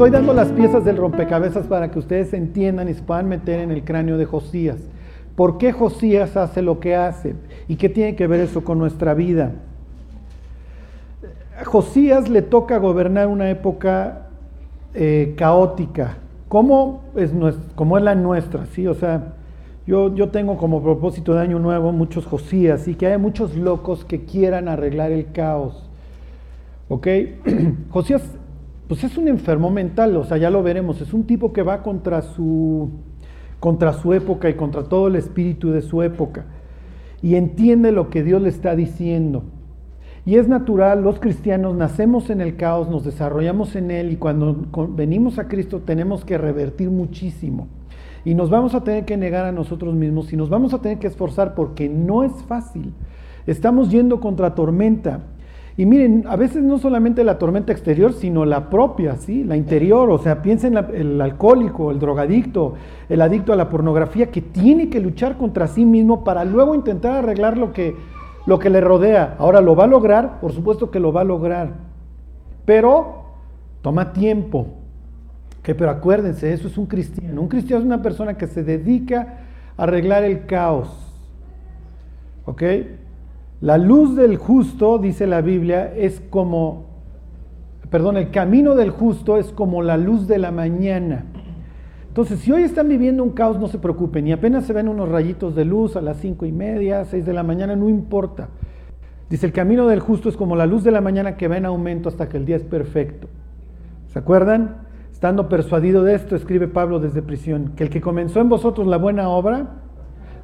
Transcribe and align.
estoy 0.00 0.12
dando 0.12 0.32
las 0.32 0.50
piezas 0.50 0.82
del 0.82 0.96
rompecabezas 0.96 1.66
para 1.66 1.90
que 1.90 1.98
ustedes 1.98 2.32
entiendan 2.32 2.88
y 2.88 2.94
se 2.94 3.02
puedan 3.02 3.28
meter 3.28 3.60
en 3.60 3.70
el 3.70 3.84
cráneo 3.84 4.16
de 4.16 4.24
Josías. 4.24 4.78
¿Por 5.36 5.58
qué 5.58 5.72
Josías 5.72 6.38
hace 6.38 6.62
lo 6.62 6.80
que 6.80 6.96
hace? 6.96 7.34
¿Y 7.68 7.76
qué 7.76 7.90
tiene 7.90 8.16
que 8.16 8.26
ver 8.26 8.40
eso 8.40 8.64
con 8.64 8.78
nuestra 8.78 9.12
vida? 9.12 9.52
A 11.60 11.66
Josías 11.66 12.30
le 12.30 12.40
toca 12.40 12.78
gobernar 12.78 13.26
una 13.26 13.50
época 13.50 14.28
eh, 14.94 15.34
caótica, 15.36 16.16
como 16.48 17.02
es, 17.14 17.30
como 17.74 17.98
es 17.98 18.02
la 18.02 18.14
nuestra, 18.14 18.64
¿sí? 18.72 18.86
O 18.86 18.94
sea, 18.94 19.34
yo, 19.86 20.14
yo 20.14 20.30
tengo 20.30 20.56
como 20.56 20.82
propósito 20.82 21.34
de 21.34 21.40
año 21.42 21.58
nuevo 21.58 21.92
muchos 21.92 22.24
Josías 22.24 22.88
y 22.88 22.94
que 22.94 23.06
haya 23.06 23.18
muchos 23.18 23.54
locos 23.54 24.06
que 24.06 24.24
quieran 24.24 24.66
arreglar 24.66 25.12
el 25.12 25.30
caos. 25.30 25.90
¿Ok? 26.88 27.06
Josías, 27.90 28.22
pues 28.90 29.04
es 29.04 29.16
un 29.16 29.28
enfermo 29.28 29.70
mental, 29.70 30.16
o 30.16 30.24
sea, 30.24 30.36
ya 30.36 30.50
lo 30.50 30.64
veremos, 30.64 31.00
es 31.00 31.14
un 31.14 31.22
tipo 31.22 31.52
que 31.52 31.62
va 31.62 31.84
contra 31.84 32.22
su, 32.22 32.90
contra 33.60 33.92
su 33.92 34.12
época 34.14 34.50
y 34.50 34.54
contra 34.54 34.82
todo 34.82 35.06
el 35.06 35.14
espíritu 35.14 35.70
de 35.70 35.80
su 35.80 36.02
época 36.02 36.46
y 37.22 37.36
entiende 37.36 37.92
lo 37.92 38.10
que 38.10 38.24
Dios 38.24 38.42
le 38.42 38.48
está 38.48 38.74
diciendo. 38.74 39.44
Y 40.26 40.38
es 40.38 40.48
natural, 40.48 41.04
los 41.04 41.20
cristianos 41.20 41.76
nacemos 41.76 42.30
en 42.30 42.40
el 42.40 42.56
caos, 42.56 42.90
nos 42.90 43.04
desarrollamos 43.04 43.76
en 43.76 43.92
él 43.92 44.10
y 44.10 44.16
cuando 44.16 44.66
venimos 44.88 45.38
a 45.38 45.46
Cristo 45.46 45.82
tenemos 45.86 46.24
que 46.24 46.36
revertir 46.36 46.90
muchísimo. 46.90 47.68
Y 48.24 48.34
nos 48.34 48.50
vamos 48.50 48.74
a 48.74 48.82
tener 48.82 49.04
que 49.04 49.16
negar 49.16 49.46
a 49.46 49.52
nosotros 49.52 49.94
mismos 49.94 50.32
y 50.32 50.36
nos 50.36 50.50
vamos 50.50 50.74
a 50.74 50.80
tener 50.80 50.98
que 50.98 51.06
esforzar 51.06 51.54
porque 51.54 51.88
no 51.88 52.24
es 52.24 52.32
fácil. 52.48 52.92
Estamos 53.46 53.92
yendo 53.92 54.18
contra 54.18 54.56
tormenta. 54.56 55.20
Y 55.76 55.86
miren, 55.86 56.24
a 56.28 56.36
veces 56.36 56.62
no 56.62 56.78
solamente 56.78 57.24
la 57.24 57.38
tormenta 57.38 57.72
exterior, 57.72 58.12
sino 58.12 58.44
la 58.44 58.68
propia, 58.68 59.16
¿sí? 59.16 59.44
La 59.44 59.56
interior. 59.56 60.10
O 60.10 60.18
sea, 60.18 60.42
piensen 60.42 60.76
el 60.76 61.20
alcohólico, 61.20 61.90
el 61.90 61.98
drogadicto, 61.98 62.74
el 63.08 63.20
adicto 63.22 63.52
a 63.52 63.56
la 63.56 63.68
pornografía, 63.68 64.30
que 64.30 64.42
tiene 64.42 64.90
que 64.90 65.00
luchar 65.00 65.36
contra 65.36 65.68
sí 65.68 65.84
mismo 65.84 66.24
para 66.24 66.44
luego 66.44 66.74
intentar 66.74 67.14
arreglar 67.14 67.56
lo 67.56 67.72
que, 67.72 67.94
lo 68.46 68.58
que 68.58 68.70
le 68.70 68.80
rodea. 68.80 69.36
Ahora, 69.38 69.60
¿lo 69.60 69.76
va 69.76 69.84
a 69.84 69.88
lograr? 69.88 70.40
Por 70.40 70.52
supuesto 70.52 70.90
que 70.90 71.00
lo 71.00 71.12
va 71.12 71.22
a 71.22 71.24
lograr. 71.24 71.72
Pero 72.64 73.24
toma 73.80 74.12
tiempo. 74.12 74.66
Que, 75.62 75.74
pero 75.74 75.90
acuérdense, 75.90 76.52
eso 76.52 76.68
es 76.68 76.76
un 76.78 76.86
cristiano. 76.86 77.40
Un 77.40 77.48
cristiano 77.48 77.80
es 77.80 77.86
una 77.86 78.02
persona 78.02 78.36
que 78.36 78.46
se 78.46 78.64
dedica 78.64 79.38
a 79.76 79.84
arreglar 79.84 80.24
el 80.24 80.46
caos. 80.46 80.88
¿Ok? 82.44 82.62
La 83.60 83.76
luz 83.76 84.16
del 84.16 84.38
justo, 84.38 84.96
dice 84.96 85.26
la 85.26 85.42
Biblia, 85.42 85.92
es 85.94 86.22
como, 86.30 86.86
perdón, 87.90 88.16
el 88.16 88.30
camino 88.30 88.74
del 88.74 88.88
justo 88.88 89.36
es 89.36 89.52
como 89.52 89.82
la 89.82 89.98
luz 89.98 90.26
de 90.26 90.38
la 90.38 90.50
mañana. 90.50 91.26
Entonces, 92.08 92.40
si 92.40 92.50
hoy 92.52 92.62
están 92.62 92.88
viviendo 92.88 93.22
un 93.22 93.32
caos, 93.32 93.60
no 93.60 93.68
se 93.68 93.78
preocupen, 93.78 94.26
y 94.26 94.32
apenas 94.32 94.64
se 94.64 94.72
ven 94.72 94.88
unos 94.88 95.10
rayitos 95.10 95.54
de 95.54 95.66
luz 95.66 95.94
a 95.96 96.00
las 96.00 96.16
cinco 96.16 96.46
y 96.46 96.52
media, 96.52 97.04
seis 97.04 97.26
de 97.26 97.34
la 97.34 97.42
mañana, 97.42 97.76
no 97.76 97.90
importa. 97.90 98.48
Dice, 99.28 99.44
el 99.44 99.52
camino 99.52 99.86
del 99.86 100.00
justo 100.00 100.30
es 100.30 100.38
como 100.38 100.56
la 100.56 100.64
luz 100.64 100.82
de 100.82 100.90
la 100.90 101.02
mañana 101.02 101.36
que 101.36 101.46
va 101.46 101.58
en 101.58 101.66
aumento 101.66 102.08
hasta 102.08 102.30
que 102.30 102.38
el 102.38 102.46
día 102.46 102.56
es 102.56 102.64
perfecto. 102.64 103.28
¿Se 104.06 104.18
acuerdan? 104.18 104.88
Estando 105.12 105.50
persuadido 105.50 106.02
de 106.02 106.14
esto, 106.14 106.34
escribe 106.34 106.66
Pablo 106.66 106.98
desde 106.98 107.20
prisión, 107.20 107.72
que 107.76 107.84
el 107.84 107.90
que 107.90 108.00
comenzó 108.00 108.40
en 108.40 108.48
vosotros 108.48 108.86
la 108.86 108.96
buena 108.96 109.28
obra, 109.28 109.82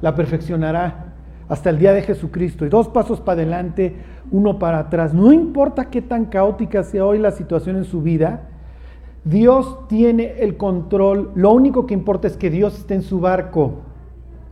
la 0.01 0.13
perfeccionará 0.13 1.06
hasta 1.49 1.69
el 1.69 1.77
día 1.77 1.93
de 1.93 2.01
Jesucristo. 2.01 2.65
Y 2.65 2.69
dos 2.69 2.87
pasos 2.87 3.21
para 3.21 3.41
adelante, 3.41 3.95
uno 4.31 4.59
para 4.59 4.79
atrás. 4.79 5.13
No 5.13 5.31
importa 5.31 5.89
qué 5.89 6.01
tan 6.01 6.25
caótica 6.25 6.83
sea 6.83 7.05
hoy 7.05 7.19
la 7.19 7.31
situación 7.31 7.77
en 7.77 7.85
su 7.85 8.01
vida, 8.01 8.49
Dios 9.23 9.87
tiene 9.87 10.35
el 10.39 10.57
control. 10.57 11.31
Lo 11.35 11.51
único 11.51 11.85
que 11.85 11.93
importa 11.93 12.27
es 12.27 12.37
que 12.37 12.49
Dios 12.49 12.77
esté 12.77 12.95
en 12.95 13.01
su 13.01 13.19
barco. 13.19 13.81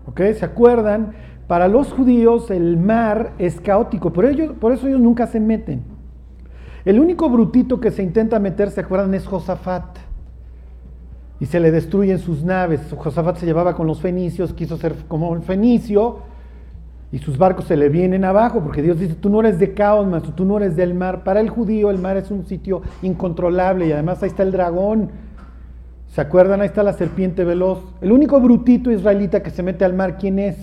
¿Ok? 0.07 0.21
¿Se 0.37 0.45
acuerdan? 0.45 1.13
Para 1.47 1.67
los 1.67 1.93
judíos 1.93 2.49
el 2.49 2.77
mar 2.77 3.33
es 3.37 3.61
caótico, 3.61 4.11
por, 4.11 4.25
ellos, 4.25 4.53
por 4.59 4.73
eso 4.73 4.87
ellos 4.87 4.99
nunca 4.99 5.27
se 5.27 5.39
meten. 5.39 5.83
El 6.85 6.99
único 6.99 7.29
brutito 7.29 7.79
que 7.79 7.91
se 7.91 8.03
intenta 8.03 8.39
meter, 8.39 8.71
¿se 8.71 8.81
acuerdan? 8.81 9.13
Es 9.13 9.25
Josafat. 9.27 9.97
Y 11.39 11.45
se 11.45 11.59
le 11.59 11.71
destruyen 11.71 12.19
sus 12.19 12.43
naves. 12.43 12.81
Josafat 12.95 13.37
se 13.37 13.45
llevaba 13.45 13.75
con 13.75 13.87
los 13.87 14.01
fenicios, 14.01 14.53
quiso 14.53 14.77
ser 14.77 14.95
como 15.07 15.29
un 15.29 15.43
fenicio, 15.43 16.19
y 17.11 17.19
sus 17.19 17.37
barcos 17.37 17.65
se 17.65 17.77
le 17.77 17.89
vienen 17.89 18.25
abajo, 18.25 18.61
porque 18.61 18.81
Dios 18.81 18.99
dice, 18.99 19.15
tú 19.15 19.29
no 19.29 19.39
eres 19.39 19.59
de 19.59 19.73
caos, 19.73 20.07
tú 20.35 20.45
no 20.45 20.57
eres 20.57 20.75
del 20.75 20.93
mar. 20.93 21.23
Para 21.23 21.39
el 21.39 21.49
judío 21.49 21.89
el 21.89 21.99
mar 21.99 22.17
es 22.17 22.31
un 22.31 22.45
sitio 22.45 22.81
incontrolable 23.01 23.87
y 23.87 23.91
además 23.91 24.21
ahí 24.21 24.29
está 24.29 24.43
el 24.43 24.51
dragón. 24.51 25.11
¿Se 26.07 26.21
acuerdan? 26.21 26.61
Ahí 26.61 26.67
está 26.67 26.83
la 26.83 26.93
serpiente 26.93 27.43
veloz. 27.43 27.79
El 28.01 28.11
único 28.11 28.39
brutito 28.39 28.91
israelita 28.91 29.43
que 29.43 29.49
se 29.49 29.63
mete 29.63 29.85
al 29.85 29.93
mar, 29.93 30.17
¿quién 30.17 30.39
es? 30.39 30.57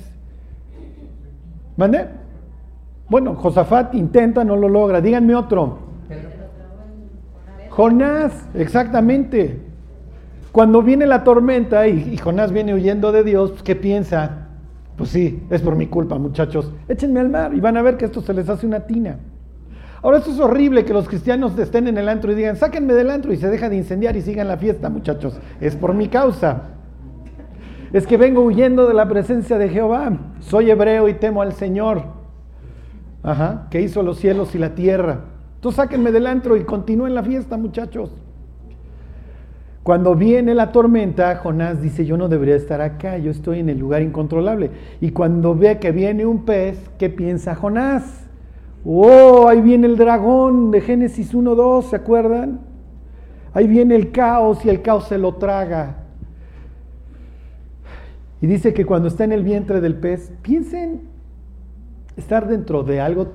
¿Mande? 1.76 2.06
Bueno, 3.08 3.34
Josafat 3.34 3.94
intenta, 3.94 4.44
no 4.44 4.56
lo 4.56 4.68
logra. 4.68 5.00
Díganme 5.00 5.34
otro. 5.34 5.78
Jonás, 7.68 8.48
exactamente. 8.54 9.60
Cuando 10.52 10.82
viene 10.82 11.06
la 11.06 11.24
tormenta 11.24 11.88
y, 11.88 12.16
Jonás 12.18 12.52
viene 12.52 12.74
huyendo 12.74 13.10
de 13.12 13.24
Dios, 13.24 13.62
¿qué 13.64 13.74
piensa? 13.74 14.41
Pues 15.02 15.10
sí, 15.10 15.42
es 15.50 15.60
por 15.60 15.74
mi 15.74 15.88
culpa, 15.88 16.16
muchachos. 16.16 16.70
Échenme 16.86 17.18
al 17.18 17.28
mar 17.28 17.52
y 17.52 17.58
van 17.58 17.76
a 17.76 17.82
ver 17.82 17.96
que 17.96 18.04
esto 18.04 18.20
se 18.20 18.32
les 18.32 18.48
hace 18.48 18.68
una 18.68 18.86
tina. 18.86 19.18
Ahora, 20.00 20.18
esto 20.18 20.30
es 20.30 20.38
horrible 20.38 20.84
que 20.84 20.92
los 20.92 21.08
cristianos 21.08 21.58
estén 21.58 21.88
en 21.88 21.98
el 21.98 22.08
antro 22.08 22.30
y 22.30 22.36
digan, 22.36 22.54
sáquenme 22.54 22.94
del 22.94 23.10
antro 23.10 23.32
y 23.32 23.36
se 23.36 23.48
deja 23.48 23.68
de 23.68 23.78
incendiar 23.78 24.14
y 24.14 24.22
sigan 24.22 24.46
la 24.46 24.58
fiesta, 24.58 24.90
muchachos. 24.90 25.40
Es 25.60 25.74
por 25.74 25.92
mi 25.92 26.06
causa. 26.06 26.68
Es 27.92 28.06
que 28.06 28.16
vengo 28.16 28.42
huyendo 28.42 28.86
de 28.86 28.94
la 28.94 29.08
presencia 29.08 29.58
de 29.58 29.70
Jehová. 29.70 30.16
Soy 30.38 30.70
hebreo 30.70 31.08
y 31.08 31.14
temo 31.14 31.42
al 31.42 31.52
Señor. 31.54 32.04
Ajá, 33.24 33.66
que 33.70 33.80
hizo 33.80 34.04
los 34.04 34.18
cielos 34.18 34.54
y 34.54 34.58
la 34.58 34.76
tierra. 34.76 35.24
Entonces 35.56 35.78
sáquenme 35.78 36.12
del 36.12 36.28
antro 36.28 36.56
y 36.56 36.62
continúen 36.62 37.16
la 37.16 37.24
fiesta, 37.24 37.56
muchachos. 37.56 38.12
Cuando 39.82 40.14
viene 40.14 40.54
la 40.54 40.70
tormenta, 40.70 41.34
Jonás 41.36 41.82
dice, 41.82 42.04
yo 42.04 42.16
no 42.16 42.28
debería 42.28 42.54
estar 42.54 42.80
acá, 42.80 43.18
yo 43.18 43.32
estoy 43.32 43.58
en 43.58 43.68
el 43.68 43.78
lugar 43.78 44.02
incontrolable. 44.02 44.70
Y 45.00 45.10
cuando 45.10 45.56
ve 45.56 45.78
que 45.78 45.90
viene 45.90 46.24
un 46.24 46.44
pez, 46.44 46.78
¿qué 46.98 47.10
piensa 47.10 47.56
Jonás? 47.56 48.24
Oh, 48.84 49.48
ahí 49.48 49.60
viene 49.60 49.88
el 49.88 49.96
dragón 49.96 50.70
de 50.70 50.80
Génesis 50.80 51.34
1.2, 51.34 51.90
¿se 51.90 51.96
acuerdan? 51.96 52.60
Ahí 53.54 53.66
viene 53.66 53.96
el 53.96 54.12
caos 54.12 54.64
y 54.64 54.68
el 54.68 54.82
caos 54.82 55.08
se 55.08 55.18
lo 55.18 55.34
traga. 55.34 55.96
Y 58.40 58.46
dice 58.46 58.72
que 58.72 58.84
cuando 58.84 59.08
está 59.08 59.24
en 59.24 59.32
el 59.32 59.42
vientre 59.42 59.80
del 59.80 59.96
pez, 59.96 60.32
piensen 60.42 61.02
estar 62.16 62.48
dentro 62.48 62.82
de 62.84 63.00
algo 63.00 63.32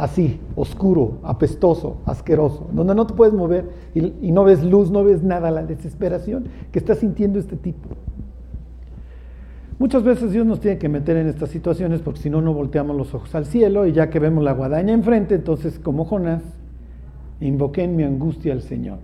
así, 0.00 0.40
oscuro, 0.56 1.18
apestoso, 1.22 1.98
asqueroso, 2.06 2.66
donde 2.72 2.94
no 2.94 3.06
te 3.06 3.12
puedes 3.12 3.34
mover 3.34 3.68
y, 3.94 4.32
no 4.32 4.44
ves 4.44 4.64
luz, 4.64 4.90
no 4.90 5.04
ves 5.04 5.22
nada, 5.22 5.50
la 5.50 5.62
desesperación 5.62 6.44
que 6.72 6.78
está 6.78 6.94
sintiendo 6.94 7.38
este 7.38 7.56
tipo. 7.56 7.90
Muchas 9.78 10.02
veces 10.02 10.32
Dios 10.32 10.46
nos 10.46 10.60
tiene 10.60 10.78
que 10.78 10.88
meter 10.88 11.18
en 11.18 11.26
estas 11.26 11.50
situaciones 11.50 12.00
porque 12.00 12.20
si 12.20 12.30
no, 12.30 12.40
no 12.40 12.54
volteamos 12.54 12.96
los 12.96 13.14
ojos 13.14 13.34
al 13.34 13.44
cielo 13.44 13.86
y 13.86 13.92
ya 13.92 14.08
que 14.08 14.18
vemos 14.18 14.42
la 14.42 14.52
guadaña 14.52 14.94
enfrente, 14.94 15.34
entonces 15.34 15.78
como 15.78 16.06
Jonás, 16.06 16.42
invoqué 17.40 17.84
en 17.84 17.96
mi 17.96 18.02
angustia 18.02 18.54
al 18.54 18.62
Señor. 18.62 18.98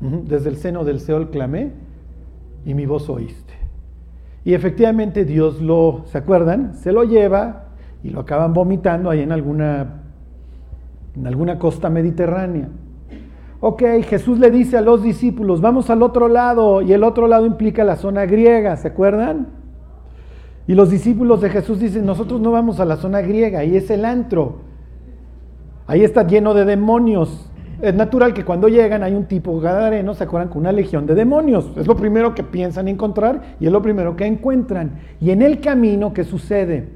Desde 0.00 0.50
el 0.50 0.56
seno 0.56 0.84
del 0.84 1.00
Seol 1.00 1.30
clamé 1.30 1.72
y 2.66 2.74
mi 2.74 2.84
voz 2.84 3.08
oíste. 3.08 3.54
Y 4.44 4.52
efectivamente 4.52 5.24
Dios 5.24 5.62
lo, 5.62 6.04
¿se 6.06 6.18
acuerdan? 6.18 6.74
Se 6.74 6.92
lo 6.92 7.04
lleva 7.04 7.65
y 8.06 8.10
lo 8.10 8.20
acaban 8.20 8.54
vomitando 8.54 9.10
ahí 9.10 9.20
en 9.20 9.32
alguna, 9.32 10.02
en 11.16 11.26
alguna 11.26 11.58
costa 11.58 11.90
mediterránea. 11.90 12.68
Ok, 13.58 13.82
Jesús 14.04 14.38
le 14.38 14.48
dice 14.52 14.78
a 14.78 14.80
los 14.80 15.02
discípulos, 15.02 15.60
vamos 15.60 15.90
al 15.90 16.02
otro 16.04 16.28
lado, 16.28 16.82
y 16.82 16.92
el 16.92 17.02
otro 17.02 17.26
lado 17.26 17.46
implica 17.46 17.82
la 17.82 17.96
zona 17.96 18.24
griega, 18.24 18.76
¿se 18.76 18.88
acuerdan? 18.88 19.48
Y 20.68 20.74
los 20.74 20.88
discípulos 20.88 21.40
de 21.40 21.50
Jesús 21.50 21.80
dicen, 21.80 22.06
nosotros 22.06 22.40
no 22.40 22.52
vamos 22.52 22.78
a 22.78 22.84
la 22.84 22.96
zona 22.96 23.22
griega, 23.22 23.58
ahí 23.58 23.76
es 23.76 23.90
el 23.90 24.04
antro, 24.04 24.58
ahí 25.88 26.04
está 26.04 26.24
lleno 26.24 26.54
de 26.54 26.64
demonios. 26.64 27.50
Es 27.82 27.94
natural 27.94 28.34
que 28.34 28.44
cuando 28.44 28.68
llegan 28.68 29.02
hay 29.02 29.14
un 29.14 29.24
tipo 29.24 29.58
gadareno, 29.58 30.14
se 30.14 30.24
acuerdan, 30.24 30.48
con 30.48 30.60
una 30.60 30.72
legión 30.72 31.06
de 31.06 31.16
demonios. 31.16 31.72
Es 31.76 31.88
lo 31.88 31.96
primero 31.96 32.36
que 32.36 32.44
piensan 32.44 32.86
encontrar 32.86 33.56
y 33.58 33.66
es 33.66 33.72
lo 33.72 33.82
primero 33.82 34.14
que 34.14 34.26
encuentran. 34.26 35.00
Y 35.20 35.30
en 35.30 35.42
el 35.42 35.60
camino, 35.60 36.14
¿qué 36.14 36.22
sucede? 36.22 36.95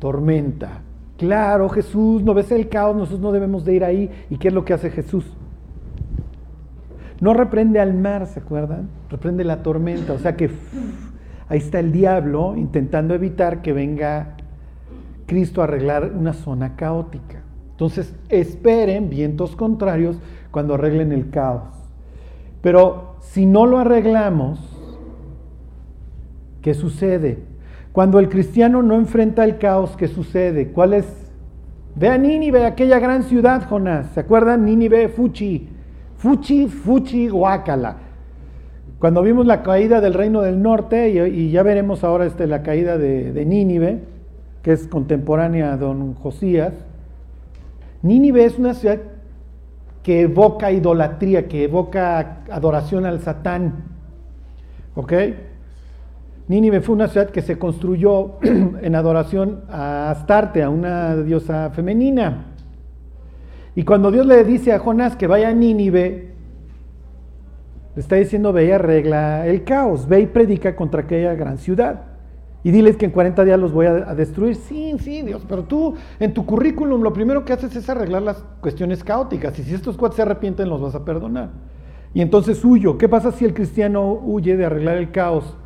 Tormenta. 0.00 0.80
Claro, 1.16 1.68
Jesús, 1.68 2.22
no 2.24 2.34
ves 2.34 2.50
el 2.50 2.68
caos, 2.68 2.96
nosotros 2.96 3.20
no 3.20 3.30
debemos 3.30 3.64
de 3.64 3.74
ir 3.74 3.84
ahí. 3.84 4.10
¿Y 4.30 4.38
qué 4.38 4.48
es 4.48 4.54
lo 4.54 4.64
que 4.64 4.72
hace 4.72 4.90
Jesús? 4.90 5.24
No 7.20 7.34
reprende 7.34 7.78
al 7.78 7.94
mar, 7.94 8.26
¿se 8.26 8.40
acuerdan? 8.40 8.88
Reprende 9.10 9.44
la 9.44 9.62
tormenta. 9.62 10.14
O 10.14 10.18
sea 10.18 10.34
que 10.34 10.50
ahí 11.48 11.58
está 11.58 11.78
el 11.78 11.92
diablo 11.92 12.56
intentando 12.56 13.14
evitar 13.14 13.60
que 13.60 13.74
venga 13.74 14.36
Cristo 15.26 15.60
a 15.60 15.64
arreglar 15.64 16.12
una 16.16 16.32
zona 16.32 16.74
caótica. 16.76 17.42
Entonces, 17.72 18.14
esperen 18.30 19.10
vientos 19.10 19.54
contrarios 19.56 20.18
cuando 20.50 20.74
arreglen 20.74 21.12
el 21.12 21.30
caos. 21.30 21.68
Pero 22.62 23.16
si 23.20 23.44
no 23.44 23.66
lo 23.66 23.78
arreglamos, 23.78 24.58
¿qué 26.62 26.72
sucede? 26.72 27.49
Cuando 27.92 28.18
el 28.18 28.28
cristiano 28.28 28.82
no 28.82 28.94
enfrenta 28.94 29.44
el 29.44 29.58
caos, 29.58 29.96
¿qué 29.96 30.06
sucede? 30.06 30.68
¿Cuál 30.68 30.94
es? 30.94 31.06
Ve 31.96 32.08
a 32.08 32.18
Nínive, 32.18 32.64
aquella 32.64 32.98
gran 33.00 33.24
ciudad, 33.24 33.68
Jonás. 33.68 34.06
¿Se 34.14 34.20
acuerdan? 34.20 34.64
Nínive, 34.64 35.08
Fuchi. 35.08 35.68
Fuchi, 36.16 36.68
Fuchi, 36.68 37.28
Guácala. 37.28 37.96
Cuando 39.00 39.22
vimos 39.22 39.46
la 39.46 39.62
caída 39.62 40.00
del 40.00 40.14
reino 40.14 40.42
del 40.42 40.62
norte, 40.62 41.10
y, 41.28 41.50
ya 41.50 41.62
veremos 41.62 42.04
ahora 42.04 42.26
este, 42.26 42.46
la 42.46 42.62
caída 42.62 42.96
de, 42.96 43.32
de 43.32 43.44
Nínive, 43.44 44.04
que 44.62 44.72
es 44.72 44.86
contemporánea 44.86 45.72
a 45.72 45.76
don 45.76 46.14
Josías, 46.14 46.74
Nínive 48.02 48.44
es 48.44 48.58
una 48.58 48.74
ciudad 48.74 48.98
que 50.02 50.22
evoca 50.22 50.70
idolatría, 50.70 51.48
que 51.48 51.64
evoca 51.64 52.44
adoración 52.50 53.04
al 53.04 53.20
Satán. 53.20 53.84
¿Ok? 54.94 55.12
Nínive 56.50 56.80
fue 56.80 56.96
una 56.96 57.06
ciudad 57.06 57.30
que 57.30 57.42
se 57.42 57.60
construyó 57.60 58.32
en 58.42 58.96
adoración 58.96 59.60
a 59.70 60.10
Astarte, 60.10 60.64
a 60.64 60.68
una 60.68 61.14
diosa 61.18 61.70
femenina. 61.70 62.46
Y 63.76 63.84
cuando 63.84 64.10
Dios 64.10 64.26
le 64.26 64.42
dice 64.42 64.72
a 64.72 64.80
Jonás 64.80 65.14
que 65.14 65.28
vaya 65.28 65.50
a 65.50 65.52
Nínive, 65.52 66.32
le 67.94 68.00
está 68.00 68.16
diciendo, 68.16 68.52
ve 68.52 68.66
y 68.66 68.70
arregla 68.72 69.46
el 69.46 69.62
caos, 69.62 70.08
ve 70.08 70.22
y 70.22 70.26
predica 70.26 70.74
contra 70.74 71.02
aquella 71.02 71.34
gran 71.34 71.56
ciudad. 71.56 72.00
Y 72.64 72.72
diles 72.72 72.96
que 72.96 73.04
en 73.04 73.12
40 73.12 73.44
días 73.44 73.60
los 73.60 73.72
voy 73.72 73.86
a, 73.86 74.12
destruir. 74.16 74.56
Sí, 74.56 74.96
sí, 74.98 75.22
Dios, 75.22 75.46
pero 75.48 75.62
tú 75.62 75.94
en 76.18 76.34
tu 76.34 76.44
currículum 76.44 77.00
lo 77.00 77.12
primero 77.12 77.44
que 77.44 77.52
haces 77.52 77.76
es 77.76 77.88
arreglar 77.88 78.22
las 78.22 78.44
cuestiones 78.60 79.04
caóticas. 79.04 79.56
Y 79.60 79.62
si 79.62 79.72
estos 79.72 79.96
cuates 79.96 80.16
se 80.16 80.22
arrepienten, 80.22 80.68
los 80.68 80.80
vas 80.80 80.96
a 80.96 81.04
perdonar. 81.04 81.50
Y 82.12 82.22
entonces 82.22 82.64
huyo. 82.64 82.98
¿Qué 82.98 83.08
pasa 83.08 83.30
si 83.30 83.44
el 83.44 83.54
cristiano 83.54 84.14
huye 84.14 84.56
de 84.56 84.64
arreglar 84.64 84.96
el 84.96 85.12
caos? 85.12 85.56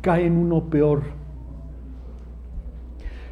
Cae 0.00 0.26
en 0.26 0.36
uno 0.36 0.64
peor. 0.64 1.02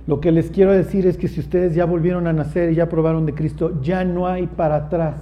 Lo 0.06 0.20
que 0.20 0.32
les 0.32 0.50
quiero 0.50 0.72
decir 0.72 1.06
es 1.06 1.18
que 1.18 1.28
si 1.28 1.40
ustedes 1.40 1.74
ya 1.74 1.84
volvieron 1.84 2.26
a 2.26 2.32
nacer 2.32 2.72
y 2.72 2.76
ya 2.76 2.88
probaron 2.88 3.26
de 3.26 3.34
Cristo, 3.34 3.80
ya 3.82 4.04
no 4.04 4.26
hay 4.26 4.46
para 4.46 4.76
atrás. 4.76 5.16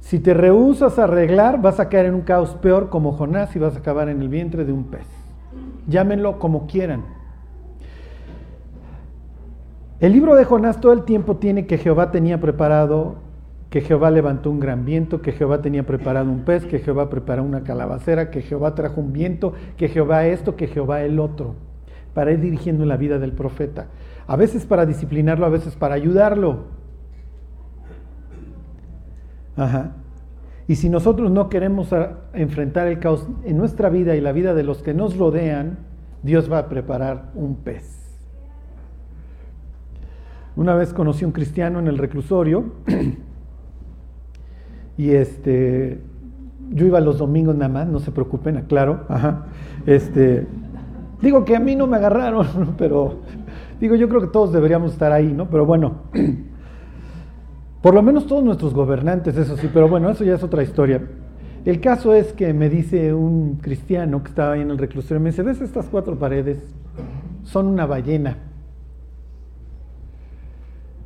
Si 0.00 0.18
te 0.20 0.32
rehusas 0.34 0.98
a 0.98 1.04
arreglar, 1.04 1.60
vas 1.60 1.80
a 1.80 1.88
caer 1.88 2.06
en 2.06 2.14
un 2.14 2.20
caos 2.22 2.54
peor 2.62 2.88
como 2.88 3.12
Jonás 3.12 3.54
y 3.56 3.58
vas 3.58 3.74
a 3.74 3.78
acabar 3.78 4.08
en 4.08 4.20
el 4.22 4.28
vientre 4.28 4.64
de 4.64 4.72
un 4.72 4.84
pez. 4.84 5.06
Llámenlo 5.86 6.38
como 6.38 6.66
quieran. 6.66 7.04
El 10.00 10.12
libro 10.12 10.34
de 10.34 10.44
Jonás 10.44 10.80
todo 10.80 10.92
el 10.92 11.04
tiempo 11.04 11.36
tiene 11.36 11.66
que 11.66 11.78
Jehová 11.78 12.10
tenía 12.10 12.40
preparado, 12.40 13.16
que 13.74 13.80
Jehová 13.80 14.12
levantó 14.12 14.52
un 14.52 14.60
gran 14.60 14.84
viento, 14.84 15.20
que 15.20 15.32
Jehová 15.32 15.60
tenía 15.60 15.84
preparado 15.84 16.30
un 16.30 16.44
pez, 16.44 16.64
que 16.64 16.78
Jehová 16.78 17.10
preparó 17.10 17.42
una 17.42 17.64
calabacera, 17.64 18.30
que 18.30 18.40
Jehová 18.40 18.76
trajo 18.76 19.00
un 19.00 19.12
viento, 19.12 19.52
que 19.76 19.88
Jehová 19.88 20.26
esto, 20.26 20.54
que 20.54 20.68
Jehová 20.68 21.02
el 21.02 21.18
otro, 21.18 21.56
para 22.14 22.30
ir 22.30 22.40
dirigiendo 22.40 22.86
la 22.86 22.96
vida 22.96 23.18
del 23.18 23.32
profeta. 23.32 23.88
A 24.28 24.36
veces 24.36 24.64
para 24.64 24.86
disciplinarlo, 24.86 25.44
a 25.44 25.48
veces 25.48 25.74
para 25.74 25.96
ayudarlo. 25.96 26.66
Ajá. 29.56 29.96
Y 30.68 30.76
si 30.76 30.88
nosotros 30.88 31.32
no 31.32 31.48
queremos 31.48 31.92
enfrentar 32.32 32.86
el 32.86 33.00
caos 33.00 33.26
en 33.42 33.56
nuestra 33.56 33.88
vida 33.88 34.14
y 34.14 34.20
la 34.20 34.30
vida 34.30 34.54
de 34.54 34.62
los 34.62 34.84
que 34.84 34.94
nos 34.94 35.18
rodean, 35.18 35.78
Dios 36.22 36.48
va 36.48 36.58
a 36.58 36.68
preparar 36.68 37.32
un 37.34 37.56
pez. 37.56 37.90
Una 40.54 40.76
vez 40.76 40.94
conocí 40.94 41.24
a 41.24 41.26
un 41.26 41.32
cristiano 41.32 41.80
en 41.80 41.88
el 41.88 41.98
reclusorio 41.98 42.66
y 44.96 45.10
este 45.10 46.00
yo 46.70 46.86
iba 46.86 47.00
los 47.00 47.18
domingos 47.18 47.54
nada 47.54 47.72
más, 47.72 47.86
no 47.88 48.00
se 48.00 48.10
preocupen, 48.10 48.56
aclaro. 48.56 49.06
Este 49.86 50.46
digo 51.20 51.44
que 51.44 51.56
a 51.56 51.60
mí 51.60 51.76
no 51.76 51.86
me 51.86 51.96
agarraron, 51.96 52.74
pero 52.78 53.20
digo 53.80 53.94
yo 53.94 54.08
creo 54.08 54.20
que 54.20 54.28
todos 54.28 54.52
deberíamos 54.52 54.92
estar 54.92 55.12
ahí, 55.12 55.32
¿no? 55.32 55.48
Pero 55.50 55.66
bueno, 55.66 56.02
Por 57.84 57.92
lo 57.92 58.02
menos 58.02 58.26
todos 58.26 58.42
nuestros 58.42 58.72
gobernantes, 58.72 59.36
eso 59.36 59.58
sí, 59.58 59.68
pero 59.70 59.90
bueno, 59.90 60.08
eso 60.08 60.24
ya 60.24 60.36
es 60.36 60.42
otra 60.42 60.62
historia. 60.62 61.02
El 61.66 61.82
caso 61.82 62.14
es 62.14 62.32
que 62.32 62.54
me 62.54 62.70
dice 62.70 63.12
un 63.12 63.56
cristiano 63.56 64.22
que 64.22 64.30
estaba 64.30 64.54
ahí 64.54 64.62
en 64.62 64.70
el 64.70 64.78
reclusorio, 64.78 65.20
me 65.20 65.28
dice, 65.28 65.42
¿ves 65.42 65.60
estas 65.60 65.90
cuatro 65.90 66.18
paredes? 66.18 66.64
Son 67.42 67.66
una 67.66 67.84
ballena. 67.84 68.38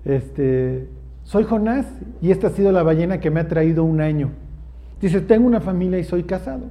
Este, 0.05 0.87
soy 1.28 1.44
Jonás 1.44 1.84
y 2.22 2.30
esta 2.30 2.46
ha 2.46 2.50
sido 2.50 2.72
la 2.72 2.82
ballena 2.82 3.20
que 3.20 3.30
me 3.30 3.40
ha 3.40 3.48
traído 3.48 3.84
un 3.84 4.00
año. 4.00 4.30
Dice, 4.98 5.20
tengo 5.20 5.46
una 5.46 5.60
familia 5.60 5.98
y 5.98 6.04
soy 6.04 6.22
casado. 6.22 6.70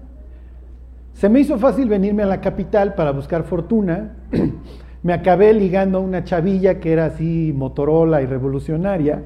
Se 1.14 1.30
me 1.30 1.42
hizo 1.42 1.60
fácil 1.60 1.88
venirme 1.88 2.24
a 2.24 2.26
la 2.26 2.42
capital 2.42 2.96
para 2.96 3.12
buscar 3.12 3.44
fortuna. 3.44 4.16
me 5.04 5.14
acabé 5.14 5.54
ligando 5.54 6.00
a 6.00 6.02
una 6.02 6.24
chavilla 6.24 6.80
que 6.80 6.92
era 6.92 7.06
así 7.06 7.54
Motorola 7.56 8.24
y 8.24 8.26
revolucionaria. 8.26 9.22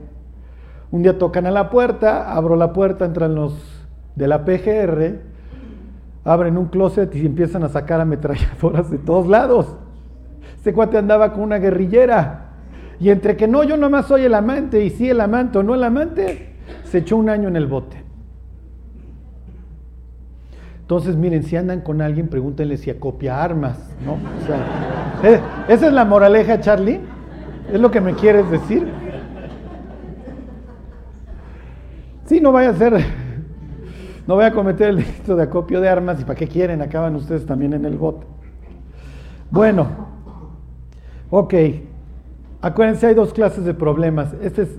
Un 0.91 1.01
día 1.01 1.17
tocan 1.17 1.47
a 1.47 1.51
la 1.51 1.69
puerta, 1.69 2.35
abro 2.35 2.57
la 2.57 2.73
puerta, 2.73 3.05
entran 3.05 3.33
los 3.33 3.53
de 4.17 4.27
la 4.27 4.43
PGR, 4.43 5.21
abren 6.25 6.57
un 6.57 6.65
closet 6.65 7.15
y 7.15 7.25
empiezan 7.25 7.63
a 7.63 7.69
sacar 7.69 8.01
ametralladoras 8.01 8.91
de 8.91 8.97
todos 8.97 9.27
lados. 9.27 9.77
Este 10.57 10.73
cuate 10.73 10.97
andaba 10.97 11.31
con 11.31 11.43
una 11.43 11.57
guerrillera. 11.57 12.50
Y 13.01 13.09
entre 13.09 13.35
que 13.35 13.47
no, 13.47 13.63
yo 13.63 13.77
nomás 13.77 14.05
soy 14.05 14.25
el 14.25 14.35
amante, 14.35 14.85
y 14.85 14.91
sí 14.91 15.09
el 15.09 15.21
amante 15.21 15.57
o 15.57 15.63
no 15.63 15.73
el 15.73 15.83
amante, 15.83 16.53
se 16.83 16.99
echó 16.99 17.17
un 17.17 17.29
año 17.29 17.47
en 17.47 17.55
el 17.55 17.65
bote. 17.65 17.97
Entonces, 20.81 21.15
miren, 21.15 21.41
si 21.41 21.55
andan 21.55 21.81
con 21.81 21.99
alguien, 21.99 22.27
pregúntenle 22.27 22.77
si 22.77 22.91
acopia 22.91 23.43
armas, 23.43 23.95
¿no? 24.05 24.17
¿eh? 25.27 25.39
esa 25.67 25.87
es 25.87 25.93
la 25.93 26.05
moraleja, 26.05 26.59
Charlie. 26.59 26.99
¿Es 27.73 27.79
lo 27.79 27.89
que 27.89 28.01
me 28.01 28.13
quieres 28.13 28.51
decir? 28.51 28.87
Sí, 32.25 32.39
no 32.39 32.51
vaya 32.51 32.69
a 32.69 32.73
ser, 32.75 33.03
no 34.27 34.35
voy 34.35 34.45
a 34.45 34.51
cometer 34.51 34.89
el 34.89 34.97
delito 34.97 35.35
de 35.35 35.43
acopio 35.43 35.81
de 35.81 35.89
armas 35.89 36.21
y 36.21 36.23
para 36.23 36.35
qué 36.35 36.47
quieren, 36.47 36.83
acaban 36.83 37.15
ustedes 37.15 37.47
también 37.47 37.73
en 37.73 37.83
el 37.85 37.97
bote. 37.97 38.27
Bueno, 39.49 39.87
ok, 41.31 41.53
acuérdense, 42.61 43.07
hay 43.07 43.15
dos 43.15 43.33
clases 43.33 43.65
de 43.65 43.73
problemas. 43.73 44.33
Este 44.41 44.63
es 44.63 44.69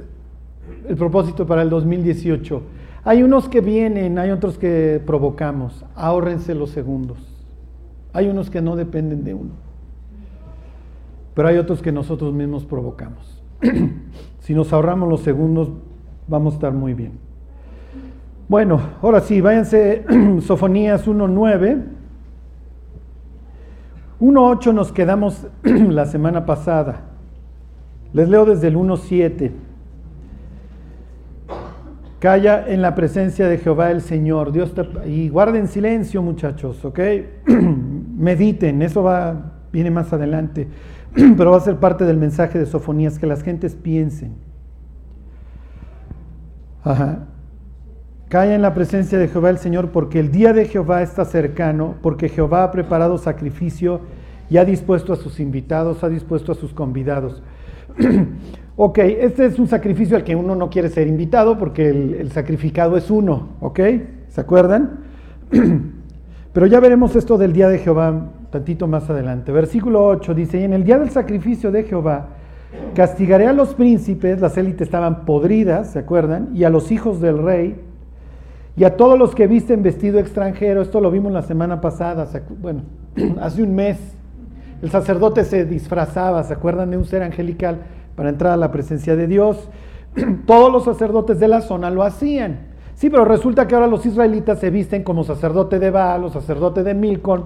el 0.88 0.96
propósito 0.96 1.46
para 1.46 1.62
el 1.62 1.70
2018. 1.70 2.62
Hay 3.04 3.22
unos 3.22 3.48
que 3.48 3.60
vienen, 3.60 4.18
hay 4.18 4.30
otros 4.30 4.58
que 4.58 5.02
provocamos. 5.04 5.84
Ahórrense 5.94 6.54
los 6.54 6.70
segundos. 6.70 7.18
Hay 8.12 8.28
unos 8.28 8.50
que 8.50 8.60
no 8.60 8.76
dependen 8.76 9.24
de 9.24 9.34
uno. 9.34 9.50
Pero 11.34 11.48
hay 11.48 11.56
otros 11.56 11.82
que 11.82 11.92
nosotros 11.92 12.32
mismos 12.32 12.64
provocamos. 12.64 13.42
si 14.40 14.54
nos 14.54 14.72
ahorramos 14.72 15.08
los 15.08 15.20
segundos, 15.20 15.70
vamos 16.28 16.54
a 16.54 16.56
estar 16.56 16.72
muy 16.72 16.94
bien. 16.94 17.12
Bueno, 18.48 18.80
ahora 19.00 19.20
sí, 19.20 19.40
váyanse 19.40 20.04
Sofonías 20.40 21.06
1.9. 21.06 21.82
1.8 24.20 24.74
nos 24.74 24.92
quedamos 24.92 25.46
la 25.62 26.06
semana 26.06 26.46
pasada. 26.46 27.11
Les 28.12 28.28
leo 28.28 28.44
desde 28.44 28.68
el 28.68 28.76
1.7. 28.76 29.50
Calla 32.18 32.64
en 32.68 32.82
la 32.82 32.94
presencia 32.94 33.48
de 33.48 33.58
Jehová 33.58 33.90
el 33.90 34.00
Señor. 34.00 34.52
Dios 34.52 34.72
y 35.06 35.28
guarden 35.28 35.66
silencio, 35.66 36.22
muchachos, 36.22 36.84
¿ok? 36.84 37.00
Mediten, 38.16 38.82
eso 38.82 39.02
va, 39.02 39.54
viene 39.72 39.90
más 39.90 40.12
adelante. 40.12 40.68
Pero 41.36 41.50
va 41.50 41.56
a 41.56 41.60
ser 41.60 41.76
parte 41.76 42.04
del 42.04 42.18
mensaje 42.18 42.58
de 42.58 42.66
Sofonías, 42.66 43.18
que 43.18 43.26
las 43.26 43.42
gentes 43.42 43.74
piensen. 43.74 44.34
Ajá. 46.84 47.26
Calla 48.28 48.54
en 48.54 48.62
la 48.62 48.72
presencia 48.72 49.18
de 49.18 49.28
Jehová 49.28 49.50
el 49.50 49.58
Señor, 49.58 49.90
porque 49.90 50.20
el 50.20 50.30
día 50.30 50.52
de 50.52 50.66
Jehová 50.66 51.02
está 51.02 51.24
cercano, 51.24 51.96
porque 52.02 52.28
Jehová 52.28 52.64
ha 52.64 52.70
preparado 52.70 53.18
sacrificio 53.18 54.00
y 54.48 54.58
ha 54.58 54.64
dispuesto 54.64 55.12
a 55.12 55.16
sus 55.16 55.40
invitados, 55.40 56.04
ha 56.04 56.08
dispuesto 56.08 56.52
a 56.52 56.54
sus 56.54 56.72
convidados. 56.72 57.42
ok, 58.76 58.98
este 58.98 59.46
es 59.46 59.58
un 59.58 59.68
sacrificio 59.68 60.16
al 60.16 60.24
que 60.24 60.36
uno 60.36 60.54
no 60.54 60.70
quiere 60.70 60.88
ser 60.88 61.06
invitado 61.06 61.58
porque 61.58 61.88
el, 61.88 62.30
sacrificado 62.32 62.96
es 62.96 63.10
uno, 63.10 63.50
¿ok? 63.60 63.80
¿Se 64.28 64.40
acuerdan? 64.40 65.00
Pero 66.52 66.66
ya 66.66 66.80
veremos 66.80 67.16
esto 67.16 67.38
del 67.38 67.52
día 67.52 67.68
de 67.68 67.78
Jehová 67.78 68.30
tantito 68.50 68.86
más 68.86 69.08
adelante. 69.08 69.50
Versículo 69.50 70.06
8 70.06 70.34
dice, 70.34 70.60
y 70.60 70.64
en 70.64 70.74
el 70.74 70.84
día 70.84 70.98
del 70.98 71.10
sacrificio 71.10 71.72
de 71.72 71.84
Jehová, 71.84 72.28
castigaré 72.94 73.46
a 73.46 73.52
los 73.52 73.74
príncipes, 73.74 74.40
las 74.40 74.56
élites 74.58 74.82
estaban 74.82 75.24
podridas, 75.24 75.92
¿se 75.92 75.98
acuerdan? 75.98 76.50
Y 76.54 76.64
a 76.64 76.70
los 76.70 76.92
hijos 76.92 77.20
del 77.20 77.38
rey, 77.38 77.80
y 78.76 78.84
a 78.84 78.96
todos 78.96 79.18
los 79.18 79.34
que 79.34 79.46
visten 79.46 79.82
vestido 79.82 80.18
extranjero, 80.18 80.82
esto 80.82 81.00
lo 81.00 81.10
vimos 81.10 81.32
la 81.32 81.42
semana 81.42 81.80
pasada, 81.80 82.28
bueno, 82.60 82.82
hace 83.40 83.62
un 83.62 83.74
mes, 83.74 83.98
El 84.82 84.90
sacerdote 84.90 85.44
se 85.44 85.64
disfrazaba, 85.64 86.42
¿se 86.42 86.52
acuerdan 86.52 86.90
de 86.90 86.96
un 86.96 87.04
ser 87.04 87.22
angelical 87.22 87.78
para 88.16 88.28
entrar 88.28 88.52
a 88.52 88.56
la 88.56 88.72
presencia 88.72 89.14
de 89.14 89.28
Dios? 89.28 89.70
Todos 90.46 90.72
los 90.72 90.84
sacerdotes 90.84 91.38
de 91.38 91.46
la 91.46 91.60
zona 91.60 91.88
lo 91.88 92.02
hacían. 92.02 92.72
Sí, 92.94 93.08
pero 93.08 93.24
resulta 93.24 93.68
que 93.68 93.76
ahora 93.76 93.86
los 93.86 94.04
israelitas 94.04 94.58
se 94.58 94.70
visten 94.70 95.04
como 95.04 95.22
sacerdote 95.22 95.78
de 95.78 95.90
Baal 95.90 96.24
o 96.24 96.30
sacerdote 96.30 96.82
de 96.82 96.94
Milcon. 96.94 97.44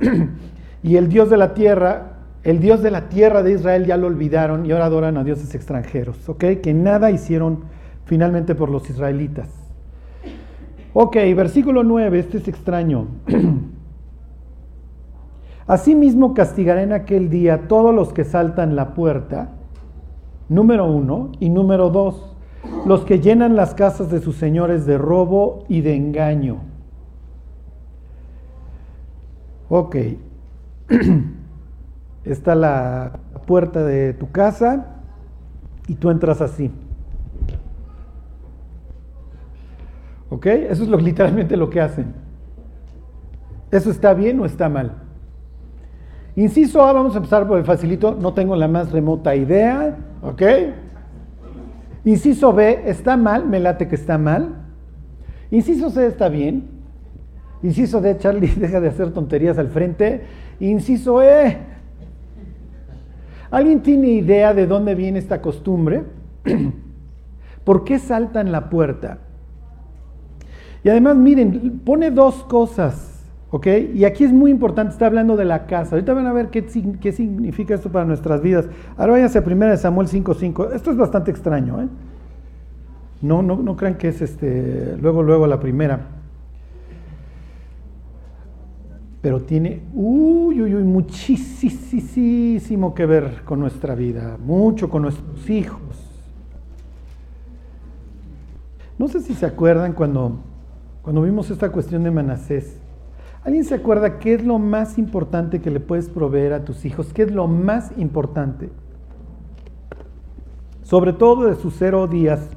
y 0.82 0.96
el 0.96 1.08
Dios 1.08 1.30
de 1.30 1.36
la 1.36 1.54
tierra, 1.54 2.18
el 2.42 2.58
Dios 2.58 2.82
de 2.82 2.90
la 2.90 3.08
tierra 3.08 3.44
de 3.44 3.52
Israel 3.52 3.86
ya 3.86 3.96
lo 3.96 4.08
olvidaron 4.08 4.66
y 4.66 4.72
ahora 4.72 4.86
adoran 4.86 5.16
a 5.16 5.22
dioses 5.22 5.54
extranjeros, 5.54 6.28
¿ok? 6.28 6.44
Que 6.60 6.74
nada 6.74 7.12
hicieron 7.12 7.60
finalmente 8.04 8.56
por 8.56 8.68
los 8.68 8.90
israelitas. 8.90 9.48
Ok, 10.92 11.14
versículo 11.36 11.84
9, 11.84 12.18
este 12.18 12.38
es 12.38 12.48
extraño. 12.48 13.06
Asimismo 15.68 16.32
castigaré 16.32 16.82
en 16.82 16.94
aquel 16.94 17.28
día 17.28 17.68
todos 17.68 17.94
los 17.94 18.14
que 18.14 18.24
saltan 18.24 18.74
la 18.74 18.94
puerta, 18.94 19.50
número 20.48 20.86
uno, 20.86 21.30
y 21.40 21.50
número 21.50 21.90
dos, 21.90 22.34
los 22.86 23.04
que 23.04 23.20
llenan 23.20 23.54
las 23.54 23.74
casas 23.74 24.10
de 24.10 24.20
sus 24.20 24.36
señores 24.36 24.86
de 24.86 24.96
robo 24.96 25.64
y 25.68 25.82
de 25.82 25.94
engaño. 25.94 26.62
Ok, 29.68 29.96
está 32.24 32.54
la 32.54 33.20
puerta 33.46 33.84
de 33.84 34.14
tu 34.14 34.30
casa 34.30 35.02
y 35.86 35.96
tú 35.96 36.08
entras 36.08 36.40
así. 36.40 36.70
¿Ok? 40.30 40.46
Eso 40.46 40.82
es 40.84 41.02
literalmente 41.02 41.58
lo 41.58 41.68
que 41.68 41.82
hacen. 41.82 42.14
¿Eso 43.70 43.90
está 43.90 44.14
bien 44.14 44.40
o 44.40 44.46
está 44.46 44.70
mal? 44.70 45.07
Inciso 46.38 46.84
A, 46.84 46.92
vamos 46.92 47.14
a 47.14 47.16
empezar 47.16 47.48
por 47.48 47.58
el 47.58 47.64
facilito, 47.64 48.14
no 48.14 48.32
tengo 48.32 48.54
la 48.54 48.68
más 48.68 48.92
remota 48.92 49.34
idea, 49.34 49.96
¿ok? 50.22 50.42
Inciso 52.04 52.52
B, 52.52 52.82
está 52.86 53.16
mal, 53.16 53.44
me 53.44 53.58
late 53.58 53.88
que 53.88 53.96
está 53.96 54.18
mal. 54.18 54.54
Inciso 55.50 55.90
C, 55.90 56.06
está 56.06 56.28
bien. 56.28 56.70
Inciso 57.60 58.00
D, 58.00 58.18
Charlie, 58.18 58.46
deja 58.56 58.80
de 58.80 58.86
hacer 58.86 59.10
tonterías 59.10 59.58
al 59.58 59.66
frente. 59.66 60.26
Inciso 60.60 61.24
E, 61.24 61.58
¿alguien 63.50 63.82
tiene 63.82 64.06
idea 64.10 64.54
de 64.54 64.68
dónde 64.68 64.94
viene 64.94 65.18
esta 65.18 65.42
costumbre? 65.42 66.04
¿Por 67.64 67.82
qué 67.82 67.98
saltan 67.98 68.52
la 68.52 68.70
puerta? 68.70 69.18
Y 70.84 70.88
además, 70.88 71.16
miren, 71.16 71.80
pone 71.84 72.12
dos 72.12 72.44
cosas, 72.44 73.17
¿ok? 73.50 73.66
Y 73.94 74.04
aquí 74.04 74.24
es 74.24 74.32
muy 74.32 74.50
importante, 74.50 74.92
está 74.92 75.06
hablando 75.06 75.36
de 75.36 75.44
la 75.44 75.66
casa. 75.66 75.96
Ahorita 75.96 76.14
van 76.14 76.26
a 76.26 76.32
ver 76.32 76.48
qué, 76.48 76.64
qué 77.00 77.12
significa 77.12 77.74
esto 77.74 77.90
para 77.90 78.04
nuestras 78.04 78.42
vidas. 78.42 78.66
Ahora 78.96 79.12
váyanse 79.12 79.38
a 79.38 79.42
1 79.42 79.76
Samuel 79.76 80.08
5.5. 80.08 80.74
Esto 80.74 80.90
es 80.90 80.96
bastante 80.96 81.30
extraño, 81.30 81.82
¿eh? 81.82 81.88
No, 83.20 83.42
no, 83.42 83.56
no 83.56 83.76
crean 83.76 83.96
que 83.96 84.08
es 84.08 84.22
este, 84.22 84.96
luego, 85.00 85.22
luego 85.22 85.46
la 85.46 85.58
primera. 85.58 86.00
Pero 89.20 89.40
tiene, 89.40 89.82
uy, 89.92 90.62
uy, 90.62 90.74
uy, 90.76 90.84
muchísimo 90.84 91.74
que 92.94 93.04
ver 93.06 93.42
con 93.44 93.58
nuestra 93.58 93.96
vida, 93.96 94.36
mucho 94.38 94.88
con 94.88 95.02
nuestros 95.02 95.50
hijos. 95.50 95.80
No 98.96 99.08
sé 99.08 99.20
si 99.20 99.34
se 99.34 99.46
acuerdan 99.46 99.92
cuando 99.92 100.38
cuando 101.08 101.22
vimos 101.22 101.50
esta 101.50 101.72
cuestión 101.72 102.02
de 102.02 102.10
Manasés, 102.10 102.77
¿alguien 103.48 103.64
se 103.64 103.76
acuerda 103.76 104.18
qué 104.18 104.34
es 104.34 104.44
lo 104.44 104.58
más 104.58 104.98
importante 104.98 105.62
que 105.62 105.70
le 105.70 105.80
puedes 105.80 106.10
proveer 106.10 106.52
a 106.52 106.66
tus 106.66 106.84
hijos? 106.84 107.14
¿Qué 107.14 107.22
es 107.22 107.32
lo 107.32 107.48
más 107.48 107.92
importante? 107.96 108.68
Sobre 110.82 111.14
todo 111.14 111.46
de 111.46 111.54
sus 111.54 111.74
cero 111.74 112.06
días 112.08 112.50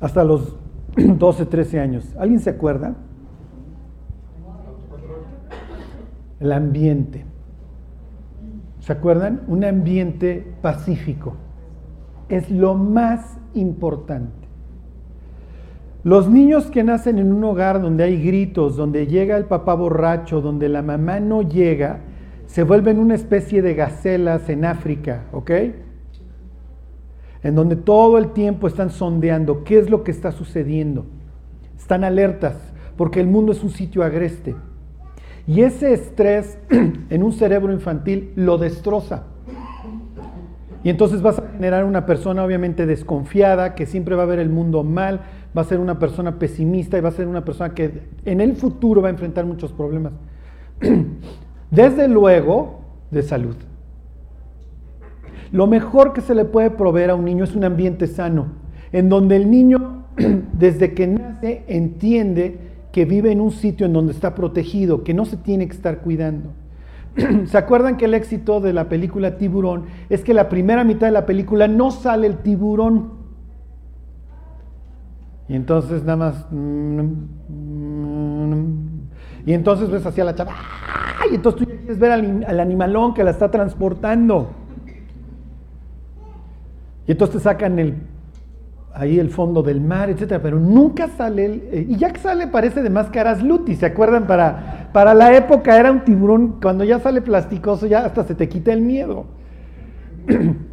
hasta 0.00 0.24
los 0.24 0.56
12, 0.96 1.46
13 1.46 1.78
años. 1.78 2.12
¿Alguien 2.18 2.40
se 2.40 2.50
acuerda? 2.50 2.96
El 6.40 6.50
ambiente. 6.50 7.24
¿Se 8.80 8.92
acuerdan? 8.92 9.42
Un 9.46 9.62
ambiente 9.62 10.54
pacífico. 10.60 11.34
Es 12.28 12.50
lo 12.50 12.74
más 12.74 13.38
importante. 13.54 14.41
Los 16.04 16.28
niños 16.28 16.66
que 16.66 16.82
nacen 16.82 17.18
en 17.18 17.32
un 17.32 17.44
hogar 17.44 17.80
donde 17.80 18.02
hay 18.02 18.20
gritos, 18.20 18.76
donde 18.76 19.06
llega 19.06 19.36
el 19.36 19.44
papá 19.44 19.74
borracho, 19.74 20.40
donde 20.40 20.68
la 20.68 20.82
mamá 20.82 21.20
no 21.20 21.42
llega, 21.42 22.00
se 22.46 22.64
vuelven 22.64 22.98
una 22.98 23.14
especie 23.14 23.62
de 23.62 23.74
gacelas 23.74 24.48
en 24.48 24.64
África, 24.64 25.26
¿ok? 25.30 25.50
En 27.44 27.54
donde 27.54 27.76
todo 27.76 28.18
el 28.18 28.32
tiempo 28.32 28.66
están 28.66 28.90
sondeando 28.90 29.62
qué 29.62 29.78
es 29.78 29.90
lo 29.90 30.02
que 30.02 30.10
está 30.10 30.32
sucediendo. 30.32 31.06
Están 31.78 32.02
alertas, 32.02 32.56
porque 32.96 33.20
el 33.20 33.28
mundo 33.28 33.52
es 33.52 33.62
un 33.62 33.70
sitio 33.70 34.02
agreste. 34.02 34.56
Y 35.46 35.62
ese 35.62 35.92
estrés 35.92 36.58
en 37.10 37.22
un 37.22 37.32
cerebro 37.32 37.72
infantil 37.72 38.32
lo 38.34 38.58
destroza. 38.58 39.24
Y 40.84 40.90
entonces 40.90 41.22
vas 41.22 41.38
a 41.38 41.48
generar 41.52 41.84
una 41.84 42.06
persona 42.06 42.44
obviamente 42.44 42.86
desconfiada, 42.86 43.74
que 43.74 43.86
siempre 43.86 44.16
va 44.16 44.24
a 44.24 44.26
ver 44.26 44.40
el 44.40 44.48
mundo 44.48 44.82
mal, 44.82 45.20
va 45.56 45.62
a 45.62 45.64
ser 45.64 45.78
una 45.80 45.98
persona 45.98 46.38
pesimista 46.38 46.98
y 46.98 47.00
va 47.00 47.10
a 47.10 47.12
ser 47.12 47.26
una 47.26 47.44
persona 47.44 47.74
que 47.74 48.02
en 48.24 48.40
el 48.40 48.56
futuro 48.56 49.02
va 49.02 49.08
a 49.08 49.10
enfrentar 49.10 49.44
muchos 49.44 49.72
problemas. 49.72 50.12
Desde 51.70 52.08
luego, 52.08 52.80
de 53.10 53.22
salud. 53.22 53.56
Lo 55.52 55.66
mejor 55.66 56.14
que 56.14 56.22
se 56.22 56.34
le 56.34 56.46
puede 56.46 56.70
proveer 56.70 57.10
a 57.10 57.14
un 57.14 57.26
niño 57.26 57.44
es 57.44 57.54
un 57.54 57.64
ambiente 57.64 58.06
sano, 58.06 58.46
en 58.90 59.08
donde 59.08 59.36
el 59.36 59.50
niño 59.50 60.04
desde 60.52 60.94
que 60.94 61.06
nace 61.06 61.62
entiende 61.68 62.58
que 62.90 63.04
vive 63.04 63.32
en 63.32 63.40
un 63.40 63.50
sitio 63.50 63.86
en 63.86 63.92
donde 63.92 64.12
está 64.12 64.34
protegido, 64.34 65.04
que 65.04 65.14
no 65.14 65.24
se 65.24 65.36
tiene 65.36 65.66
que 65.66 65.74
estar 65.74 66.00
cuidando. 66.00 66.50
¿Se 67.46 67.58
acuerdan 67.58 67.98
que 67.98 68.06
el 68.06 68.14
éxito 68.14 68.60
de 68.60 68.72
la 68.72 68.88
película 68.88 69.36
Tiburón 69.36 69.84
es 70.08 70.24
que 70.24 70.34
la 70.34 70.48
primera 70.48 70.84
mitad 70.84 71.06
de 71.06 71.12
la 71.12 71.26
película 71.26 71.68
no 71.68 71.90
sale 71.90 72.26
el 72.26 72.38
tiburón? 72.38 73.21
Y 75.48 75.56
entonces 75.56 76.04
nada 76.04 76.16
más... 76.16 76.46
Y 79.44 79.52
entonces 79.52 79.90
ves 79.90 80.06
hacia 80.06 80.24
la 80.24 80.34
chava. 80.34 80.52
Y 81.30 81.36
entonces 81.36 81.60
tú 81.60 81.66
quieres 81.66 81.98
ver 81.98 82.12
al, 82.12 82.60
animalón 82.60 83.14
que 83.14 83.24
la 83.24 83.30
está 83.30 83.50
transportando. 83.50 84.50
Y 87.06 87.12
entonces 87.12 87.38
te 87.38 87.42
sacan 87.42 87.78
el, 87.78 87.96
ahí 88.94 89.18
el 89.18 89.30
fondo 89.30 89.62
del 89.62 89.80
mar, 89.80 90.10
etcétera, 90.10 90.40
pero 90.42 90.58
nunca 90.58 91.08
sale 91.08 91.44
el, 91.46 91.52
eh, 91.72 91.86
y 91.88 91.96
ya 91.96 92.12
que 92.12 92.20
sale 92.20 92.46
parece 92.46 92.82
de 92.82 92.90
máscaras 92.90 93.42
luti, 93.42 93.74
¿se 93.74 93.86
acuerdan? 93.86 94.26
Para, 94.26 94.90
para 94.92 95.12
la 95.14 95.34
época 95.36 95.76
era 95.78 95.90
un 95.90 96.04
tiburón, 96.04 96.60
cuando 96.62 96.84
ya 96.84 97.00
sale 97.00 97.20
plasticoso 97.20 97.86
ya 97.86 98.04
hasta 98.04 98.24
se 98.24 98.34
te 98.34 98.48
quita 98.48 98.72
el 98.72 98.82
miedo. 98.82 99.26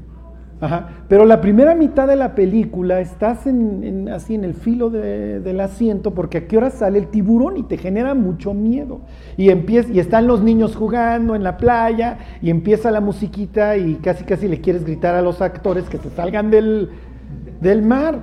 Pero 1.08 1.26
la 1.26 1.40
primera 1.40 1.74
mitad 1.74 2.08
de 2.08 2.18
la 2.18 2.36
película 2.36 3.00
estás 3.00 3.48
en, 3.48 4.10
así 4.10 4.36
en 4.36 4.44
el 4.44 4.54
filo 4.54 4.90
del 4.90 5.60
asiento 5.62 6.14
porque 6.14 6.40
a 6.40 6.48
qué 6.48 6.58
hora 6.58 6.70
sale 6.70 7.00
el 7.00 7.08
tiburón 7.08 7.58
y 7.58 7.64
te 7.64 7.78
genera 7.78 8.14
mucho 8.14 8.54
miedo. 8.54 9.02
Y, 9.38 9.50
y 9.52 10.00
están 10.00 10.28
los 10.28 10.44
niños 10.44 10.76
jugando 10.76 11.36
en 11.36 11.44
la 11.44 11.58
playa 11.58 12.18
y 12.42 12.50
empieza 12.50 12.92
la 12.92 13.00
musiquita 13.00 13.78
y 13.78 13.96
casi 13.96 14.26
casi 14.26 14.48
le 14.48 14.60
quieres 14.60 14.84
gritar 14.84 15.16
a 15.16 15.22
los 15.22 15.42
actores 15.42 15.86
que 15.86 15.98
se 15.98 16.10
salgan 16.10 16.52
del 16.52 17.82
mar. 17.84 18.20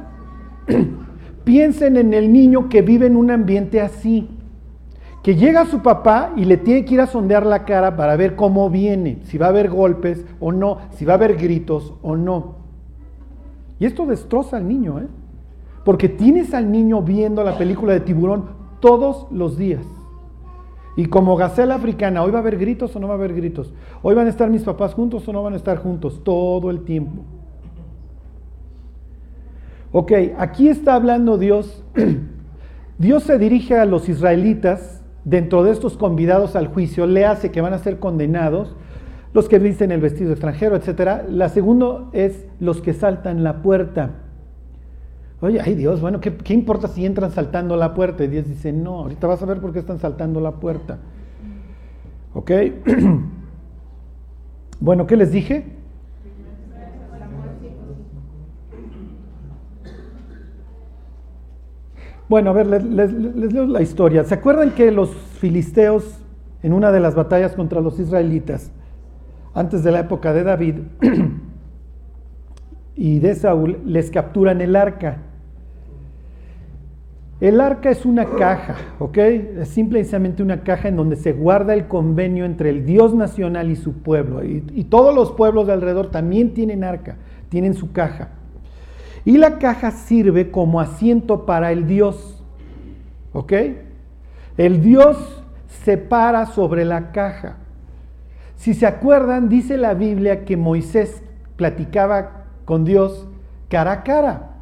Piensen 1.44 1.96
en 1.96 2.12
el 2.12 2.32
niño 2.32 2.68
que 2.68 2.82
vive 2.82 3.06
en 3.06 3.16
un 3.16 3.30
ambiente 3.30 3.80
así 3.80 4.35
que 5.26 5.34
llega 5.34 5.66
su 5.66 5.82
papá 5.82 6.32
y 6.36 6.44
le 6.44 6.56
tiene 6.56 6.84
que 6.84 6.94
ir 6.94 7.00
a 7.00 7.08
sondear 7.08 7.44
la 7.44 7.64
cara 7.64 7.96
para 7.96 8.14
ver 8.14 8.36
cómo 8.36 8.70
viene, 8.70 9.18
si 9.24 9.38
va 9.38 9.46
a 9.46 9.48
haber 9.48 9.68
golpes 9.68 10.24
o 10.38 10.52
no, 10.52 10.78
si 10.92 11.04
va 11.04 11.14
a 11.14 11.16
haber 11.16 11.34
gritos 11.34 11.94
o 12.00 12.14
no. 12.14 12.58
Y 13.80 13.86
esto 13.86 14.06
destroza 14.06 14.58
al 14.58 14.68
niño, 14.68 15.00
¿eh? 15.00 15.08
Porque 15.84 16.08
tienes 16.08 16.54
al 16.54 16.70
niño 16.70 17.02
viendo 17.02 17.42
la 17.42 17.58
película 17.58 17.92
de 17.92 17.98
tiburón 17.98 18.50
todos 18.78 19.26
los 19.32 19.58
días. 19.58 19.84
Y 20.94 21.06
como 21.06 21.34
gacela 21.34 21.74
africana, 21.74 22.22
hoy 22.22 22.30
va 22.30 22.38
a 22.38 22.42
haber 22.42 22.56
gritos 22.56 22.94
o 22.94 23.00
no 23.00 23.08
va 23.08 23.14
a 23.14 23.16
haber 23.16 23.34
gritos. 23.34 23.74
Hoy 24.02 24.14
van 24.14 24.28
a 24.28 24.30
estar 24.30 24.48
mis 24.48 24.62
papás 24.62 24.94
juntos 24.94 25.26
o 25.26 25.32
no 25.32 25.42
van 25.42 25.54
a 25.54 25.56
estar 25.56 25.78
juntos, 25.78 26.22
todo 26.22 26.70
el 26.70 26.84
tiempo. 26.84 27.24
Ok, 29.90 30.12
aquí 30.38 30.68
está 30.68 30.94
hablando 30.94 31.36
Dios. 31.36 31.82
Dios 32.98 33.24
se 33.24 33.40
dirige 33.40 33.76
a 33.76 33.86
los 33.86 34.08
israelitas 34.08 34.95
dentro 35.26 35.64
de 35.64 35.72
estos 35.72 35.96
convidados 35.96 36.54
al 36.54 36.68
juicio 36.68 37.04
le 37.06 37.26
hace 37.26 37.50
que 37.50 37.60
van 37.60 37.74
a 37.74 37.78
ser 37.78 37.98
condenados 37.98 38.76
los 39.34 39.48
que 39.48 39.58
visten 39.58 39.90
el 39.90 40.00
vestido 40.00 40.30
extranjero, 40.30 40.76
etc. 40.76 41.24
La 41.28 41.50
segunda 41.50 42.04
es 42.12 42.46
los 42.60 42.80
que 42.80 42.94
saltan 42.94 43.42
la 43.44 43.60
puerta. 43.60 44.12
Oye, 45.40 45.60
ay 45.60 45.74
Dios, 45.74 46.00
bueno, 46.00 46.20
¿qué, 46.20 46.34
¿qué, 46.34 46.54
importa 46.54 46.88
si 46.88 47.04
entran 47.04 47.32
saltando 47.32 47.76
la 47.76 47.92
puerta? 47.92 48.24
Y 48.24 48.28
Dios 48.28 48.48
dice, 48.48 48.72
no, 48.72 49.00
ahorita 49.00 49.26
vas 49.26 49.42
a 49.42 49.46
ver 49.46 49.60
por 49.60 49.72
qué 49.72 49.80
están 49.80 49.98
saltando 49.98 50.40
la 50.40 50.52
puerta. 50.52 50.98
¿Ok? 52.32 52.50
Bueno, 54.78 55.06
¿qué 55.06 55.16
les 55.16 55.32
dije? 55.32 55.75
Bueno, 62.28 62.50
a 62.50 62.52
ver, 62.52 62.66
les, 62.66 63.12
leo 63.12 63.66
la 63.66 63.82
historia. 63.82 64.24
¿Se 64.24 64.34
acuerdan 64.34 64.72
que 64.72 64.90
los 64.90 65.10
filisteos, 65.10 66.18
en 66.62 66.72
una 66.72 66.90
de 66.90 66.98
las 66.98 67.14
batallas 67.14 67.54
contra 67.54 67.80
los 67.80 68.00
israelitas, 68.00 68.72
antes 69.54 69.84
de 69.84 69.92
la 69.92 70.00
época 70.00 70.32
de 70.32 70.42
David 70.42 70.74
y 72.96 73.20
de 73.20 73.34
Saúl, 73.36 73.78
les 73.84 74.10
capturan 74.10 74.60
el 74.60 74.74
arca? 74.74 75.18
El 77.38 77.60
arca 77.60 77.90
es 77.90 78.04
una 78.06 78.24
caja, 78.24 78.76
¿ok? 78.98 79.18
Es 79.18 79.68
simplemente 79.68 80.42
una 80.42 80.64
caja 80.64 80.88
en 80.88 80.96
donde 80.96 81.16
se 81.16 81.32
guarda 81.32 81.74
el 81.74 81.86
convenio 81.86 82.44
entre 82.44 82.70
el 82.70 82.86
Dios 82.86 83.14
nacional 83.14 83.70
y 83.70 83.76
su 83.76 83.92
pueblo. 84.02 84.42
Y, 84.42 84.64
y, 84.74 84.84
todos 84.84 85.14
los 85.14 85.32
pueblos 85.32 85.66
de 85.66 85.74
alrededor 85.74 86.10
también 86.10 86.54
tienen 86.54 86.82
arca, 86.82 87.18
tienen 87.50 87.74
su 87.74 87.92
caja. 87.92 88.30
Y 89.26 89.36
la 89.36 89.58
caja 89.58 89.90
sirve 89.90 90.50
como 90.50 90.80
asiento 90.80 91.44
para 91.44 91.72
el 91.72 91.86
Dios. 91.86 92.42
¿Ok? 93.34 93.52
El 94.56 94.80
Dios 94.80 95.44
se 95.84 95.98
para 95.98 96.46
sobre 96.46 96.84
la 96.84 97.10
caja. 97.10 97.56
Si 98.54 98.72
se 98.72 98.86
acuerdan, 98.86 99.48
dice 99.48 99.76
la 99.76 99.94
Biblia 99.94 100.44
que 100.44 100.56
Moisés 100.56 101.22
platicaba 101.56 102.44
con 102.64 102.84
Dios 102.84 103.26
cara 103.68 103.92
a 103.92 104.02
cara. 104.04 104.52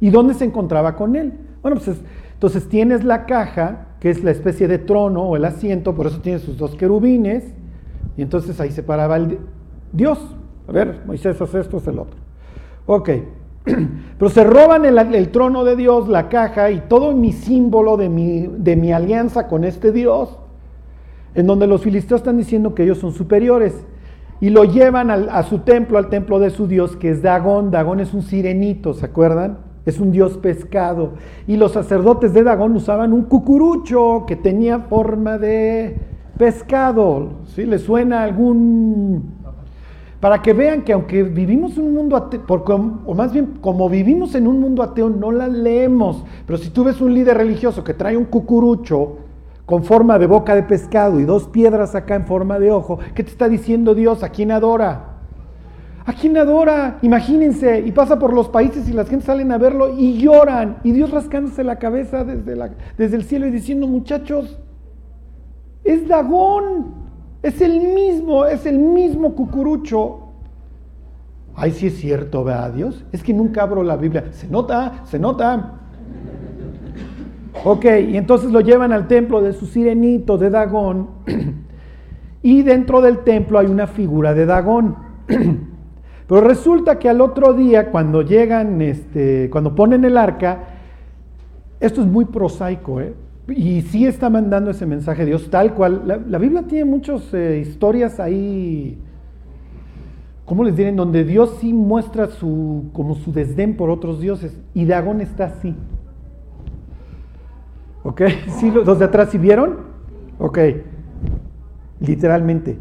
¿Y 0.00 0.10
dónde 0.10 0.34
se 0.34 0.44
encontraba 0.44 0.96
con 0.96 1.16
él? 1.16 1.34
Bueno, 1.60 1.78
pues 1.78 2.00
entonces 2.32 2.68
tienes 2.68 3.04
la 3.04 3.26
caja, 3.26 3.88
que 3.98 4.08
es 4.08 4.24
la 4.24 4.30
especie 4.30 4.68
de 4.68 4.78
trono 4.78 5.24
o 5.24 5.36
el 5.36 5.44
asiento, 5.44 5.94
por 5.94 6.06
eso 6.06 6.20
tiene 6.20 6.38
sus 6.38 6.56
dos 6.56 6.74
querubines, 6.76 7.44
y 8.16 8.22
entonces 8.22 8.58
ahí 8.60 8.70
se 8.70 8.82
paraba 8.82 9.16
el 9.16 9.38
Dios. 9.92 10.18
A 10.66 10.72
ver, 10.72 11.02
Moisés 11.06 11.40
hace 11.40 11.60
esto, 11.60 11.78
es 11.78 11.86
el 11.86 11.98
otro. 11.98 12.16
Ok, 12.86 13.10
Pero 14.18 14.30
se 14.30 14.44
roban 14.44 14.84
el, 14.84 15.28
trono 15.30 15.64
de 15.64 15.76
Dios, 15.76 16.08
la 16.08 16.28
caja 16.28 16.70
y 16.70 16.80
todo 16.80 17.14
mi 17.14 17.32
símbolo 17.32 17.96
de 17.96 18.08
mi, 18.08 18.92
alianza 18.92 19.48
con 19.48 19.64
este 19.64 19.92
Dios, 19.92 20.38
en 21.34 21.46
donde 21.46 21.66
los 21.66 21.82
filisteos 21.82 22.20
están 22.20 22.38
diciendo 22.38 22.74
que 22.74 22.84
ellos 22.84 22.98
son 22.98 23.12
superiores. 23.12 23.86
Y 24.42 24.48
lo 24.48 24.64
llevan 24.64 25.10
a 25.10 25.42
su 25.42 25.58
templo, 25.58 25.98
al 25.98 26.08
templo 26.08 26.38
de 26.38 26.48
su 26.48 26.66
Dios, 26.66 26.96
que 26.96 27.10
es 27.10 27.22
Dagón. 27.22 27.70
Dagón 27.70 28.00
es 28.00 28.14
un 28.14 28.22
sirenito, 28.22 28.94
¿se 28.94 29.04
acuerdan? 29.04 29.58
Es 29.84 30.00
un 30.00 30.12
dios 30.12 30.38
pescado. 30.38 31.12
Y 31.46 31.56
los 31.56 31.72
sacerdotes 31.72 32.32
de 32.32 32.42
Dagón 32.42 32.74
usaban 32.74 33.12
un 33.12 33.24
cucurucho 33.24 34.24
que 34.26 34.36
tenía 34.36 34.78
forma 34.78 35.36
de 35.36 35.98
pescado. 36.38 37.40
¿Sí? 37.46 37.64
¿Le 37.64 37.78
suena 37.78 38.22
algún 38.22 39.39
para 40.20 40.42
que 40.42 40.52
vean 40.52 40.82
que 40.82 40.92
aunque 40.92 41.22
vivimos 41.22 41.78
un 41.78 41.94
mundo 41.94 42.14
ateo, 42.14 42.42
o 43.06 43.14
más 43.14 43.32
bien 43.32 43.58
como 43.62 43.88
vivimos 43.88 44.34
en 44.34 44.46
un 44.46 44.60
mundo 44.60 44.82
ateo, 44.82 45.08
no 45.08 45.32
la 45.32 45.48
leemos. 45.48 46.24
Pero 46.46 46.58
si 46.58 46.68
tú 46.68 46.84
ves 46.84 47.00
un 47.00 47.14
líder 47.14 47.38
religioso 47.38 47.82
que 47.82 47.94
trae 47.94 48.16
un 48.16 48.26
cucurucho 48.26 49.16
con 49.64 49.82
forma 49.82 50.18
de 50.18 50.26
boca 50.26 50.54
de 50.54 50.62
pescado 50.62 51.20
y 51.20 51.24
dos 51.24 51.48
piedras 51.48 51.94
acá 51.94 52.16
en 52.16 52.26
forma 52.26 52.58
de 52.58 52.70
ojo, 52.70 52.98
¿qué 53.14 53.24
te 53.24 53.30
está 53.30 53.48
diciendo 53.48 53.94
Dios? 53.94 54.22
¿A 54.22 54.28
quién 54.28 54.52
adora? 54.52 55.06
¿A 56.04 56.12
quién 56.12 56.36
adora? 56.36 56.98
Imagínense, 57.00 57.80
y 57.80 57.92
pasa 57.92 58.18
por 58.18 58.34
los 58.34 58.48
países 58.48 58.88
y 58.88 58.92
las 58.92 59.08
gente 59.08 59.24
salen 59.24 59.52
a 59.52 59.58
verlo 59.58 59.96
y 59.96 60.18
lloran, 60.18 60.78
y 60.84 60.92
Dios 60.92 61.10
rascándose 61.10 61.64
la 61.64 61.76
cabeza 61.76 62.24
desde, 62.24 62.56
desde 62.98 63.16
el 63.16 63.24
cielo 63.24 63.46
y 63.46 63.50
diciendo, 63.50 63.86
muchachos, 63.86 64.58
es 65.82 66.06
Dagón. 66.06 66.99
Es 67.42 67.60
el 67.60 67.80
mismo, 67.80 68.44
es 68.44 68.66
el 68.66 68.78
mismo 68.78 69.34
cucurucho. 69.34 70.28
Ay, 71.54 71.72
sí 71.72 71.86
es 71.88 71.98
cierto, 71.98 72.44
¿verdad, 72.44 72.72
Dios? 72.72 73.04
Es 73.12 73.22
que 73.22 73.32
nunca 73.32 73.62
abro 73.62 73.82
la 73.82 73.96
Biblia. 73.96 74.24
Se 74.32 74.46
nota, 74.48 75.02
se 75.04 75.18
nota. 75.18 75.80
Ok, 77.64 77.84
y 78.08 78.16
entonces 78.16 78.50
lo 78.50 78.60
llevan 78.60 78.92
al 78.92 79.08
templo 79.08 79.42
de 79.42 79.52
su 79.52 79.66
sirenito, 79.66 80.38
de 80.38 80.50
Dagón. 80.50 81.08
y 82.42 82.62
dentro 82.62 83.00
del 83.00 83.18
templo 83.18 83.58
hay 83.58 83.66
una 83.66 83.86
figura 83.86 84.34
de 84.34 84.46
Dagón. 84.46 84.96
Pero 86.28 86.40
resulta 86.42 86.98
que 86.98 87.08
al 87.08 87.20
otro 87.20 87.54
día, 87.54 87.90
cuando 87.90 88.22
llegan, 88.22 88.80
este, 88.82 89.50
cuando 89.50 89.74
ponen 89.74 90.04
el 90.04 90.16
arca, 90.16 90.60
esto 91.80 92.02
es 92.02 92.06
muy 92.06 92.26
prosaico, 92.26 93.00
¿eh? 93.00 93.14
Y 93.48 93.82
sí 93.82 94.06
está 94.06 94.30
mandando 94.30 94.70
ese 94.70 94.86
mensaje 94.86 95.24
Dios 95.24 95.50
tal 95.50 95.74
cual. 95.74 96.02
La, 96.28 96.38
Biblia 96.38 96.62
tiene 96.62 96.84
muchas 96.84 97.32
eh, 97.34 97.58
historias 97.58 98.20
ahí, 98.20 98.98
¿cómo 100.44 100.64
les 100.64 100.76
diré? 100.76 100.92
donde 100.92 101.24
Dios 101.24 101.56
sí 101.60 101.72
muestra 101.72 102.28
su, 102.28 102.90
como 102.92 103.14
su 103.16 103.32
desdén 103.32 103.76
por 103.76 103.90
otros 103.90 104.20
dioses. 104.20 104.58
Y 104.74 104.84
Dagón 104.84 105.20
está 105.20 105.46
así. 105.46 105.74
¿Ok? 108.02 108.22
¿Sí, 108.58 108.70
los 108.70 108.98
de 108.98 109.04
atrás 109.04 109.30
sí 109.30 109.38
vieron? 109.38 109.78
Ok. 110.38 110.58
Literalmente. 112.00 112.78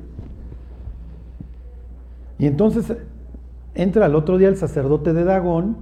Y 2.38 2.46
entonces 2.46 2.96
entra 3.76 4.06
al 4.06 4.16
otro 4.16 4.38
día 4.38 4.48
el 4.48 4.56
sacerdote 4.56 5.14
de 5.14 5.24
Dagón 5.26 5.78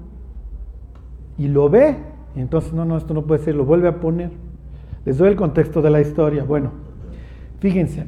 y 1.37 1.47
lo 1.47 1.69
ve. 1.69 1.97
Y 2.35 2.39
entonces, 2.39 2.73
no, 2.73 2.85
no, 2.85 2.97
esto 2.97 3.13
no 3.13 3.25
puede 3.25 3.43
ser, 3.43 3.55
lo 3.55 3.65
vuelve 3.65 3.87
a 3.87 3.99
poner. 3.99 4.31
Les 5.07 5.17
doy 5.17 5.29
el 5.29 5.37
contexto 5.37 5.81
de 5.81 5.89
la 5.89 6.01
historia. 6.01 6.43
Bueno, 6.43 6.71
fíjense, 7.59 8.07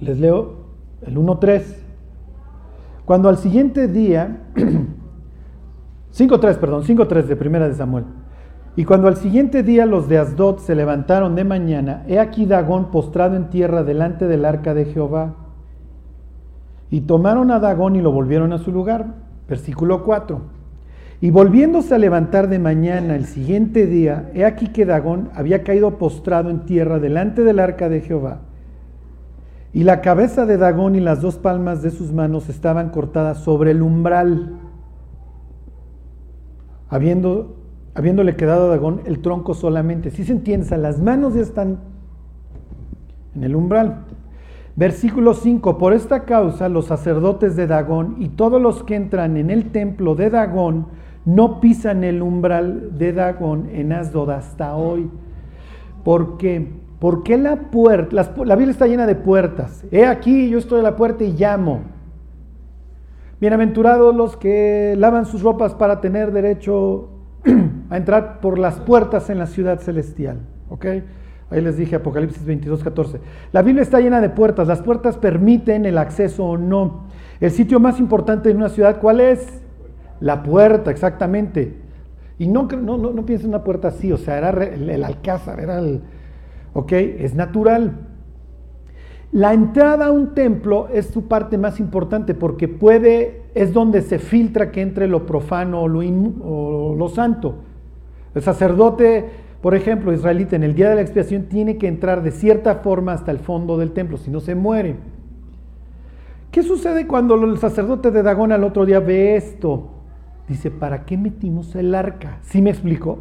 les 0.00 0.20
leo 0.20 0.66
el 1.00 1.16
1.3. 1.16 1.62
Cuando 3.06 3.30
al 3.30 3.38
siguiente 3.38 3.88
día, 3.88 4.40
5.3, 4.54 6.58
perdón, 6.58 6.82
5.3 6.82 7.22
de 7.22 7.36
primera 7.36 7.68
de 7.68 7.74
Samuel. 7.74 8.04
Y 8.76 8.84
cuando 8.84 9.08
al 9.08 9.16
siguiente 9.16 9.62
día 9.62 9.86
los 9.86 10.10
de 10.10 10.18
Asdod 10.18 10.58
se 10.58 10.74
levantaron 10.74 11.34
de 11.36 11.44
mañana, 11.44 12.04
he 12.06 12.18
aquí 12.18 12.44
Dagón 12.44 12.90
postrado 12.90 13.36
en 13.36 13.48
tierra 13.48 13.82
delante 13.82 14.28
del 14.28 14.44
arca 14.44 14.74
de 14.74 14.84
Jehová. 14.84 15.36
Y 16.90 17.00
tomaron 17.00 17.50
a 17.50 17.60
Dagón 17.60 17.96
y 17.96 18.02
lo 18.02 18.12
volvieron 18.12 18.52
a 18.52 18.58
su 18.58 18.72
lugar. 18.72 19.14
Versículo 19.48 20.04
4. 20.04 20.61
Y 21.22 21.30
volviéndose 21.30 21.94
a 21.94 21.98
levantar 21.98 22.48
de 22.48 22.58
mañana 22.58 23.14
el 23.14 23.26
siguiente 23.26 23.86
día, 23.86 24.28
he 24.34 24.44
aquí 24.44 24.66
que 24.66 24.84
Dagón 24.84 25.30
había 25.36 25.62
caído 25.62 25.96
postrado 25.96 26.50
en 26.50 26.66
tierra 26.66 26.98
delante 26.98 27.44
del 27.44 27.60
arca 27.60 27.88
de 27.88 28.00
Jehová. 28.00 28.40
Y 29.72 29.84
la 29.84 30.00
cabeza 30.00 30.46
de 30.46 30.56
Dagón 30.56 30.96
y 30.96 31.00
las 31.00 31.22
dos 31.22 31.36
palmas 31.36 31.80
de 31.80 31.92
sus 31.92 32.12
manos 32.12 32.48
estaban 32.48 32.90
cortadas 32.90 33.38
sobre 33.38 33.70
el 33.70 33.82
umbral, 33.82 34.58
habiendo, 36.88 37.54
habiéndole 37.94 38.34
quedado 38.34 38.64
a 38.64 38.70
Dagón 38.70 39.02
el 39.04 39.20
tronco 39.20 39.54
solamente. 39.54 40.10
Si 40.10 40.24
se 40.24 40.32
entiende, 40.32 40.76
las 40.76 41.00
manos 41.00 41.34
ya 41.34 41.42
están 41.42 41.78
en 43.36 43.44
el 43.44 43.54
umbral. 43.54 44.06
Versículo 44.74 45.34
5, 45.34 45.78
por 45.78 45.92
esta 45.92 46.24
causa 46.24 46.68
los 46.68 46.86
sacerdotes 46.86 47.54
de 47.54 47.68
Dagón 47.68 48.16
y 48.18 48.30
todos 48.30 48.60
los 48.60 48.82
que 48.82 48.96
entran 48.96 49.36
en 49.36 49.50
el 49.50 49.70
templo 49.70 50.16
de 50.16 50.28
Dagón 50.28 51.00
no 51.24 51.60
pisan 51.60 52.04
el 52.04 52.22
umbral 52.22 52.98
de 52.98 53.12
Dagón 53.12 53.68
en 53.72 53.92
Asdod 53.92 54.30
hasta 54.30 54.74
hoy. 54.74 55.08
¿Por 56.04 56.36
qué? 56.36 56.68
Porque 56.98 57.36
la 57.36 57.56
puerta, 57.56 58.32
la 58.44 58.56
Biblia 58.56 58.72
está 58.72 58.86
llena 58.86 59.06
de 59.06 59.14
puertas. 59.14 59.84
He 59.90 60.06
aquí, 60.06 60.48
yo 60.48 60.58
estoy 60.58 60.80
a 60.80 60.82
la 60.82 60.96
puerta 60.96 61.24
y 61.24 61.32
llamo. 61.32 61.82
Bienaventurados 63.40 64.14
los 64.14 64.36
que 64.36 64.94
lavan 64.96 65.26
sus 65.26 65.42
ropas 65.42 65.74
para 65.74 66.00
tener 66.00 66.32
derecho 66.32 67.08
a 67.90 67.96
entrar 67.96 68.40
por 68.40 68.58
las 68.58 68.78
puertas 68.80 69.30
en 69.30 69.38
la 69.38 69.46
ciudad 69.46 69.80
celestial. 69.80 70.38
¿Ok? 70.68 70.86
Ahí 71.50 71.60
les 71.60 71.76
dije 71.76 71.96
Apocalipsis 71.96 72.44
22, 72.44 72.82
14. 72.82 73.20
La 73.52 73.62
Biblia 73.62 73.82
está 73.82 74.00
llena 74.00 74.20
de 74.20 74.30
puertas. 74.30 74.66
Las 74.66 74.80
puertas 74.80 75.18
permiten 75.18 75.84
el 75.86 75.98
acceso 75.98 76.46
o 76.46 76.56
no. 76.56 77.08
El 77.40 77.50
sitio 77.50 77.78
más 77.78 77.98
importante 78.00 78.48
de 78.48 78.54
una 78.54 78.68
ciudad, 78.68 79.00
¿cuál 79.00 79.20
es? 79.20 79.61
La 80.22 80.44
puerta, 80.44 80.92
exactamente. 80.92 81.74
Y 82.38 82.46
no, 82.46 82.68
no, 82.68 82.96
no, 82.96 83.26
piensen 83.26 83.48
en 83.50 83.54
una 83.56 83.64
puerta 83.64 83.88
así, 83.88 84.12
o 84.12 84.16
sea, 84.16 84.38
era 84.38 84.50
el, 84.50 85.04
alcázar, 85.04 85.58
era 85.58 85.80
el... 85.80 86.00
¿Ok? 86.74 86.92
Es 86.92 87.34
natural. 87.34 88.06
La 89.32 89.52
entrada 89.52 90.06
a 90.06 90.12
un 90.12 90.32
templo 90.32 90.86
es 90.92 91.06
su 91.06 91.26
parte 91.26 91.58
más 91.58 91.80
importante 91.80 92.34
porque 92.34 92.68
puede, 92.68 93.42
es 93.54 93.72
donde 93.72 94.00
se 94.00 94.20
filtra 94.20 94.70
que 94.70 94.80
entre 94.80 95.08
lo 95.08 95.26
profano 95.26 95.82
o 95.82 95.88
lo, 95.88 96.00
o 96.00 96.94
lo 96.96 97.08
santo. 97.08 97.56
El 98.34 98.42
sacerdote, 98.42 99.28
por 99.60 99.74
ejemplo, 99.74 100.12
israelita, 100.12 100.54
en 100.54 100.62
el 100.62 100.76
día 100.76 100.90
de 100.90 100.96
la 100.96 101.02
expiación 101.02 101.44
tiene 101.44 101.78
que 101.78 101.88
entrar 101.88 102.22
de 102.22 102.30
cierta 102.30 102.76
forma 102.76 103.12
hasta 103.12 103.32
el 103.32 103.38
fondo 103.38 103.76
del 103.76 103.90
templo, 103.90 104.18
si 104.18 104.30
no 104.30 104.38
se 104.38 104.54
muere. 104.54 104.94
¿Qué 106.52 106.62
sucede 106.62 107.08
cuando 107.08 107.34
el 107.34 107.58
sacerdote 107.58 108.12
de 108.12 108.22
Dagón 108.22 108.52
al 108.52 108.62
otro 108.62 108.86
día 108.86 109.00
ve 109.00 109.34
esto? 109.34 110.01
Dice, 110.48 110.70
¿para 110.70 111.04
qué 111.04 111.16
metimos 111.16 111.74
el 111.74 111.94
arca? 111.94 112.38
¿Sí 112.42 112.60
me 112.60 112.70
explico? 112.70 113.20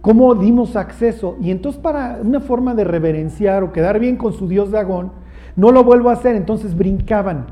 ¿Cómo 0.00 0.34
dimos 0.34 0.76
acceso? 0.76 1.36
Y 1.40 1.50
entonces 1.50 1.80
para 1.80 2.20
una 2.22 2.40
forma 2.40 2.74
de 2.74 2.84
reverenciar 2.84 3.62
o 3.62 3.72
quedar 3.72 3.98
bien 3.98 4.16
con 4.16 4.32
su 4.32 4.48
dios 4.48 4.70
Dagón, 4.70 5.12
no 5.56 5.72
lo 5.72 5.84
vuelvo 5.84 6.10
a 6.10 6.14
hacer, 6.14 6.36
entonces 6.36 6.76
brincaban. 6.76 7.46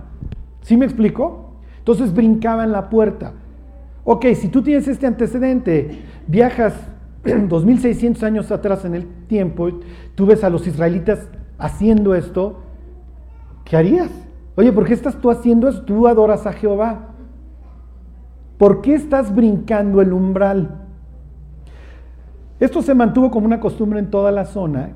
¿Sí 0.62 0.76
me 0.76 0.86
explico? 0.86 1.52
Entonces 1.78 2.14
brincaban 2.14 2.72
la 2.72 2.88
puerta. 2.88 3.32
Ok, 4.04 4.26
si 4.34 4.48
tú 4.48 4.62
tienes 4.62 4.88
este 4.88 5.06
antecedente, 5.06 6.02
viajas 6.26 6.74
2600 7.48 8.22
años 8.22 8.50
atrás 8.50 8.84
en 8.84 8.94
el 8.94 9.06
tiempo, 9.26 9.68
tú 10.14 10.26
ves 10.26 10.44
a 10.44 10.50
los 10.50 10.66
israelitas 10.66 11.28
haciendo 11.58 12.14
esto, 12.14 12.60
¿qué 13.64 13.76
harías? 13.76 14.10
Oye, 14.56 14.72
¿por 14.72 14.86
qué 14.86 14.94
estás 14.94 15.20
tú 15.20 15.30
haciendo 15.30 15.68
eso? 15.68 15.82
Tú 15.82 16.08
adoras 16.08 16.46
a 16.46 16.52
Jehová. 16.52 17.07
¿Por 18.58 18.82
qué 18.82 18.94
estás 18.94 19.34
brincando 19.34 20.02
el 20.02 20.12
umbral? 20.12 20.82
Esto 22.58 22.82
se 22.82 22.94
mantuvo 22.94 23.30
como 23.30 23.46
una 23.46 23.60
costumbre 23.60 24.00
en 24.00 24.10
toda 24.10 24.32
la 24.32 24.44
zona 24.44 24.90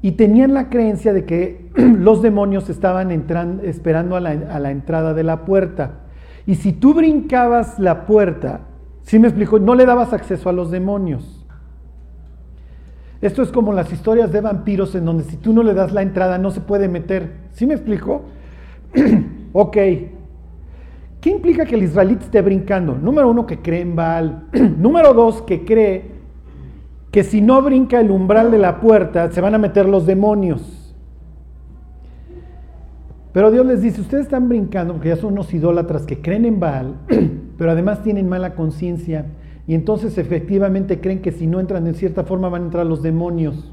y 0.00 0.12
tenían 0.12 0.54
la 0.54 0.68
creencia 0.70 1.12
de 1.12 1.24
que 1.24 1.70
los 1.74 2.22
demonios 2.22 2.70
estaban 2.70 3.10
esperando 3.10 4.14
a 4.14 4.20
la, 4.20 4.30
a 4.30 4.60
la, 4.60 4.70
entrada 4.70 5.12
de 5.12 5.24
la 5.24 5.44
puerta. 5.44 6.02
Y 6.46 6.54
si 6.54 6.72
tú 6.72 6.94
brincabas 6.94 7.80
la 7.80 8.06
puerta, 8.06 8.60
¿sí 9.02 9.18
me 9.18 9.26
explico? 9.26 9.58
No 9.58 9.74
le 9.74 9.86
dabas 9.86 10.12
acceso 10.12 10.48
a 10.48 10.52
los 10.52 10.70
demonios. 10.70 11.44
Esto 13.22 13.42
es 13.42 13.50
como 13.50 13.72
las 13.72 13.90
historias 13.92 14.30
de 14.30 14.40
vampiros 14.40 14.94
en 14.94 15.06
donde 15.06 15.24
si 15.24 15.36
tú 15.38 15.52
no 15.52 15.62
le 15.62 15.74
das 15.74 15.92
la 15.92 16.02
entrada 16.02 16.38
no 16.38 16.50
se 16.52 16.60
puede 16.60 16.88
meter. 16.88 17.32
¿Sí 17.52 17.66
me 17.66 17.74
explico? 17.74 18.22
ok. 19.52 19.76
¿Qué 21.24 21.30
implica 21.30 21.64
que 21.64 21.74
el 21.74 21.84
israelita 21.84 22.26
esté 22.26 22.42
brincando? 22.42 22.98
Número 22.98 23.30
uno, 23.30 23.46
que 23.46 23.60
cree 23.62 23.80
en 23.80 23.96
Baal. 23.96 24.48
Número 24.78 25.14
dos, 25.14 25.40
que 25.40 25.64
cree 25.64 26.10
que 27.10 27.24
si 27.24 27.40
no 27.40 27.62
brinca 27.62 27.98
el 27.98 28.10
umbral 28.10 28.50
de 28.50 28.58
la 28.58 28.78
puerta, 28.78 29.32
se 29.32 29.40
van 29.40 29.54
a 29.54 29.58
meter 29.58 29.88
los 29.88 30.04
demonios. 30.04 30.94
Pero 33.32 33.50
Dios 33.50 33.64
les 33.64 33.80
dice, 33.80 34.02
ustedes 34.02 34.24
están 34.24 34.50
brincando 34.50 34.92
porque 34.92 35.08
ya 35.08 35.16
son 35.16 35.32
unos 35.32 35.54
idólatras 35.54 36.04
que 36.04 36.20
creen 36.20 36.44
en 36.44 36.60
Baal, 36.60 36.96
pero 37.56 37.70
además 37.70 38.02
tienen 38.02 38.28
mala 38.28 38.54
conciencia 38.54 39.24
y 39.66 39.74
entonces 39.74 40.18
efectivamente 40.18 41.00
creen 41.00 41.22
que 41.22 41.32
si 41.32 41.46
no 41.46 41.58
entran 41.58 41.86
en 41.86 41.94
cierta 41.94 42.24
forma 42.24 42.50
van 42.50 42.60
a 42.60 42.64
entrar 42.66 42.84
los 42.84 43.00
demonios. 43.00 43.72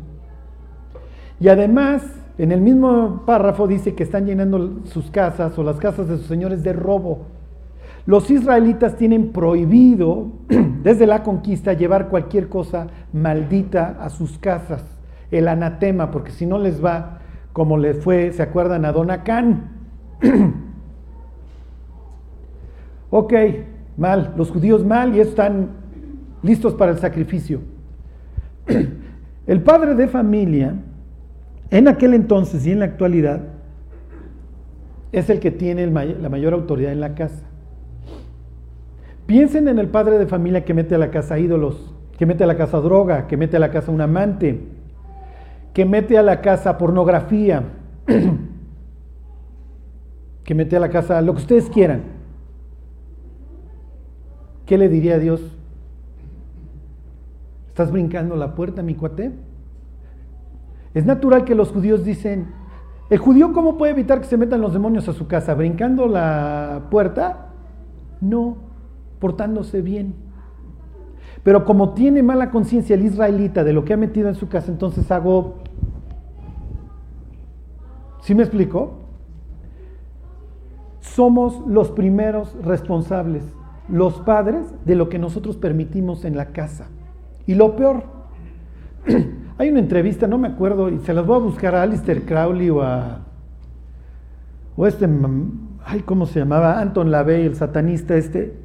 Y 1.41 1.49
además 1.49 2.01
en 2.37 2.53
el 2.53 2.61
mismo 2.61 3.23
párrafo 3.25 3.67
dice 3.67 3.93
que 3.93 4.03
están 4.03 4.25
llenando 4.25 4.79
sus 4.85 5.11
casas 5.11 5.59
o 5.59 5.63
las 5.63 5.79
casas 5.79 6.07
de 6.07 6.15
sus 6.15 6.27
señores 6.27 6.63
de 6.63 6.71
robo. 6.71 7.40
Los 8.05 8.29
israelitas 8.31 8.95
tienen 8.95 9.31
prohibido 9.31 10.31
desde 10.83 11.05
la 11.05 11.23
conquista 11.23 11.73
llevar 11.73 12.09
cualquier 12.09 12.49
cosa 12.49 12.87
maldita 13.13 13.97
a 13.99 14.09
sus 14.09 14.37
casas, 14.37 14.83
el 15.29 15.47
anatema, 15.47 16.11
porque 16.11 16.31
si 16.31 16.45
no 16.45 16.57
les 16.57 16.83
va 16.83 17.19
como 17.53 17.77
les 17.77 17.97
fue, 17.97 18.31
¿se 18.31 18.41
acuerdan 18.41 18.85
a 18.85 18.91
Don 18.91 19.11
Acán? 19.11 19.71
ok, 23.09 23.33
mal, 23.97 24.33
los 24.37 24.49
judíos 24.49 24.85
mal 24.85 25.15
y 25.15 25.19
están 25.19 25.69
listos 26.41 26.73
para 26.73 26.91
el 26.91 26.97
sacrificio. 26.97 27.61
El 29.47 29.63
padre 29.63 29.95
de 29.95 30.07
familia 30.07 30.75
en 31.71 31.87
aquel 31.87 32.13
entonces 32.13 32.67
y 32.67 32.71
en 32.71 32.79
la 32.79 32.85
actualidad, 32.85 33.41
es 35.13 35.29
el 35.29 35.39
que 35.39 35.51
tiene 35.51 35.87
la 35.87 36.29
mayor 36.29 36.53
autoridad 36.53 36.91
en 36.91 36.99
la 36.99 37.15
casa. 37.15 37.43
Piensen 39.31 39.69
en 39.69 39.79
el 39.79 39.87
padre 39.87 40.17
de 40.17 40.27
familia 40.27 40.65
que 40.65 40.73
mete 40.73 40.93
a 40.93 40.97
la 40.97 41.09
casa 41.09 41.39
ídolos, 41.39 41.95
que 42.17 42.25
mete 42.25 42.43
a 42.43 42.47
la 42.47 42.57
casa 42.57 42.81
droga, 42.81 43.27
que 43.27 43.37
mete 43.37 43.55
a 43.55 43.61
la 43.61 43.71
casa 43.71 43.89
un 43.89 44.01
amante, 44.01 44.61
que 45.73 45.85
mete 45.85 46.17
a 46.17 46.21
la 46.21 46.41
casa 46.41 46.77
pornografía, 46.77 47.63
que 50.43 50.53
mete 50.53 50.75
a 50.75 50.81
la 50.81 50.89
casa 50.89 51.21
lo 51.21 51.31
que 51.31 51.43
ustedes 51.43 51.69
quieran. 51.69 52.01
¿Qué 54.65 54.77
le 54.77 54.89
diría 54.89 55.15
a 55.15 55.19
Dios? 55.19 55.41
¿Estás 57.69 57.89
brincando 57.89 58.35
la 58.35 58.53
puerta, 58.53 58.83
mi 58.83 58.95
cuate? 58.95 59.31
Es 60.93 61.05
natural 61.05 61.45
que 61.45 61.55
los 61.55 61.71
judíos 61.71 62.03
dicen, 62.03 62.47
¿el 63.09 63.17
judío 63.17 63.53
cómo 63.53 63.77
puede 63.77 63.93
evitar 63.93 64.19
que 64.19 64.27
se 64.27 64.35
metan 64.35 64.59
los 64.59 64.73
demonios 64.73 65.07
a 65.07 65.13
su 65.13 65.27
casa? 65.27 65.53
¿Brincando 65.53 66.05
la 66.05 66.87
puerta? 66.91 67.53
No, 68.19 68.70
portándose 69.21 69.81
bien. 69.81 70.13
Pero 71.43 71.63
como 71.63 71.93
tiene 71.93 72.21
mala 72.21 72.51
conciencia 72.51 72.95
el 72.95 73.05
israelita 73.05 73.63
de 73.63 73.71
lo 73.71 73.85
que 73.85 73.93
ha 73.93 73.97
metido 73.97 74.27
en 74.27 74.35
su 74.35 74.49
casa, 74.49 74.69
entonces 74.69 75.09
hago... 75.09 75.59
¿Sí 78.19 78.35
me 78.35 78.43
explico? 78.43 78.97
Somos 80.99 81.65
los 81.65 81.89
primeros 81.91 82.53
responsables, 82.61 83.45
los 83.87 84.19
padres, 84.19 84.65
de 84.85 84.95
lo 84.95 85.07
que 85.07 85.17
nosotros 85.17 85.55
permitimos 85.55 86.25
en 86.25 86.35
la 86.35 86.47
casa. 86.47 86.89
Y 87.47 87.55
lo 87.55 87.77
peor, 87.77 88.03
Hay 89.61 89.69
una 89.69 89.79
entrevista, 89.79 90.25
no 90.25 90.39
me 90.39 90.47
acuerdo, 90.47 90.89
y 90.89 90.97
se 91.01 91.13
las 91.13 91.23
voy 91.23 91.35
a 91.35 91.39
buscar 91.39 91.75
a 91.75 91.83
Alistair 91.83 92.25
Crowley 92.25 92.71
o 92.71 92.81
a. 92.81 93.19
o 94.75 94.87
este. 94.87 95.07
Ay, 95.85 96.01
¿cómo 96.01 96.25
se 96.25 96.39
llamaba? 96.39 96.79
Anton 96.79 97.11
LaVey, 97.11 97.45
el 97.45 97.55
satanista 97.55 98.15
este. 98.15 98.57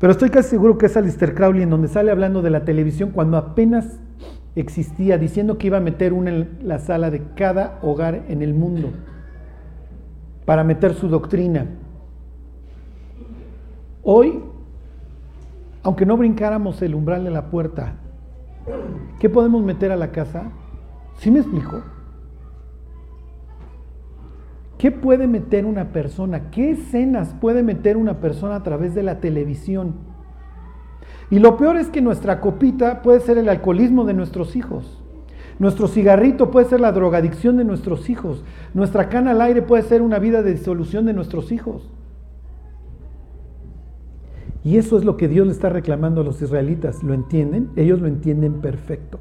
Pero 0.00 0.12
estoy 0.12 0.30
casi 0.30 0.50
seguro 0.50 0.78
que 0.78 0.86
es 0.86 0.96
Alistair 0.96 1.34
Crowley, 1.34 1.62
en 1.62 1.70
donde 1.70 1.88
sale 1.88 2.10
hablando 2.10 2.42
de 2.42 2.50
la 2.50 2.64
televisión 2.64 3.10
cuando 3.10 3.36
apenas 3.36 3.98
existía, 4.54 5.18
diciendo 5.18 5.58
que 5.58 5.66
iba 5.66 5.78
a 5.78 5.80
meter 5.80 6.12
una 6.12 6.30
en 6.30 6.58
la 6.62 6.78
sala 6.78 7.10
de 7.10 7.22
cada 7.34 7.78
hogar 7.82 8.24
en 8.28 8.42
el 8.42 8.54
mundo 8.54 8.90
para 10.44 10.64
meter 10.64 10.94
su 10.94 11.08
doctrina. 11.08 11.66
Hoy, 14.02 14.40
aunque 15.82 16.06
no 16.06 16.16
brincáramos 16.16 16.80
el 16.82 16.94
umbral 16.94 17.24
de 17.24 17.30
la 17.30 17.50
puerta, 17.50 17.94
¿Qué 19.18 19.28
podemos 19.28 19.62
meter 19.62 19.90
a 19.92 19.96
la 19.96 20.12
casa? 20.12 20.44
¿Sí 21.18 21.30
me 21.30 21.40
explico? 21.40 21.82
¿Qué 24.78 24.92
puede 24.92 25.26
meter 25.26 25.66
una 25.66 25.92
persona? 25.92 26.50
¿Qué 26.50 26.70
escenas 26.70 27.34
puede 27.40 27.64
meter 27.64 27.96
una 27.96 28.20
persona 28.20 28.54
a 28.54 28.62
través 28.62 28.94
de 28.94 29.02
la 29.02 29.20
televisión? 29.20 29.94
Y 31.30 31.40
lo 31.40 31.56
peor 31.56 31.76
es 31.76 31.88
que 31.88 32.00
nuestra 32.00 32.40
copita 32.40 33.02
puede 33.02 33.20
ser 33.20 33.38
el 33.38 33.48
alcoholismo 33.48 34.04
de 34.04 34.14
nuestros 34.14 34.54
hijos. 34.54 35.02
Nuestro 35.58 35.88
cigarrito 35.88 36.52
puede 36.52 36.68
ser 36.68 36.80
la 36.80 36.92
drogadicción 36.92 37.56
de 37.56 37.64
nuestros 37.64 38.08
hijos. 38.08 38.44
Nuestra 38.72 39.08
cana 39.08 39.32
al 39.32 39.40
aire 39.40 39.62
puede 39.62 39.82
ser 39.82 40.00
una 40.00 40.20
vida 40.20 40.42
de 40.42 40.52
disolución 40.52 41.04
de 41.06 41.12
nuestros 41.12 41.50
hijos. 41.50 41.90
Y 44.62 44.76
eso 44.76 44.96
es 44.96 45.04
lo 45.04 45.16
que 45.16 45.26
Dios 45.26 45.46
le 45.46 45.52
está 45.52 45.68
reclamando 45.68 46.20
a 46.20 46.24
los 46.24 46.40
israelitas. 46.40 47.02
¿Lo 47.02 47.14
entienden? 47.14 47.70
Ellos 47.74 48.00
lo 48.00 48.06
entienden 48.06 48.60
perfecto. 48.60 49.18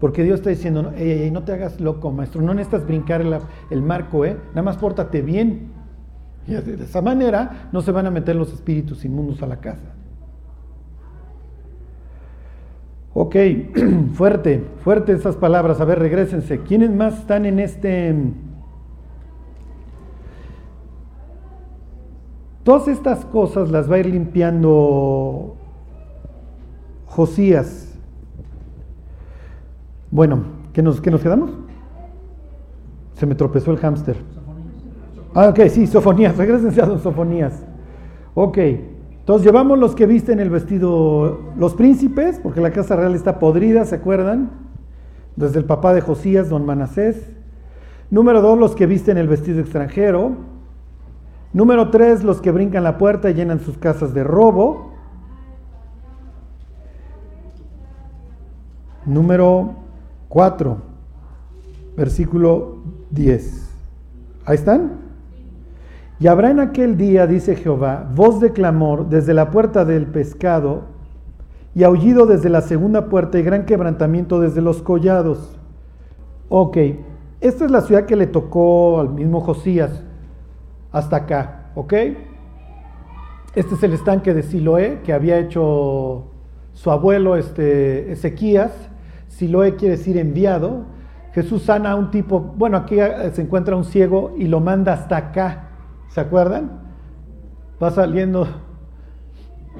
Porque 0.00 0.24
Dios 0.24 0.40
está 0.40 0.50
diciendo, 0.50 0.82
no, 0.82 0.90
no 0.90 1.44
te 1.44 1.52
hagas 1.52 1.80
loco, 1.80 2.10
maestro, 2.10 2.40
no 2.40 2.54
necesitas 2.54 2.86
brincar 2.86 3.20
el, 3.70 3.82
marco, 3.82 4.24
¿eh? 4.24 4.36
nada 4.50 4.62
más 4.62 4.78
pórtate 4.78 5.20
bien. 5.22 5.72
Y 6.46 6.54
de 6.54 6.84
esa 6.84 7.02
manera 7.02 7.68
no 7.70 7.82
se 7.82 7.92
van 7.92 8.06
a 8.06 8.10
meter 8.10 8.34
los 8.34 8.52
espíritus 8.52 9.04
inmundos 9.04 9.42
a 9.42 9.46
la 9.46 9.60
casa. 9.60 9.94
Ok, 13.12 13.36
fuerte, 14.14 14.64
fuerte 14.82 15.12
esas 15.12 15.36
palabras. 15.36 15.80
A 15.80 15.84
ver, 15.84 15.98
regresense. 15.98 16.60
¿Quiénes 16.60 16.90
más 16.90 17.18
están 17.18 17.44
en 17.44 17.58
este 17.58 18.14
Todas 22.62 22.88
estas 22.88 23.24
cosas 23.24 23.70
las 23.70 23.90
va 23.90 23.96
a 23.96 23.98
ir 24.00 24.06
limpiando 24.06 25.56
Josías. 27.06 27.89
Bueno, 30.10 30.42
¿qué 30.72 30.82
nos, 30.82 31.04
nos 31.04 31.20
quedamos? 31.20 31.50
Se 33.14 33.26
me 33.26 33.34
tropezó 33.34 33.70
el 33.70 33.78
hámster. 33.78 34.16
Ah, 35.34 35.48
ok, 35.48 35.60
sí, 35.68 35.86
Sofonías, 35.86 36.36
regresense 36.38 36.80
a 36.80 36.98
Sofonías. 36.98 37.62
Ok, 38.34 38.58
entonces 38.58 39.46
llevamos 39.46 39.78
los 39.78 39.94
que 39.94 40.06
visten 40.06 40.40
el 40.40 40.50
vestido, 40.50 41.52
los 41.56 41.74
príncipes, 41.74 42.40
porque 42.42 42.60
la 42.60 42.72
casa 42.72 42.96
real 42.96 43.14
está 43.14 43.38
podrida, 43.38 43.84
¿se 43.84 43.96
acuerdan? 43.96 44.50
Desde 45.36 45.58
el 45.60 45.64
papá 45.64 45.94
de 45.94 46.00
Josías, 46.00 46.48
don 46.48 46.66
Manasés. 46.66 47.30
Número 48.10 48.40
dos, 48.40 48.58
los 48.58 48.74
que 48.74 48.86
visten 48.86 49.18
el 49.18 49.28
vestido 49.28 49.60
extranjero. 49.60 50.32
Número 51.52 51.90
tres, 51.90 52.24
los 52.24 52.40
que 52.40 52.50
brincan 52.50 52.82
la 52.82 52.98
puerta 52.98 53.30
y 53.30 53.34
llenan 53.34 53.60
sus 53.60 53.78
casas 53.78 54.12
de 54.14 54.24
robo. 54.24 54.90
Número 59.06 59.74
cuatro, 60.30 60.78
versículo 61.96 62.78
10. 63.10 63.68
¿Ahí 64.46 64.54
están? 64.54 64.92
Y 66.20 66.28
habrá 66.28 66.50
en 66.50 66.60
aquel 66.60 66.96
día, 66.96 67.26
dice 67.26 67.56
Jehová, 67.56 68.08
voz 68.14 68.40
de 68.40 68.52
clamor 68.52 69.08
desde 69.08 69.34
la 69.34 69.50
puerta 69.50 69.84
del 69.84 70.06
pescado 70.06 70.84
y 71.74 71.82
aullido 71.82 72.26
desde 72.26 72.48
la 72.48 72.60
segunda 72.60 73.08
puerta 73.08 73.38
y 73.38 73.42
gran 73.42 73.66
quebrantamiento 73.66 74.40
desde 74.40 74.60
los 74.60 74.82
collados. 74.82 75.58
Ok, 76.48 76.76
esta 77.40 77.64
es 77.64 77.70
la 77.70 77.80
ciudad 77.80 78.06
que 78.06 78.16
le 78.16 78.26
tocó 78.26 79.00
al 79.00 79.10
mismo 79.10 79.40
Josías 79.40 80.04
hasta 80.92 81.16
acá, 81.16 81.70
¿ok? 81.74 81.92
Este 83.54 83.74
es 83.74 83.82
el 83.82 83.94
estanque 83.94 84.32
de 84.32 84.44
Siloé 84.44 85.00
que 85.02 85.12
había 85.12 85.38
hecho 85.38 86.26
su 86.72 86.90
abuelo 86.90 87.36
este, 87.36 88.12
Ezequías. 88.12 88.89
Siloé 89.30 89.76
quiere 89.76 89.96
decir 89.96 90.18
enviado. 90.18 90.84
Jesús 91.32 91.62
sana 91.62 91.92
a 91.92 91.94
un 91.94 92.10
tipo, 92.10 92.40
bueno, 92.40 92.76
aquí 92.76 92.96
se 93.32 93.40
encuentra 93.40 93.76
un 93.76 93.84
ciego 93.84 94.34
y 94.36 94.46
lo 94.48 94.60
manda 94.60 94.92
hasta 94.92 95.16
acá. 95.16 95.68
¿Se 96.08 96.20
acuerdan? 96.20 96.80
Va 97.80 97.90
saliendo, 97.90 98.48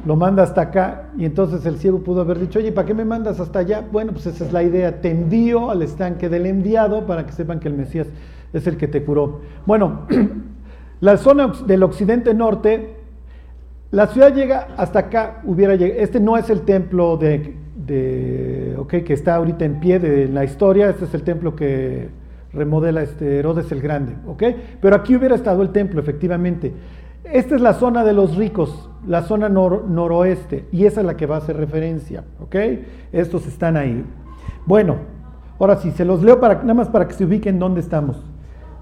lo 0.07 0.15
manda 0.15 0.45
hasta 0.45 0.63
acá 0.63 1.11
y 1.19 1.25
entonces 1.25 1.67
el 1.67 1.79
ciego 1.79 1.99
pudo 2.05 2.21
haber 2.21 2.39
dicho, 2.39 2.61
oye, 2.61 2.71
¿para 2.71 2.87
qué 2.87 2.95
me 2.95 3.05
mandas 3.05 3.41
hasta 3.41 3.59
allá? 3.59 3.85
Bueno, 3.91 4.13
pues 4.13 4.27
esa 4.27 4.45
es 4.45 4.53
la 4.53 4.63
idea. 4.63 5.01
Te 5.01 5.11
envío 5.11 5.71
al 5.71 5.83
estanque 5.83 6.29
del 6.29 6.47
enviado 6.47 7.05
para 7.05 7.27
que 7.27 7.33
sepan 7.33 7.59
que 7.59 7.69
el 7.69 7.75
Mesías 7.75 8.07
es 8.53 8.67
el 8.69 8.77
que 8.77 8.87
te 8.87 9.05
curó. 9.05 9.41
Bueno, 9.67 10.07
la 11.01 11.17
zona 11.17 11.53
del 11.67 11.83
occidente 11.83 12.33
norte 12.33 13.01
la 13.93 14.07
ciudad 14.07 14.33
llega 14.33 14.69
hasta 14.77 15.01
acá, 15.01 15.41
hubiera 15.45 15.75
llegado. 15.75 16.01
Este 16.01 16.21
no 16.21 16.37
es 16.37 16.49
el 16.49 16.61
templo 16.61 17.17
de, 17.17 17.57
que 17.91 19.13
está 19.13 19.35
ahorita 19.35 19.65
en 19.65 19.81
pie 19.81 19.99
de 19.99 20.29
la 20.29 20.45
historia, 20.45 20.91
este 20.91 21.07
es 21.07 21.15
el 21.15 21.23
templo 21.23 21.57
que 21.57 22.09
remodela 22.53 23.03
este 23.03 23.39
Herodes 23.39 23.71
el 23.73 23.81
Grande, 23.81 24.15
¿ok? 24.27 24.43
Pero 24.81 24.97
aquí 24.97 25.17
hubiera 25.17 25.35
estado 25.35 25.63
el 25.63 25.71
templo, 25.71 26.01
efectivamente. 26.01 26.73
Esta 27.25 27.55
es 27.55 27.61
la 27.61 27.75
zona 27.75 28.05
de 28.05 28.13
los 28.13 28.37
ricos, 28.37 28.91
la 29.07 29.23
zona 29.23 29.49
noroeste, 29.49 30.67
y 30.73 30.87
esa 30.87 31.01
es 31.01 31.07
la 31.07 31.17
que 31.17 31.27
va 31.27 31.37
a 31.37 31.39
hacer 31.39 31.57
referencia, 31.57 32.25
¿ok? 32.41 32.57
Estos 33.13 33.47
están 33.47 33.77
ahí. 33.77 34.05
Bueno, 34.67 34.97
ahora 35.59 35.77
sí, 35.77 35.91
se 35.91 36.05
los 36.05 36.23
leo 36.23 36.41
para, 36.41 36.55
nada 36.57 36.75
más 36.75 36.89
para 36.89 37.07
que 37.07 37.15
se 37.15 37.25
ubiquen 37.25 37.59
dónde 37.59 37.81
estamos. 37.81 38.23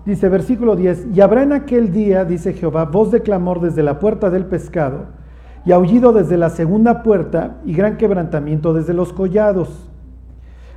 Dice 0.06 0.28
versículo 0.28 0.76
10, 0.76 1.08
y 1.14 1.20
habrá 1.20 1.42
en 1.42 1.52
aquel 1.52 1.92
día, 1.92 2.24
dice 2.24 2.54
Jehová, 2.54 2.84
voz 2.86 3.10
de 3.10 3.20
clamor 3.20 3.60
desde 3.60 3.82
la 3.82 3.98
puerta 3.98 4.30
del 4.30 4.46
pescado, 4.46 5.17
y 5.64 5.72
aullido 5.72 6.12
desde 6.12 6.36
la 6.36 6.50
segunda 6.50 7.02
puerta, 7.02 7.58
y 7.64 7.74
gran 7.74 7.96
quebrantamiento 7.96 8.72
desde 8.72 8.94
los 8.94 9.12
collados. 9.12 9.88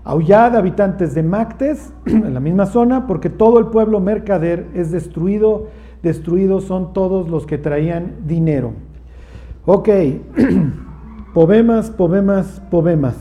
Aullad, 0.03 0.55
habitantes 0.55 1.13
de 1.13 1.23
Mactes, 1.23 1.93
en 2.05 2.33
la 2.33 2.39
misma 2.39 2.65
zona, 2.65 3.07
porque 3.07 3.29
todo 3.29 3.59
el 3.59 3.67
pueblo 3.67 3.99
mercader 3.99 4.67
es 4.73 4.91
destruido, 4.91 5.67
destruidos 6.01 6.63
son 6.63 6.93
todos 6.93 7.29
los 7.29 7.45
que 7.45 7.57
traían 7.57 8.15
dinero. 8.25 8.73
Ok, 9.65 9.89
poemas, 11.33 11.91
poemas, 11.91 12.61
poemas. 12.71 13.15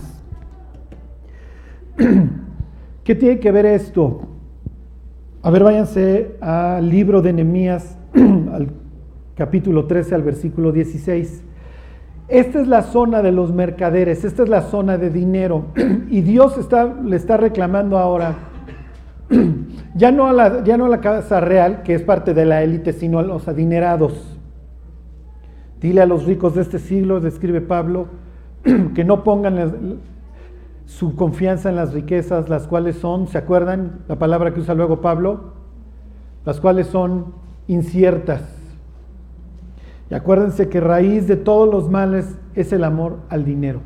¿Qué 3.05 3.15
tiene 3.15 3.41
que 3.41 3.53
ver 3.53 3.67
esto? 3.67 4.23
A 5.43 5.51
ver, 5.51 5.65
váyanse 5.65 6.37
al 6.41 6.89
libro 6.89 7.23
de 7.23 7.33
Nehemías, 7.33 7.99
al 8.15 8.69
capítulo 9.35 9.87
13, 9.87 10.15
al 10.15 10.23
versículo 10.23 10.73
16. 10.73 11.45
Esta 12.31 12.61
es 12.61 12.69
la 12.69 12.83
zona 12.83 13.23
de 13.23 13.33
los 13.33 13.53
mercaderes, 13.53 14.25
esta 14.25 14.45
es 14.45 14.49
la 14.49 14.63
zona 14.63 14.99
de 14.99 15.11
dinero. 15.11 15.67
Y 16.11 16.23
Dios 16.23 16.57
está, 16.59 16.85
le 16.85 17.17
está 17.17 17.37
reclamando 17.37 17.99
ahora, 17.99 18.35
ya 19.97 20.13
no, 20.13 20.29
a 20.29 20.33
la, 20.33 20.63
ya 20.63 20.77
no 20.77 20.87
a 20.87 20.89
la 20.89 21.01
casa 21.01 21.41
real, 21.41 21.83
que 21.83 21.95
es 21.95 22.03
parte 22.03 22.33
de 22.33 22.45
la 22.45 22.63
élite, 22.63 22.93
sino 22.93 23.19
a 23.19 23.23
los 23.23 23.49
adinerados. 23.49 24.39
Dile 25.81 26.03
a 26.03 26.07
los 26.07 26.25
ricos 26.25 26.55
de 26.55 26.63
este 26.63 26.79
siglo, 26.79 27.19
describe 27.19 27.61
Pablo, 27.61 28.07
que 28.95 29.05
no 29.05 29.25
pongan 29.25 29.99
su 30.87 31.17
confianza 31.17 31.69
en 31.69 31.77
las 31.77 31.93
riquezas, 31.93 32.49
las 32.49 32.69
cuales 32.69 32.97
son, 32.97 33.27
¿se 33.27 33.39
acuerdan 33.39 34.03
la 34.07 34.21
palabra 34.21 34.55
que 34.55 34.61
usa 34.61 34.75
luego 34.75 35.01
Pablo? 35.01 35.55
Las 36.45 36.61
cuales 36.61 36.87
son 36.87 37.35
inciertas. 37.67 38.60
Y 40.11 40.15
acuérdense 40.15 40.69
que 40.69 40.81
raíz 40.81 41.29
de 41.29 41.37
todos 41.37 41.73
los 41.73 41.89
males 41.89 42.37
es 42.55 42.73
el 42.73 42.85
amor 42.85 43.19
al 43.29 43.45
dinero, 43.45 43.81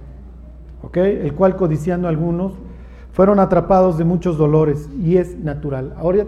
¿ok? 0.83 0.97
El 0.97 1.35
cual 1.35 1.57
codiciando 1.57 2.09
algunos 2.09 2.55
fueron 3.13 3.39
atrapados 3.39 3.99
de 3.99 4.05
muchos 4.05 4.39
dolores 4.39 4.89
y 5.03 5.19
es 5.19 5.39
natural. 5.39 5.95
Ahora 5.97 6.25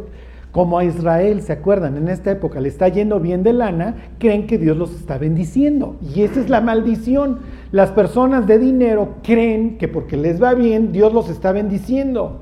como 0.57 0.79
a 0.79 0.85
Israel, 0.85 1.43
¿se 1.43 1.53
acuerdan? 1.53 1.99
En 1.99 2.09
esta 2.09 2.31
época 2.31 2.61
le 2.61 2.71
está 2.71 2.89
yendo 2.89 3.21
bien 3.21 3.43
de 3.43 3.53
lana, 3.53 3.97
creen 4.19 4.47
que 4.47 4.57
Dios 4.57 4.75
los 4.75 4.95
está 4.95 5.19
bendiciendo. 5.19 5.97
Y 6.01 6.23
esa 6.23 6.41
es 6.41 6.49
la 6.49 6.63
maldición. 6.63 7.41
Las 7.73 7.91
personas 7.91 8.47
de 8.47 8.59
dinero 8.59 9.17
creen 9.23 9.77
que 9.77 9.87
porque 9.87 10.17
les 10.17 10.43
va 10.43 10.55
bien, 10.55 10.93
Dios 10.93 11.13
los 11.13 11.29
está 11.29 11.53
bendiciendo. 11.53 12.41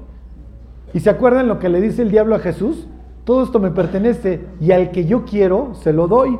¿Y 0.92 1.00
se 1.00 1.10
acuerdan 1.10 1.48
lo 1.48 1.58
que 1.58 1.68
le 1.68 1.80
dice 1.80 2.02
el 2.02 2.12
diablo 2.12 2.36
a 2.36 2.38
Jesús? 2.38 2.86
Todo 3.24 3.42
esto 3.42 3.58
me 3.58 3.72
pertenece 3.72 4.42
y 4.60 4.70
al 4.70 4.92
que 4.92 5.06
yo 5.06 5.24
quiero, 5.24 5.74
se 5.74 5.92
lo 5.92 6.06
doy. 6.06 6.38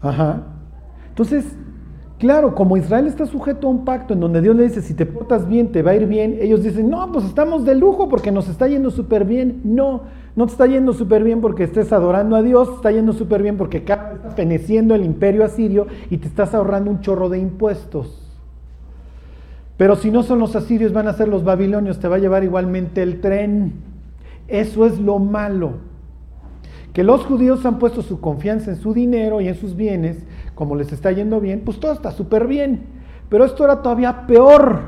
Ajá. 0.00 0.42
Entonces, 1.08 1.44
Claro, 2.20 2.54
como 2.54 2.76
Israel 2.76 3.06
está 3.06 3.24
sujeto 3.24 3.66
a 3.66 3.70
un 3.70 3.86
pacto 3.86 4.12
en 4.12 4.20
donde 4.20 4.42
Dios 4.42 4.54
le 4.54 4.64
dice, 4.64 4.82
si 4.82 4.92
te 4.92 5.06
portas 5.06 5.48
bien, 5.48 5.72
te 5.72 5.80
va 5.80 5.92
a 5.92 5.94
ir 5.94 6.06
bien, 6.06 6.36
ellos 6.38 6.62
dicen, 6.62 6.90
no, 6.90 7.10
pues 7.10 7.24
estamos 7.24 7.64
de 7.64 7.74
lujo 7.74 8.10
porque 8.10 8.30
nos 8.30 8.46
está 8.46 8.68
yendo 8.68 8.90
súper 8.90 9.24
bien. 9.24 9.62
No, 9.64 10.02
no 10.36 10.44
te 10.44 10.52
está 10.52 10.66
yendo 10.66 10.92
súper 10.92 11.24
bien 11.24 11.40
porque 11.40 11.64
estés 11.64 11.94
adorando 11.94 12.36
a 12.36 12.42
Dios, 12.42 12.68
está 12.76 12.90
yendo 12.90 13.14
súper 13.14 13.42
bien 13.42 13.56
porque 13.56 13.78
estás 13.78 14.34
feneciendo 14.36 14.94
el 14.94 15.02
imperio 15.02 15.46
asirio 15.46 15.86
y 16.10 16.18
te 16.18 16.28
estás 16.28 16.52
ahorrando 16.52 16.90
un 16.90 17.00
chorro 17.00 17.30
de 17.30 17.38
impuestos. 17.38 18.30
Pero 19.78 19.96
si 19.96 20.10
no 20.10 20.22
son 20.22 20.40
los 20.40 20.54
asirios, 20.54 20.92
van 20.92 21.08
a 21.08 21.14
ser 21.14 21.26
los 21.26 21.42
babilonios, 21.42 22.00
te 22.00 22.08
va 22.08 22.16
a 22.16 22.18
llevar 22.18 22.44
igualmente 22.44 23.02
el 23.02 23.22
tren. 23.22 23.72
Eso 24.46 24.84
es 24.84 25.00
lo 25.00 25.18
malo. 25.18 25.89
Que 26.92 27.04
los 27.04 27.24
judíos 27.24 27.64
han 27.66 27.78
puesto 27.78 28.02
su 28.02 28.20
confianza 28.20 28.70
en 28.70 28.76
su 28.76 28.92
dinero 28.92 29.40
y 29.40 29.48
en 29.48 29.54
sus 29.54 29.76
bienes 29.76 30.24
como 30.60 30.76
les 30.76 30.92
está 30.92 31.10
yendo 31.10 31.40
bien, 31.40 31.62
pues 31.64 31.80
todo 31.80 31.92
está 31.92 32.10
súper 32.10 32.46
bien. 32.46 32.80
Pero 33.30 33.46
esto 33.46 33.64
era 33.64 33.80
todavía 33.80 34.26
peor. 34.26 34.80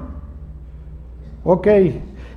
Ok, 1.45 1.67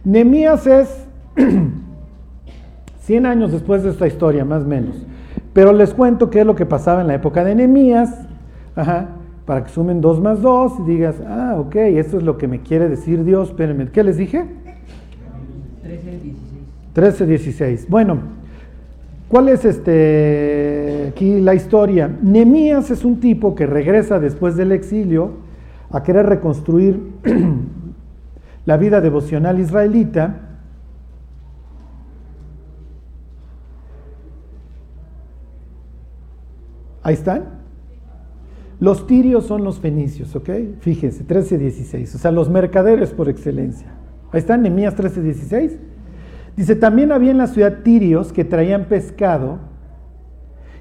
Nemías 0.06 0.66
es 0.66 1.06
100 3.00 3.26
años 3.26 3.52
después 3.52 3.84
de 3.84 3.90
esta 3.90 4.08
historia, 4.08 4.46
más 4.46 4.64
o 4.64 4.68
menos. 4.68 4.96
Pero 5.52 5.74
les 5.74 5.94
cuento 5.94 6.30
qué 6.30 6.40
es 6.40 6.46
lo 6.46 6.56
que 6.56 6.66
pasaba 6.66 7.02
en 7.02 7.08
la 7.08 7.16
época 7.16 7.44
de 7.44 7.56
Nemías. 7.56 8.26
Para 9.46 9.64
que 9.64 9.70
sumen 9.70 10.00
2 10.00 10.22
más 10.22 10.42
2 10.42 10.80
y 10.80 10.84
digas, 10.84 11.22
ah, 11.28 11.56
ok, 11.60 11.76
esto 11.76 12.18
es 12.18 12.24
lo 12.24 12.38
que 12.38 12.48
me 12.48 12.62
quiere 12.62 12.88
decir 12.88 13.26
Dios. 13.26 13.50
Espérenme, 13.50 13.90
¿qué 13.90 14.04
les 14.04 14.16
dije? 14.16 14.46
13, 15.84 16.12
16. 16.12 16.36
13, 16.94 17.26
16. 17.26 17.90
Bueno, 17.90 18.20
¿Cuál 19.28 19.50
es 19.50 19.66
este, 19.66 21.08
aquí 21.10 21.42
la 21.42 21.56
historia? 21.56 22.08
Nemías 22.22 22.92
es 22.92 23.04
un 23.04 23.20
tipo 23.20 23.56
que 23.56 23.66
regresa 23.66 24.20
después 24.20 24.56
del 24.56 24.72
exilio 24.72 25.32
a 25.90 26.04
querer 26.04 26.28
reconstruir 26.28 27.14
la 28.66 28.78
vida 28.78 29.02
devocional 29.02 29.60
israelita. 29.60 30.42
Ahí 37.02 37.16
están. 37.16 37.56
Los 38.80 39.08
tirios 39.08 39.46
son 39.46 39.64
los 39.64 39.80
fenicios, 39.80 40.36
¿ok? 40.36 40.50
Fíjense, 40.82 41.26
13-16, 41.26 42.16
o 42.16 42.18
sea, 42.18 42.32
los 42.32 42.50
mercaderes 42.50 43.12
por 43.12 43.30
excelencia. 43.30 43.88
Ahí 44.32 44.40
están, 44.40 44.64
Nemías 44.64 44.96
13-16. 44.96 45.78
Dice, 46.56 46.76
también 46.76 47.12
había 47.12 47.32
en 47.32 47.38
la 47.38 47.48
ciudad 47.48 47.80
tirios 47.84 48.32
que 48.32 48.46
traían 48.46 48.86
pescado 48.86 49.60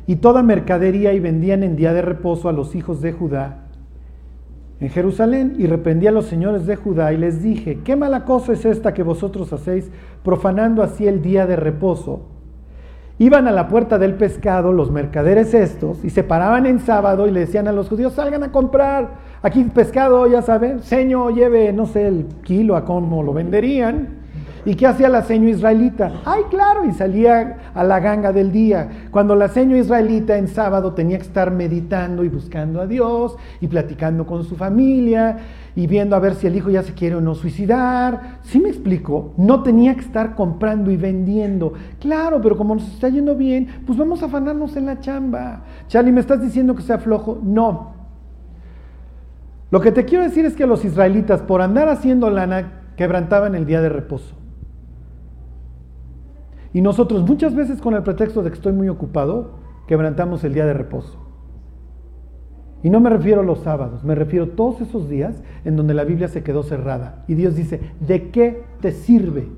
y 0.07 0.17
toda 0.17 0.43
mercadería 0.43 1.13
y 1.13 1.21
vendían 1.21 1.63
en 1.63 1.77
día 1.77 1.93
de 1.93 2.03
reposo 2.03 2.49
a 2.49 2.53
los 2.53 2.75
hijos 2.75 3.01
de 3.01 3.13
Judá 3.13 3.65
en 4.81 4.91
Jerusalén 4.91 5.55
y 5.59 5.67
reprendí 5.67 6.07
a 6.07 6.13
los 6.13 6.27
señores 6.27 6.67
de 6.67 6.77
Judá 6.77 7.13
y 7.13 7.17
les 7.17 7.43
dije, 7.43 7.81
qué 7.85 7.97
mala 7.97 8.25
cosa 8.25 8.53
es 8.53 8.65
esta 8.65 8.93
que 8.93 9.03
vosotros 9.03 9.53
hacéis 9.53 9.91
profanando 10.23 10.83
así 10.83 11.07
el 11.07 11.23
día 11.23 11.47
de 11.47 11.57
reposo. 11.57 12.23
Iban 13.19 13.47
a 13.47 13.53
la 13.53 13.69
puerta 13.69 13.97
del 13.99 14.15
pescado 14.15 14.73
los 14.73 14.91
mercaderes 14.91 15.55
estos 15.55 16.05
y 16.05 16.11
se 16.11 16.25
paraban 16.25 16.67
en 16.67 16.81
sábado 16.81 17.29
y 17.29 17.31
le 17.31 17.41
decían 17.41 17.69
a 17.69 17.73
los 17.73 17.89
judíos, 17.89 18.15
salgan 18.15 18.43
a 18.43 18.51
comprar 18.51 19.13
aquí 19.41 19.63
pescado, 19.65 20.27
ya 20.27 20.43
saben, 20.43 20.83
señor, 20.83 21.33
lleve, 21.33 21.73
no 21.73 21.87
sé, 21.87 22.09
el 22.09 22.27
kilo 22.43 22.75
a 22.75 22.85
cómo 22.85 23.23
lo 23.23 23.33
venderían. 23.33 24.24
¿Y 24.67 24.77
qué 24.77 24.87
hacía 24.87 25.11
la 25.11 25.23
seño 25.23 25.49
israelita? 25.49 26.13
Ay, 26.25 26.45
claro, 26.49 26.87
y 26.87 26.93
salía 26.93 27.59
a 27.75 27.85
la 27.85 28.01
ganga 28.01 28.33
del 28.33 28.51
día. 28.51 28.89
Cuando 29.11 29.35
la 29.37 29.49
seño 29.49 29.77
israelita 29.77 30.39
en 30.39 30.49
sábado 30.49 30.95
tenía 30.95 31.19
que 31.19 31.25
estar 31.25 31.51
meditando 31.51 32.25
y 32.25 32.29
buscando 32.29 32.81
a 32.81 32.87
Dios 32.87 33.37
y 33.61 33.69
platicando 33.69 34.25
con 34.25 34.43
su 34.45 34.57
familia 34.57 35.37
y 35.77 35.87
viendo 35.87 36.17
a 36.17 36.19
ver 36.19 36.35
si 36.35 36.47
el 36.47 36.57
hijo 36.57 36.71
ya 36.71 36.83
se 36.83 36.95
quiere 36.95 37.17
o 37.17 37.21
no 37.21 37.35
suicidar. 37.35 38.39
¿Sí 38.43 38.59
me 38.59 38.71
explico? 38.71 39.35
No 39.37 39.63
tenía 39.63 39.95
que 39.95 40.01
estar 40.01 40.35
comprando 40.35 40.91
y 40.91 40.97
vendiendo. 40.97 41.75
Claro, 42.01 42.41
pero 42.41 42.57
como 42.57 42.75
nos 42.75 42.89
está 42.91 43.11
yendo 43.11 43.37
bien, 43.37 43.69
pues 43.85 43.99
vamos 43.99 44.23
a 44.23 44.27
afanarnos 44.27 44.77
en 44.77 44.87
la 44.87 44.99
chamba. 44.99 45.63
Charlie, 45.89 46.13
¿me 46.13 46.21
estás 46.21 46.41
diciendo 46.41 46.75
que 46.75 46.83
sea 46.83 46.97
flojo? 46.97 47.39
No. 47.43 47.93
Lo 49.71 49.81
que 49.81 49.93
te 49.93 50.07
quiero 50.07 50.25
decir 50.25 50.47
es 50.47 50.55
que 50.55 50.67
los 50.67 50.85
israelitas, 50.87 51.43
por 51.43 51.61
andar 51.61 51.89
haciendo 51.91 52.31
lana, 52.31 52.81
quebrantaban 52.97 53.55
el 53.55 53.67
día 53.67 53.83
de 53.83 53.89
reposo. 53.91 54.44
Y 56.75 56.83
nosotros 56.83 57.23
muchas 57.27 57.55
veces 57.55 57.81
con 57.81 57.95
el 57.95 58.03
pretexto 58.03 58.43
de 58.43 58.51
que 58.51 58.57
estoy 58.57 58.73
muy 58.73 58.89
ocupado, 58.89 59.53
quebrantamos 59.87 60.43
el 60.43 60.53
día 60.53 60.67
de 60.67 60.75
reposo. 60.75 61.17
Y 62.83 62.91
no 62.91 63.01
me 63.01 63.09
refiero 63.09 63.41
a 63.41 63.45
los 63.45 63.61
sábados, 63.61 64.03
me 64.03 64.17
refiero 64.17 64.45
a 64.45 64.57
todos 64.57 64.81
esos 64.81 65.09
días 65.09 65.41
en 65.65 65.77
donde 65.77 65.95
la 65.95 66.03
Biblia 66.03 66.27
se 66.27 66.43
quedó 66.43 66.65
cerrada. 66.65 67.25
Y 67.29 67.35
Dios 67.35 67.55
dice, 67.55 67.81
¿de 68.01 68.31
qué 68.31 68.65
te 68.81 68.91
sirve? 68.91 69.49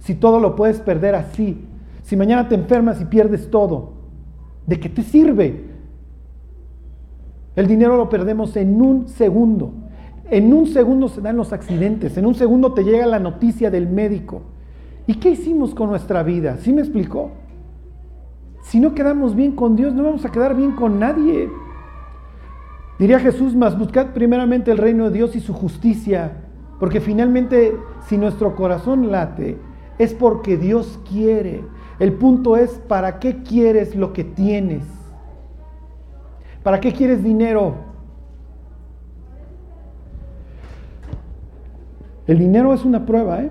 Si 0.00 0.14
todo 0.14 0.38
lo 0.38 0.54
puedes 0.54 0.80
perder 0.80 1.14
así, 1.14 1.66
si 2.02 2.14
mañana 2.14 2.46
te 2.46 2.54
enfermas 2.54 3.00
y 3.00 3.06
pierdes 3.06 3.50
todo, 3.50 3.94
¿de 4.66 4.78
qué 4.78 4.90
te 4.90 5.02
sirve? 5.02 5.64
El 7.56 7.66
dinero 7.66 7.96
lo 7.96 8.10
perdemos 8.10 8.54
en 8.56 8.82
un 8.82 9.08
segundo. 9.08 9.72
En 10.30 10.52
un 10.52 10.66
segundo 10.66 11.08
se 11.08 11.22
dan 11.22 11.38
los 11.38 11.54
accidentes, 11.54 12.18
en 12.18 12.26
un 12.26 12.34
segundo 12.34 12.74
te 12.74 12.84
llega 12.84 13.06
la 13.06 13.18
noticia 13.18 13.70
del 13.70 13.88
médico. 13.88 14.53
¿Y 15.06 15.14
qué 15.16 15.30
hicimos 15.30 15.74
con 15.74 15.90
nuestra 15.90 16.22
vida? 16.22 16.56
¿Sí 16.58 16.72
me 16.72 16.80
explicó? 16.80 17.30
Si 18.62 18.80
no 18.80 18.94
quedamos 18.94 19.34
bien 19.34 19.52
con 19.52 19.76
Dios, 19.76 19.92
no 19.92 20.04
vamos 20.04 20.24
a 20.24 20.32
quedar 20.32 20.56
bien 20.56 20.72
con 20.72 20.98
nadie. 20.98 21.50
Diría 22.98 23.20
Jesús, 23.20 23.54
más 23.54 23.78
buscad 23.78 24.08
primeramente 24.14 24.70
el 24.70 24.78
reino 24.78 25.04
de 25.04 25.10
Dios 25.10 25.36
y 25.36 25.40
su 25.40 25.52
justicia, 25.52 26.44
porque 26.80 27.00
finalmente 27.00 27.76
si 28.06 28.16
nuestro 28.16 28.56
corazón 28.56 29.10
late, 29.10 29.58
es 29.98 30.14
porque 30.14 30.56
Dios 30.56 30.98
quiere. 31.08 31.64
El 31.98 32.14
punto 32.14 32.56
es, 32.56 32.70
¿para 32.88 33.18
qué 33.18 33.42
quieres 33.42 33.94
lo 33.94 34.12
que 34.12 34.24
tienes? 34.24 34.84
¿Para 36.62 36.80
qué 36.80 36.92
quieres 36.92 37.22
dinero? 37.22 37.74
El 42.26 42.38
dinero 42.38 42.72
es 42.72 42.84
una 42.84 43.04
prueba, 43.04 43.42
¿eh? 43.42 43.50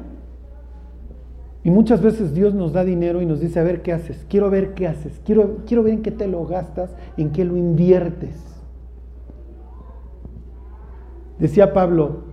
Y 1.63 1.71
muchas 1.71 2.01
veces 2.01 2.33
Dios 2.33 2.53
nos 2.53 2.73
da 2.73 2.83
dinero 2.83 3.21
y 3.21 3.25
nos 3.25 3.39
dice, 3.39 3.59
a 3.59 3.63
ver 3.63 3.81
qué 3.81 3.93
haces, 3.93 4.25
quiero 4.29 4.49
ver 4.49 4.73
qué 4.73 4.87
haces, 4.87 5.21
quiero, 5.25 5.59
quiero 5.65 5.83
ver 5.83 5.93
en 5.93 6.01
qué 6.01 6.11
te 6.11 6.27
lo 6.27 6.45
gastas, 6.45 6.93
en 7.15 7.31
qué 7.31 7.45
lo 7.45 7.55
inviertes. 7.55 8.35
Decía 11.39 11.73
Pablo, 11.73 12.23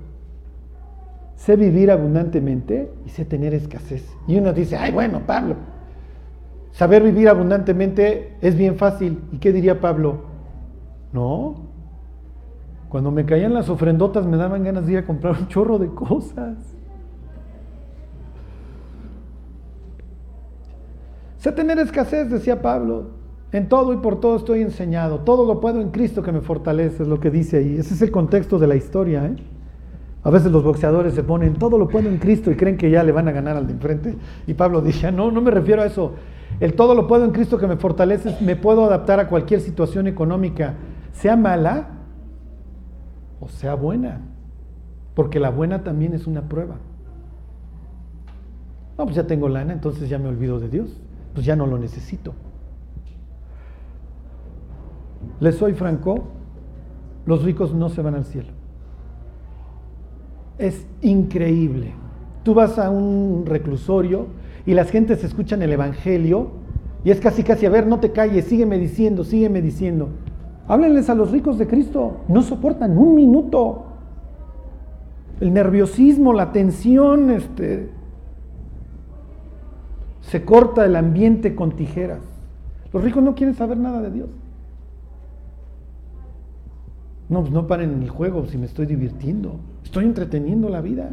sé 1.37 1.55
vivir 1.57 1.91
abundantemente 1.93 2.91
y 3.07 3.11
sé 3.11 3.25
tener 3.25 3.55
escasez. 3.55 4.05
Y 4.27 4.37
uno 4.37 4.53
dice, 4.53 4.77
ay 4.77 4.93
bueno, 4.93 5.23
Pablo, 5.27 5.55
saber 6.73 7.05
vivir 7.05 7.29
abundantemente 7.29 8.37
es 8.41 8.57
bien 8.57 8.77
fácil. 8.77 9.23
¿Y 9.31 9.39
qué 9.39 9.53
diría 9.53 9.81
Pablo? 9.81 10.25
No. 11.13 11.71
Cuando 12.89 13.13
me 13.13 13.25
caían 13.25 13.55
las 13.55 13.69
ofrendotas 13.69 14.27
me 14.27 14.37
daban 14.37 14.65
ganas 14.65 14.87
de 14.87 14.93
ir 14.93 14.99
a 14.99 15.07
comprar 15.07 15.37
un 15.39 15.47
chorro 15.47 15.79
de 15.79 15.89
cosas. 15.89 16.57
Sé 21.41 21.53
tener 21.53 21.79
escasez, 21.79 22.31
decía 22.31 22.61
Pablo. 22.61 23.13
En 23.51 23.71
todo 23.71 23.95
y 23.95 23.97
por 23.97 24.21
todo 24.21 24.37
estoy 24.37 24.61
enseñado. 24.61 25.21
Todo 25.21 25.47
lo 25.47 25.59
puedo 25.59 25.81
en 25.81 25.91
Cristo 25.91 26.23
que 26.23 26.33
me 26.33 26.43
fortalece, 26.43 27.03
es 27.03 27.09
lo 27.09 27.19
que 27.19 27.31
dice 27.31 27.57
ahí. 27.57 27.77
Ese 27.79 27.95
es 27.95 28.03
el 28.03 28.11
contexto 28.11 28.59
de 28.59 28.67
la 28.67 28.77
historia. 28.77 29.25
¿eh? 29.25 29.37
A 30.23 30.29
veces 30.29 30.53
los 30.53 30.63
boxeadores 30.63 31.15
se 31.15 31.23
ponen, 31.23 31.55
todo 31.55 31.79
lo 31.79 31.89
puedo 31.89 32.11
en 32.11 32.19
Cristo 32.19 32.51
y 32.51 32.57
creen 32.57 32.77
que 32.77 32.91
ya 32.91 33.03
le 33.03 33.11
van 33.11 33.27
a 33.27 33.33
ganar 33.33 33.57
al 33.57 33.67
de 33.67 33.73
enfrente. 33.73 34.17
Y 34.47 34.53
Pablo 34.53 34.83
dice, 34.83 35.11
no, 35.13 35.31
no 35.31 35.41
me 35.41 35.51
refiero 35.51 35.81
a 35.81 35.87
eso. 35.87 36.13
El 36.61 36.75
todo 36.75 36.95
lo 36.95 37.07
puedo 37.07 37.25
en 37.25 37.31
Cristo 37.31 37.57
que 37.57 37.67
me 37.67 37.79
fortalece, 37.79 38.37
me 38.45 38.55
puedo 38.55 38.85
adaptar 38.85 39.19
a 39.19 39.29
cualquier 39.29 39.61
situación 39.61 40.09
económica, 40.09 40.75
sea 41.13 41.37
mala 41.37 41.89
o 43.41 43.49
sea 43.49 43.75
buena. 43.77 44.21
Porque 45.15 45.41
la 45.41 45.49
buena 45.49 45.85
también 45.85 46.13
es 46.13 46.27
una 46.27 46.43
prueba. 46.43 46.77
No, 48.99 49.05
pues 49.05 49.17
ya 49.17 49.27
tengo 49.27 49.49
lana, 49.49 49.73
entonces 49.73 50.11
ya 50.11 50.19
me 50.19 50.29
olvido 50.29 50.61
de 50.61 50.69
Dios. 50.69 51.01
Pues 51.35 51.47
ya 51.47 51.57
no 51.57 51.67
lo 51.67 51.79
necesito. 51.79 52.35
Les 55.39 55.55
soy 55.55 55.75
franco, 55.75 56.25
los 57.27 57.45
ricos 57.45 57.75
no 57.75 57.89
se 57.89 58.03
van 58.03 58.15
al 58.15 58.25
cielo. 58.25 58.49
Es 60.59 60.87
increíble. 61.03 61.95
Tú 62.43 62.55
vas 62.55 62.79
a 62.79 62.91
un 62.91 63.45
reclusorio 63.47 64.27
y 64.67 64.75
las 64.75 64.91
gentes 64.91 65.25
escuchan 65.25 65.63
el 65.63 65.73
Evangelio 65.73 66.49
y 67.05 67.11
es 67.11 67.21
casi 67.21 67.43
casi, 67.43 67.67
a 67.67 67.71
ver, 67.71 67.87
no 67.87 68.01
te 68.01 68.13
calles, 68.13 68.47
sígueme 68.47 68.79
diciendo, 68.79 69.25
sígueme 69.25 69.63
diciendo. 69.63 70.09
Háblenles 70.69 71.09
a 71.09 71.15
los 71.15 71.31
ricos 71.31 71.59
de 71.59 71.67
Cristo, 71.67 72.19
no 72.29 72.43
soportan 72.43 72.97
un 72.99 73.15
minuto. 73.15 73.85
El 75.41 75.55
nerviosismo, 75.55 76.35
la 76.35 76.53
tensión, 76.53 77.31
este, 77.31 77.91
se 80.31 80.45
corta 80.45 80.85
el 80.85 80.95
ambiente 80.95 81.57
con 81.57 81.73
tijeras. 81.73 82.21
Los 82.93 83.03
ricos 83.03 83.21
no 83.21 83.35
quieren 83.35 83.57
saber 83.57 83.77
nada 83.77 84.01
de 84.01 84.13
Dios. 84.13 84.29
No, 87.29 87.41
pues 87.41 87.53
no 87.53 87.67
paren 87.67 87.93
en 87.93 88.03
el 88.05 88.11
juego 88.11 88.47
si 88.47 88.57
me 88.57 88.67
estoy 88.67 88.87
divirtiendo. 88.87 89.59
Estoy 89.83 90.05
entreteniendo 90.05 90.69
la 90.69 90.81
vida. 90.83 91.11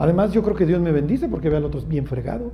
Además, 0.00 0.32
yo 0.32 0.42
creo 0.42 0.56
que 0.56 0.66
Dios 0.66 0.80
me 0.80 0.90
bendice 0.90 1.28
porque 1.28 1.48
ve 1.48 1.58
al 1.58 1.64
otro 1.64 1.80
bien 1.82 2.06
fregado. 2.06 2.50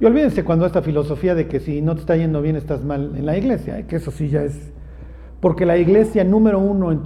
Y 0.00 0.04
olvídense 0.04 0.42
cuando 0.42 0.66
esta 0.66 0.82
filosofía 0.82 1.36
de 1.36 1.46
que 1.46 1.60
si 1.60 1.82
no 1.82 1.94
te 1.94 2.00
está 2.00 2.16
yendo 2.16 2.42
bien 2.42 2.56
estás 2.56 2.82
mal 2.82 3.14
en 3.14 3.24
la 3.24 3.38
iglesia, 3.38 3.78
¿eh? 3.78 3.86
que 3.86 3.96
eso 3.96 4.10
sí 4.10 4.28
ya 4.28 4.42
es. 4.42 4.72
Porque 5.40 5.64
la 5.64 5.78
iglesia 5.78 6.24
número 6.24 6.58
uno 6.58 6.90
en 6.90 7.02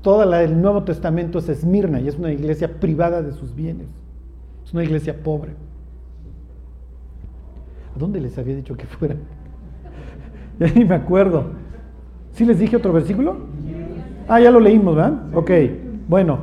todo 0.00 0.22
el 0.22 0.62
Nuevo 0.62 0.84
Testamento 0.84 1.38
es 1.38 1.50
Esmirna 1.50 2.00
y 2.00 2.08
es 2.08 2.16
una 2.16 2.32
iglesia 2.32 2.80
privada 2.80 3.20
de 3.20 3.32
sus 3.32 3.54
bienes. 3.54 4.07
Es 4.68 4.74
una 4.74 4.84
iglesia 4.84 5.16
pobre. 5.24 5.52
¿A 7.96 7.98
dónde 7.98 8.20
les 8.20 8.36
había 8.36 8.54
dicho 8.54 8.76
que 8.76 8.84
fuera? 8.84 9.14
ya 10.60 10.66
ni 10.74 10.84
me 10.84 10.94
acuerdo. 10.94 11.52
¿Sí 12.32 12.44
les 12.44 12.58
dije 12.58 12.76
otro 12.76 12.92
versículo? 12.92 13.38
Ah, 14.28 14.40
ya 14.40 14.50
lo 14.50 14.60
leímos, 14.60 14.94
¿verdad? 14.94 15.34
Ok, 15.34 15.50
bueno. 16.06 16.40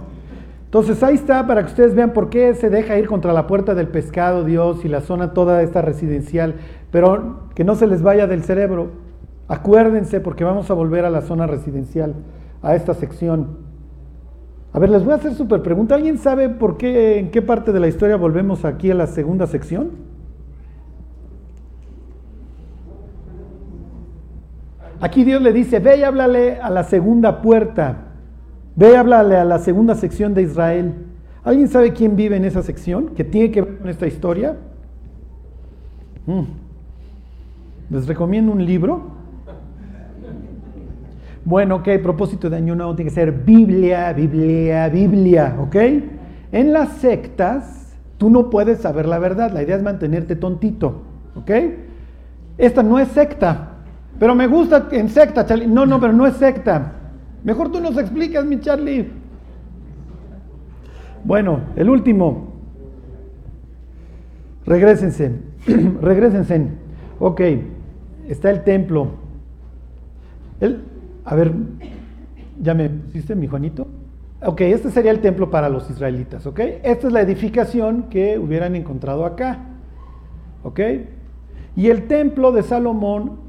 Entonces 0.63 1.03
ahí 1.03 1.13
está 1.13 1.45
para 1.45 1.61
que 1.61 1.67
ustedes 1.67 1.93
vean 1.93 2.13
por 2.13 2.31
qué 2.31 2.55
se 2.55 2.71
deja 2.71 2.97
ir 2.97 3.05
contra 3.05 3.31
la 3.31 3.45
puerta 3.45 3.75
del 3.75 3.89
pescado 3.89 4.43
Dios 4.43 4.83
y 4.83 4.87
la 4.87 5.01
zona 5.01 5.33
toda 5.33 5.61
esta 5.61 5.83
residencial, 5.83 6.55
pero 6.89 7.41
que 7.53 7.63
no 7.63 7.75
se 7.75 7.85
les 7.85 8.01
vaya 8.01 8.25
del 8.25 8.41
cerebro. 8.41 8.89
Acuérdense 9.47 10.19
porque 10.19 10.43
vamos 10.43 10.71
a 10.71 10.73
volver 10.73 11.05
a 11.05 11.11
la 11.11 11.21
zona 11.21 11.45
residencial, 11.45 12.15
a 12.63 12.73
esta 12.73 12.95
sección. 12.95 13.64
A 14.75 14.79
ver, 14.79 14.89
les 14.89 15.05
voy 15.05 15.13
a 15.13 15.15
hacer 15.15 15.33
súper 15.35 15.61
pregunta. 15.61 15.95
¿Alguien 15.95 16.17
sabe 16.17 16.49
por 16.49 16.75
qué, 16.75 17.17
en 17.17 17.31
qué 17.31 17.41
parte 17.41 17.71
de 17.71 17.79
la 17.79 17.87
historia 17.87 18.17
volvemos 18.17 18.65
aquí 18.65 18.91
a 18.91 18.93
la 18.93 19.07
segunda 19.07 19.47
sección? 19.47 19.91
Aquí 24.99 25.23
Dios 25.23 25.41
le 25.41 25.53
dice, 25.53 25.79
ve 25.79 25.99
y 25.99 26.03
háblale 26.03 26.59
a 26.59 26.69
la 26.69 26.83
segunda 26.83 27.41
puerta, 27.41 28.07
ve 28.75 28.91
y 28.91 28.95
háblale 28.95 29.37
a 29.37 29.45
la 29.45 29.59
segunda 29.59 29.95
sección 29.95 30.33
de 30.33 30.41
Israel. 30.41 30.93
¿Alguien 31.45 31.69
sabe 31.69 31.93
quién 31.93 32.17
vive 32.17 32.35
en 32.35 32.43
esa 32.43 32.61
sección? 32.61 33.15
¿Que 33.15 33.23
tiene 33.23 33.51
que 33.51 33.61
ver 33.61 33.77
con 33.77 33.87
esta 33.87 34.07
historia? 34.07 34.57
Mm. 36.25 36.41
Les 37.91 38.07
recomiendo 38.07 38.51
un 38.51 38.65
libro. 38.65 39.14
Bueno, 41.45 41.75
ok, 41.75 41.89
propósito 42.01 42.49
de 42.49 42.57
año 42.57 42.75
nuevo 42.75 42.95
tiene 42.95 43.09
que 43.09 43.15
ser 43.15 43.31
Biblia, 43.31 44.11
Biblia, 44.13 44.89
Biblia, 44.89 45.55
¿ok? 45.59 45.75
En 46.51 46.73
las 46.73 46.89
sectas, 46.97 47.95
tú 48.17 48.31
no 48.31 48.49
puedes 48.49 48.79
saber 48.79 49.07
la 49.07 49.19
verdad, 49.19 49.51
la 49.51 49.61
idea 49.61 49.75
es 49.75 49.83
mantenerte 49.83 50.35
tontito, 50.35 51.03
¿ok? 51.35 51.51
Esta 52.57 52.81
no 52.81 52.97
es 52.97 53.09
secta, 53.09 53.75
pero 54.19 54.33
me 54.33 54.47
gusta 54.47 54.87
en 54.91 55.09
secta, 55.09 55.45
Charlie. 55.45 55.67
No, 55.67 55.85
no, 55.85 55.99
pero 55.99 56.13
no 56.13 56.25
es 56.25 56.35
secta. 56.35 56.93
Mejor 57.43 57.71
tú 57.71 57.79
nos 57.79 57.95
explicas, 57.97 58.43
mi 58.43 58.59
Charlie. 58.59 59.11
Bueno, 61.23 61.59
el 61.75 61.89
último. 61.89 62.53
Regrésense. 64.65 65.31
Regrésense. 66.01 66.69
Ok, 67.19 67.41
está 68.27 68.49
el 68.49 68.63
templo. 68.63 69.09
El, 70.59 70.81
a 71.25 71.35
ver, 71.35 71.51
¿ya 72.61 72.73
me 72.73 72.89
hiciste 73.09 73.35
mi 73.35 73.47
Juanito? 73.47 73.87
Ok, 74.41 74.61
este 74.61 74.91
sería 74.91 75.11
el 75.11 75.19
templo 75.19 75.49
para 75.49 75.69
los 75.69 75.89
israelitas, 75.89 76.45
¿ok? 76.45 76.59
Esta 76.83 77.07
es 77.07 77.13
la 77.13 77.21
edificación 77.21 78.03
que 78.03 78.37
hubieran 78.37 78.75
encontrado 78.75 79.25
acá, 79.25 79.59
¿ok? 80.63 80.79
Y 81.75 81.89
el 81.89 82.07
templo 82.07 82.51
de 82.51 82.63
Salomón 82.63 83.45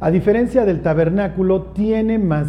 a 0.00 0.10
diferencia 0.10 0.64
del 0.64 0.80
tabernáculo, 0.80 1.62
tiene 1.72 2.18
más, 2.18 2.46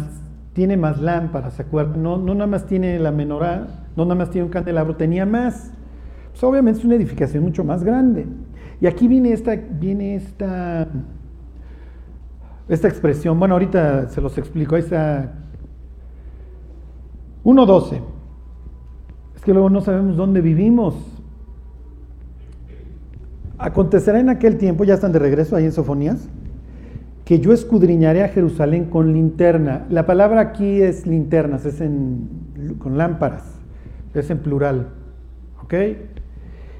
tiene 0.52 0.76
más 0.76 1.00
lámparas, 1.00 1.54
¿se 1.54 1.62
acuerdan? 1.62 2.02
No, 2.02 2.16
no 2.16 2.34
nada 2.34 2.46
más 2.46 2.66
tiene 2.66 2.98
la 3.00 3.10
menorá, 3.10 3.66
no 3.96 4.04
nada 4.04 4.14
más 4.14 4.30
tiene 4.30 4.44
un 4.44 4.52
candelabro, 4.52 4.94
tenía 4.94 5.26
más. 5.26 5.72
Pues 6.30 6.44
obviamente 6.44 6.78
es 6.78 6.84
una 6.84 6.94
edificación 6.94 7.42
mucho 7.42 7.64
más 7.64 7.82
grande. 7.82 8.26
Y 8.80 8.86
aquí 8.86 9.08
viene 9.08 9.32
esta, 9.32 9.56
viene 9.56 10.14
esta, 10.14 10.86
esta 12.70 12.88
expresión. 12.88 13.38
Bueno, 13.38 13.54
ahorita 13.54 14.08
se 14.08 14.20
los 14.20 14.38
explico. 14.38 14.76
Ahí 14.76 14.82
está 14.82 15.32
1.12. 17.44 18.00
Es 19.36 19.42
que 19.42 19.52
luego 19.52 19.68
no 19.68 19.80
sabemos 19.80 20.16
dónde 20.16 20.40
vivimos. 20.40 20.94
Acontecerá 23.58 24.20
en 24.20 24.30
aquel 24.30 24.56
tiempo, 24.56 24.84
ya 24.84 24.94
están 24.94 25.12
de 25.12 25.18
regreso 25.18 25.54
ahí 25.54 25.64
en 25.64 25.72
Sofonías, 25.72 26.28
que 27.26 27.40
yo 27.40 27.52
escudriñaré 27.52 28.22
a 28.22 28.28
Jerusalén 28.28 28.86
con 28.86 29.12
linterna. 29.12 29.84
La 29.90 30.06
palabra 30.06 30.40
aquí 30.40 30.80
es 30.80 31.06
linternas, 31.06 31.66
es 31.66 31.80
en, 31.82 32.76
con 32.78 32.96
lámparas, 32.96 33.44
es 34.14 34.30
en 34.30 34.38
plural. 34.38 34.88
¿Ok? 35.62 35.74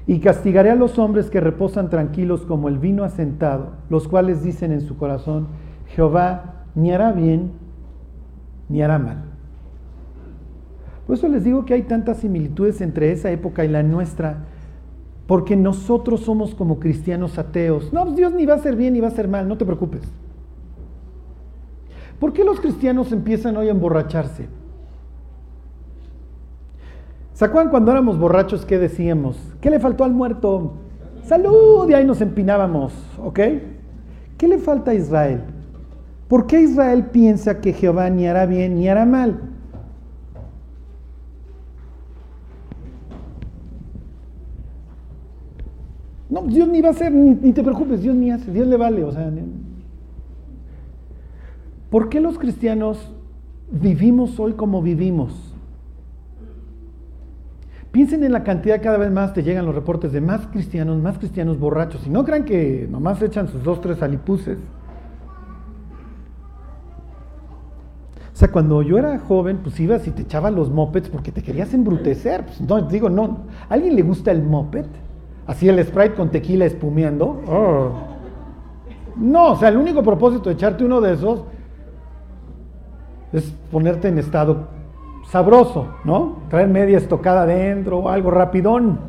Y 0.07 0.19
castigaré 0.19 0.71
a 0.71 0.75
los 0.75 0.97
hombres 0.97 1.29
que 1.29 1.39
reposan 1.39 1.89
tranquilos 1.89 2.45
como 2.45 2.67
el 2.67 2.79
vino 2.79 3.03
asentado, 3.03 3.73
los 3.89 4.07
cuales 4.07 4.41
dicen 4.41 4.71
en 4.71 4.81
su 4.81 4.97
corazón, 4.97 5.47
Jehová 5.95 6.65
ni 6.75 6.91
hará 6.91 7.11
bien 7.11 7.51
ni 8.69 8.81
hará 8.81 8.97
mal. 8.97 9.23
Por 11.05 11.17
eso 11.17 11.27
les 11.27 11.43
digo 11.43 11.65
que 11.65 11.73
hay 11.73 11.83
tantas 11.83 12.17
similitudes 12.17 12.79
entre 12.79 13.11
esa 13.11 13.31
época 13.31 13.65
y 13.65 13.67
la 13.67 13.83
nuestra, 13.83 14.45
porque 15.27 15.55
nosotros 15.55 16.21
somos 16.21 16.55
como 16.55 16.79
cristianos 16.79 17.37
ateos. 17.37 17.91
No, 17.91 18.03
pues 18.03 18.15
Dios 18.15 18.33
ni 18.33 18.45
va 18.45 18.53
a 18.53 18.59
ser 18.59 18.75
bien 18.75 18.93
ni 18.93 19.01
va 19.01 19.09
a 19.09 19.11
ser 19.11 19.27
mal, 19.27 19.47
no 19.47 19.57
te 19.57 19.65
preocupes. 19.65 20.01
¿Por 22.19 22.33
qué 22.33 22.43
los 22.43 22.59
cristianos 22.59 23.11
empiezan 23.11 23.57
hoy 23.57 23.67
a 23.67 23.71
emborracharse? 23.71 24.47
¿Se 27.33 27.49
cuando 27.49 27.91
éramos 27.91 28.19
borrachos 28.19 28.65
qué 28.65 28.77
decíamos? 28.77 29.35
¿Qué 29.59 29.71
le 29.71 29.79
faltó 29.79 30.03
al 30.03 30.13
muerto? 30.13 30.73
Salud, 31.23 31.89
y 31.89 31.93
ahí 31.93 32.05
nos 32.05 32.21
empinábamos, 32.21 32.93
¿ok? 33.21 33.39
¿Qué 34.37 34.47
le 34.47 34.59
falta 34.59 34.91
a 34.91 34.93
Israel? 34.93 35.41
¿Por 36.31 36.47
qué 36.47 36.61
Israel 36.61 37.07
piensa 37.07 37.59
que 37.59 37.73
Jehová 37.73 38.09
ni 38.09 38.25
hará 38.25 38.45
bien 38.45 38.75
ni 38.75 38.87
hará 38.87 39.05
mal? 39.05 39.41
No, 46.29 46.43
Dios 46.43 46.69
ni 46.69 46.79
va 46.79 46.87
a 46.87 46.91
hacer, 46.91 47.11
ni, 47.11 47.51
te 47.51 47.61
preocupes, 47.61 48.01
Dios 48.01 48.15
ni 48.15 48.31
hace, 48.31 48.49
Dios 48.49 48.65
le 48.65 48.77
vale. 48.77 49.03
O 49.03 49.11
sea, 49.11 49.29
¿por 51.89 52.07
qué 52.07 52.21
los 52.21 52.39
cristianos 52.39 53.11
vivimos 53.69 54.39
hoy 54.39 54.53
como 54.53 54.81
vivimos? 54.81 55.53
Piensen 57.91 58.23
en 58.23 58.31
la 58.31 58.45
cantidad, 58.45 58.81
cada 58.81 58.97
vez 58.97 59.11
más 59.11 59.33
te 59.33 59.43
llegan 59.43 59.65
los 59.65 59.75
reportes 59.75 60.13
de 60.13 60.21
más 60.21 60.47
cristianos, 60.47 60.97
más 61.01 61.17
cristianos 61.17 61.59
borrachos. 61.59 62.07
Y 62.07 62.09
no 62.09 62.23
crean 62.23 62.45
que 62.45 62.87
nomás 62.89 63.21
echan 63.21 63.49
sus 63.49 63.61
dos, 63.63 63.81
tres 63.81 64.01
alipuses. 64.01 64.59
Sea, 68.41 68.51
cuando 68.51 68.81
yo 68.81 68.97
era 68.97 69.19
joven, 69.19 69.59
pues 69.61 69.79
ibas 69.79 70.07
y 70.07 70.11
te 70.11 70.23
echaban 70.23 70.55
los 70.55 70.71
mopeds 70.71 71.09
porque 71.09 71.31
te 71.31 71.43
querías 71.43 71.75
embrutecer. 71.75 72.43
Pues, 72.43 72.59
no, 72.59 72.81
digo, 72.81 73.07
no. 73.07 73.41
¿A 73.69 73.75
alguien 73.75 73.95
le 73.95 74.01
gusta 74.01 74.31
el 74.31 74.41
moped? 74.41 74.85
Así 75.45 75.69
el 75.69 75.83
Sprite 75.85 76.15
con 76.15 76.29
tequila 76.29 76.65
espumeando. 76.65 77.39
Oh. 77.47 77.91
No, 79.15 79.51
o 79.51 79.55
sea, 79.57 79.69
el 79.69 79.77
único 79.77 80.01
propósito 80.01 80.49
de 80.49 80.55
echarte 80.55 80.83
uno 80.83 81.01
de 81.01 81.13
esos 81.13 81.43
es 83.31 83.53
ponerte 83.71 84.07
en 84.07 84.17
estado 84.17 84.69
sabroso, 85.29 85.87
¿no? 86.03 86.39
Traer 86.49 86.67
media 86.67 86.97
estocada 86.97 87.43
adentro 87.43 87.99
o 87.99 88.09
algo 88.09 88.31
rapidón. 88.31 88.99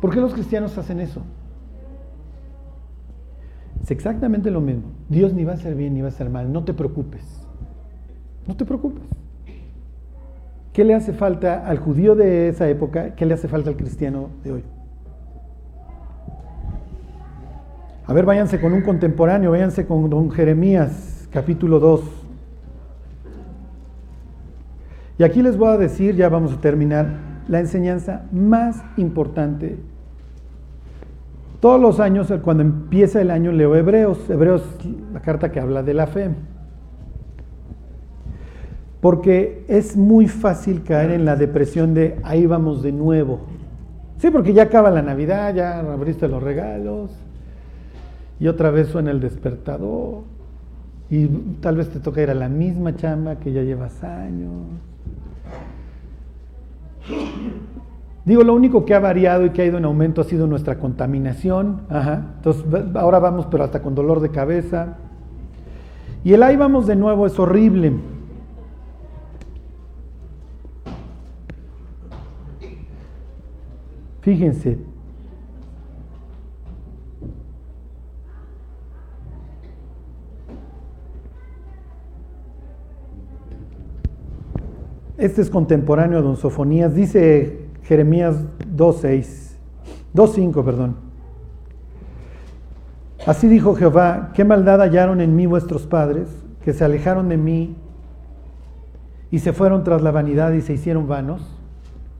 ¿Por 0.00 0.14
qué 0.14 0.20
los 0.20 0.32
cristianos 0.32 0.78
hacen 0.78 1.00
eso? 1.00 1.22
Es 3.86 3.92
exactamente 3.92 4.50
lo 4.50 4.60
mismo. 4.60 4.88
Dios 5.08 5.32
ni 5.32 5.44
va 5.44 5.52
a 5.52 5.56
ser 5.56 5.76
bien 5.76 5.94
ni 5.94 6.00
va 6.00 6.08
a 6.08 6.10
ser 6.10 6.28
mal. 6.28 6.52
No 6.52 6.64
te 6.64 6.74
preocupes. 6.74 7.22
No 8.44 8.56
te 8.56 8.64
preocupes. 8.64 9.04
¿Qué 10.72 10.82
le 10.82 10.92
hace 10.92 11.12
falta 11.12 11.64
al 11.64 11.78
judío 11.78 12.16
de 12.16 12.48
esa 12.48 12.68
época? 12.68 13.14
¿Qué 13.14 13.24
le 13.24 13.34
hace 13.34 13.46
falta 13.46 13.70
al 13.70 13.76
cristiano 13.76 14.30
de 14.42 14.50
hoy? 14.54 14.64
A 18.06 18.12
ver, 18.12 18.24
váyanse 18.24 18.60
con 18.60 18.72
un 18.72 18.82
contemporáneo, 18.82 19.52
váyanse 19.52 19.86
con 19.86 20.10
don 20.10 20.32
Jeremías, 20.32 21.28
capítulo 21.30 21.78
2. 21.78 22.00
Y 25.20 25.22
aquí 25.22 25.42
les 25.42 25.56
voy 25.56 25.68
a 25.68 25.76
decir, 25.76 26.16
ya 26.16 26.28
vamos 26.28 26.52
a 26.52 26.60
terminar, 26.60 27.06
la 27.46 27.60
enseñanza 27.60 28.26
más 28.32 28.82
importante 28.96 29.78
todos 31.66 31.80
los 31.80 31.98
años, 31.98 32.32
cuando 32.44 32.62
empieza 32.62 33.20
el 33.20 33.28
año, 33.28 33.50
leo 33.50 33.74
Hebreos. 33.74 34.30
Hebreos, 34.30 34.62
la 35.12 35.18
carta 35.18 35.50
que 35.50 35.58
habla 35.58 35.82
de 35.82 35.94
la 35.94 36.06
fe. 36.06 36.30
Porque 39.00 39.64
es 39.66 39.96
muy 39.96 40.28
fácil 40.28 40.84
caer 40.84 41.10
en 41.10 41.24
la 41.24 41.34
depresión 41.34 41.92
de 41.92 42.20
ahí 42.22 42.46
vamos 42.46 42.84
de 42.84 42.92
nuevo. 42.92 43.40
Sí, 44.18 44.30
porque 44.30 44.52
ya 44.52 44.62
acaba 44.62 44.92
la 44.92 45.02
Navidad, 45.02 45.56
ya 45.56 45.80
abriste 45.80 46.28
los 46.28 46.40
regalos, 46.40 47.10
y 48.38 48.46
otra 48.46 48.70
vez 48.70 48.86
suena 48.86 49.10
el 49.10 49.18
despertador, 49.18 50.22
y 51.10 51.26
tal 51.60 51.78
vez 51.78 51.88
te 51.88 51.98
toca 51.98 52.22
ir 52.22 52.30
a 52.30 52.34
la 52.34 52.48
misma 52.48 52.94
chamba 52.94 53.40
que 53.40 53.52
ya 53.52 53.62
llevas 53.62 54.04
años. 54.04 54.52
Digo, 58.26 58.42
lo 58.42 58.54
único 58.54 58.84
que 58.84 58.92
ha 58.92 58.98
variado 58.98 59.46
y 59.46 59.50
que 59.50 59.62
ha 59.62 59.66
ido 59.66 59.78
en 59.78 59.84
aumento 59.84 60.20
ha 60.20 60.24
sido 60.24 60.48
nuestra 60.48 60.80
contaminación. 60.80 61.82
Entonces, 61.88 62.64
ahora 62.96 63.20
vamos, 63.20 63.46
pero 63.48 63.62
hasta 63.62 63.80
con 63.80 63.94
dolor 63.94 64.18
de 64.20 64.30
cabeza. 64.30 64.96
Y 66.24 66.32
el 66.34 66.42
ahí 66.42 66.56
vamos 66.56 66.88
de 66.88 66.96
nuevo 66.96 67.24
es 67.24 67.38
horrible. 67.38 67.92
Fíjense. 74.22 74.76
Este 85.16 85.42
es 85.42 85.48
contemporáneo 85.48 86.18
a 86.18 86.22
Don 86.22 86.36
Sofonías. 86.36 86.92
Dice 86.92 87.65
Jeremías 87.86 88.36
2.6, 88.76 89.56
2.5, 90.12 90.64
perdón. 90.64 90.96
Así 93.26 93.48
dijo 93.48 93.74
Jehová, 93.74 94.32
qué 94.34 94.44
maldad 94.44 94.80
hallaron 94.80 95.20
en 95.20 95.36
mí 95.36 95.46
vuestros 95.46 95.86
padres, 95.86 96.28
que 96.64 96.72
se 96.72 96.84
alejaron 96.84 97.28
de 97.28 97.36
mí 97.36 97.76
y 99.30 99.38
se 99.38 99.52
fueron 99.52 99.84
tras 99.84 100.02
la 100.02 100.10
vanidad 100.10 100.52
y 100.52 100.62
se 100.62 100.72
hicieron 100.72 101.06
vanos. 101.06 101.42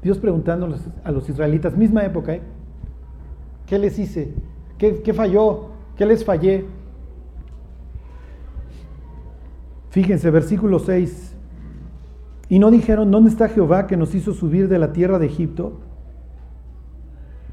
Dios 0.02 0.18
preguntándoles 0.18 0.82
a 1.02 1.10
los 1.10 1.28
israelitas, 1.28 1.76
misma 1.76 2.04
época, 2.04 2.34
¿eh? 2.34 2.42
¿qué 3.66 3.78
les 3.78 3.98
hice? 3.98 4.34
¿Qué, 4.78 5.02
¿Qué 5.02 5.12
falló? 5.12 5.70
¿Qué 5.96 6.06
les 6.06 6.24
fallé? 6.24 6.64
Fíjense, 9.90 10.30
versículo 10.30 10.78
6. 10.78 11.25
Y 12.48 12.58
no 12.58 12.70
dijeron, 12.70 13.10
¿dónde 13.10 13.30
está 13.30 13.48
Jehová 13.48 13.86
que 13.86 13.96
nos 13.96 14.14
hizo 14.14 14.32
subir 14.32 14.68
de 14.68 14.78
la 14.78 14.92
tierra 14.92 15.18
de 15.18 15.26
Egipto? 15.26 15.80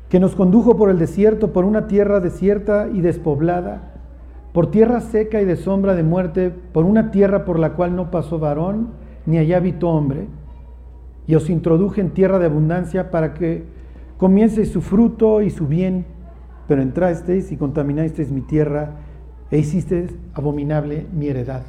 Que 0.09 0.19
nos 0.19 0.35
condujo 0.35 0.77
por 0.77 0.91
el 0.91 0.99
desierto, 0.99 1.51
por 1.51 1.65
una 1.65 1.87
tierra 1.87 2.19
desierta 2.19 2.87
y 2.93 3.01
despoblada, 3.01 3.93
por 4.53 4.69
tierra 4.69 5.01
seca 5.01 5.41
y 5.41 5.45
de 5.45 5.55
sombra 5.55 5.95
de 5.95 6.03
muerte, 6.03 6.51
por 6.51 6.85
una 6.85 7.09
tierra 7.09 7.43
por 7.43 7.57
la 7.57 7.73
cual 7.73 7.95
no 7.95 8.11
pasó 8.11 8.37
varón, 8.37 8.89
ni 9.25 9.39
allá 9.39 9.57
habitó 9.57 9.89
hombre. 9.89 10.27
Y 11.25 11.33
os 11.33 11.49
introduje 11.49 12.01
en 12.01 12.11
tierra 12.11 12.37
de 12.37 12.45
abundancia 12.45 13.09
para 13.09 13.33
que 13.33 13.63
comience 14.17 14.63
su 14.65 14.81
fruto 14.81 15.41
y 15.41 15.49
su 15.49 15.67
bien, 15.67 16.05
pero 16.67 16.83
entrasteis 16.83 17.51
y 17.51 17.57
contaminasteis 17.57 18.31
mi 18.31 18.41
tierra 18.41 18.91
e 19.49 19.57
hicisteis 19.57 20.15
abominable 20.35 21.07
mi 21.11 21.29
heredad. 21.29 21.63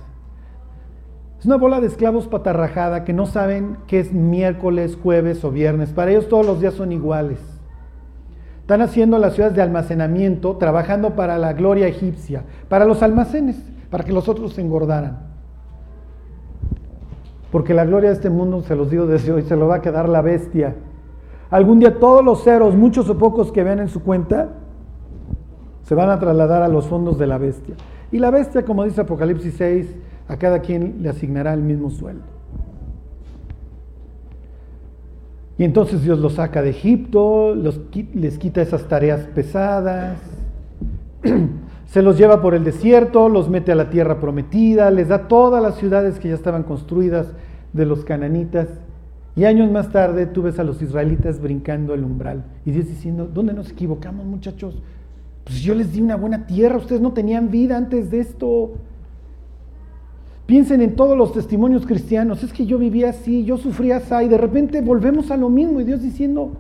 Es 1.45 1.47
una 1.47 1.59
bola 1.59 1.79
de 1.79 1.89
esclavos 1.89 2.27
patarrajada 2.27 3.05
que 3.05 3.13
no 3.13 3.27
saben 3.27 3.77
qué 3.87 4.01
es 4.01 4.15
miércoles, 4.15 4.97
jueves 5.03 5.45
o 5.45 5.51
viernes. 5.51 5.93
Para 5.93 6.11
ellos 6.11 6.27
todos 6.27 6.47
los 6.47 6.59
días 6.59 6.73
son 6.73 6.91
iguales. 6.91 7.39
Están 8.63 8.81
haciendo 8.81 9.19
las 9.19 9.35
ciudades 9.35 9.55
de 9.55 9.61
almacenamiento, 9.61 10.57
trabajando 10.57 11.17
para 11.17 11.37
la 11.37 11.53
gloria 11.53 11.87
egipcia, 11.87 12.45
para 12.71 12.87
los 12.87 13.03
almacenes, 13.03 13.63
para 13.91 14.05
que 14.05 14.13
los 14.15 14.27
otros 14.27 14.55
se 14.55 14.63
engordaran. 14.63 15.19
Porque 17.53 17.75
la 17.75 17.85
gloria 17.85 18.09
de 18.09 18.17
este 18.17 18.31
mundo, 18.31 18.63
se 18.63 18.75
los 18.75 18.89
digo 18.89 19.05
desde 19.05 19.31
hoy, 19.31 19.43
se 19.43 19.55
lo 19.55 19.69
va 19.69 19.75
a 19.75 19.83
quedar 19.83 20.09
la 20.09 20.23
bestia. 20.23 20.77
Algún 21.51 21.79
día 21.79 21.99
todos 21.99 22.25
los 22.25 22.43
ceros, 22.43 22.75
muchos 22.75 23.11
o 23.11 23.19
pocos 23.19 23.53
que 23.53 23.63
vean 23.63 23.81
en 23.81 23.89
su 23.89 24.03
cuenta, 24.03 24.49
se 25.83 25.95
van 25.95 26.09
a 26.09 26.19
trasladar 26.19 26.63
a 26.63 26.69
los 26.69 26.87
fondos 26.87 27.19
de 27.19 27.27
la 27.27 27.37
bestia. 27.37 27.75
Y 28.11 28.19
la 28.19 28.31
bestia, 28.31 28.65
como 28.65 28.85
dice 28.85 29.03
Apocalipsis 29.03 29.57
6, 29.59 29.95
a 30.29 30.37
cada 30.37 30.61
quien 30.61 31.03
le 31.03 31.09
asignará 31.09 31.53
el 31.55 31.63
mismo 31.63 31.91
sueldo. 31.91 32.35
Y 35.57 35.65
entonces 35.65 36.03
Dios 36.03 36.19
los 36.19 36.35
saca 36.35 36.63
de 36.63 36.71
Egipto, 36.71 37.55
les 37.55 38.39
quita 38.39 38.61
esas 38.61 38.89
tareas 38.89 39.21
pesadas, 39.35 40.19
se 41.87 42.03
los 42.03 42.19
lleva 42.19 42.43
por 42.43 42.55
el 42.55 42.65
desierto, 42.65 43.29
los 43.29 43.49
mete 43.49 43.71
a 43.71 43.77
la 43.77 43.89
tierra 43.89 44.19
prometida, 44.19 44.91
les 44.91 45.09
da 45.09 45.29
todas 45.29 45.63
las 45.63 45.77
ciudades 45.77 46.19
que 46.19 46.29
ya 46.29 46.35
estaban 46.35 46.65
construidas 46.65 47.29
de 47.73 47.87
los 47.87 48.05
cananitas. 48.05 48.69
Y 49.37 49.45
años 49.45 49.71
más 49.71 49.91
tarde 49.91 50.27
tú 50.27 50.43
ves 50.43 50.59
a 50.59 50.65
los 50.65 50.83
israelitas 50.83 51.41
brincando 51.41 51.95
el 51.95 52.05
umbral. 52.05 52.45
Y 52.65 52.73
Dios 52.73 52.87
diciendo, 52.87 53.29
¿dónde 53.33 53.53
nos 53.53 53.71
equivocamos 53.71 54.27
muchachos? 54.27 54.81
Pues 55.45 55.61
yo 55.61 55.75
les 55.75 55.93
di 55.93 56.01
una 56.01 56.17
buena 56.17 56.47
tierra, 56.47 56.79
ustedes 56.79 57.01
no 57.01 57.13
tenían 57.13 57.51
vida 57.51 57.77
antes 57.77 58.11
de 58.11 58.21
esto. 58.21 58.73
Piensen 60.47 60.83
en 60.83 60.95
todos 60.95 61.17
los 61.17 61.33
testimonios 61.33 61.87
cristianos, 61.87 62.43
es 62.43 62.53
que 62.53 62.67
yo 62.67 62.79
vivía 62.79 63.11
así, 63.11 63.45
yo 63.45 63.57
sufría 63.57 63.97
así, 63.97 64.27
y 64.27 64.29
de 64.29 64.37
repente 64.37 64.83
volvemos 64.83 65.31
a 65.31 65.37
lo 65.37 65.49
mismo 65.49 65.81
y 65.81 65.85
Dios 65.85 66.03
diciendo, 66.03 66.53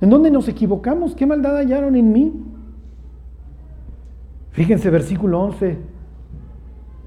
¿en 0.00 0.08
dónde 0.08 0.30
nos 0.30 0.48
equivocamos? 0.48 1.14
¿Qué 1.14 1.26
maldad 1.26 1.56
hallaron 1.56 1.96
en 1.96 2.12
mí? 2.12 2.32
Fíjense 4.52 4.88
versículo 4.88 5.40
11, 5.40 5.78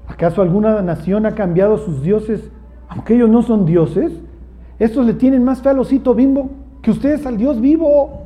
¿acaso 0.06 0.40
alguna 0.40 0.80
nación 0.82 1.26
ha 1.26 1.34
cambiado 1.34 1.78
sus 1.78 2.02
dioses, 2.02 2.50
aunque 2.88 3.14
ellos 3.14 3.28
no 3.28 3.42
son 3.42 3.66
dioses? 3.66 4.12
Estos 4.78 5.04
le 5.04 5.14
tienen 5.14 5.42
más 5.42 5.62
fe 5.62 5.68
al 5.68 5.78
osito 5.78 6.14
bimbo 6.14 6.50
que 6.80 6.90
ustedes 6.90 7.26
al 7.26 7.36
Dios 7.36 7.60
vivo. 7.60 8.22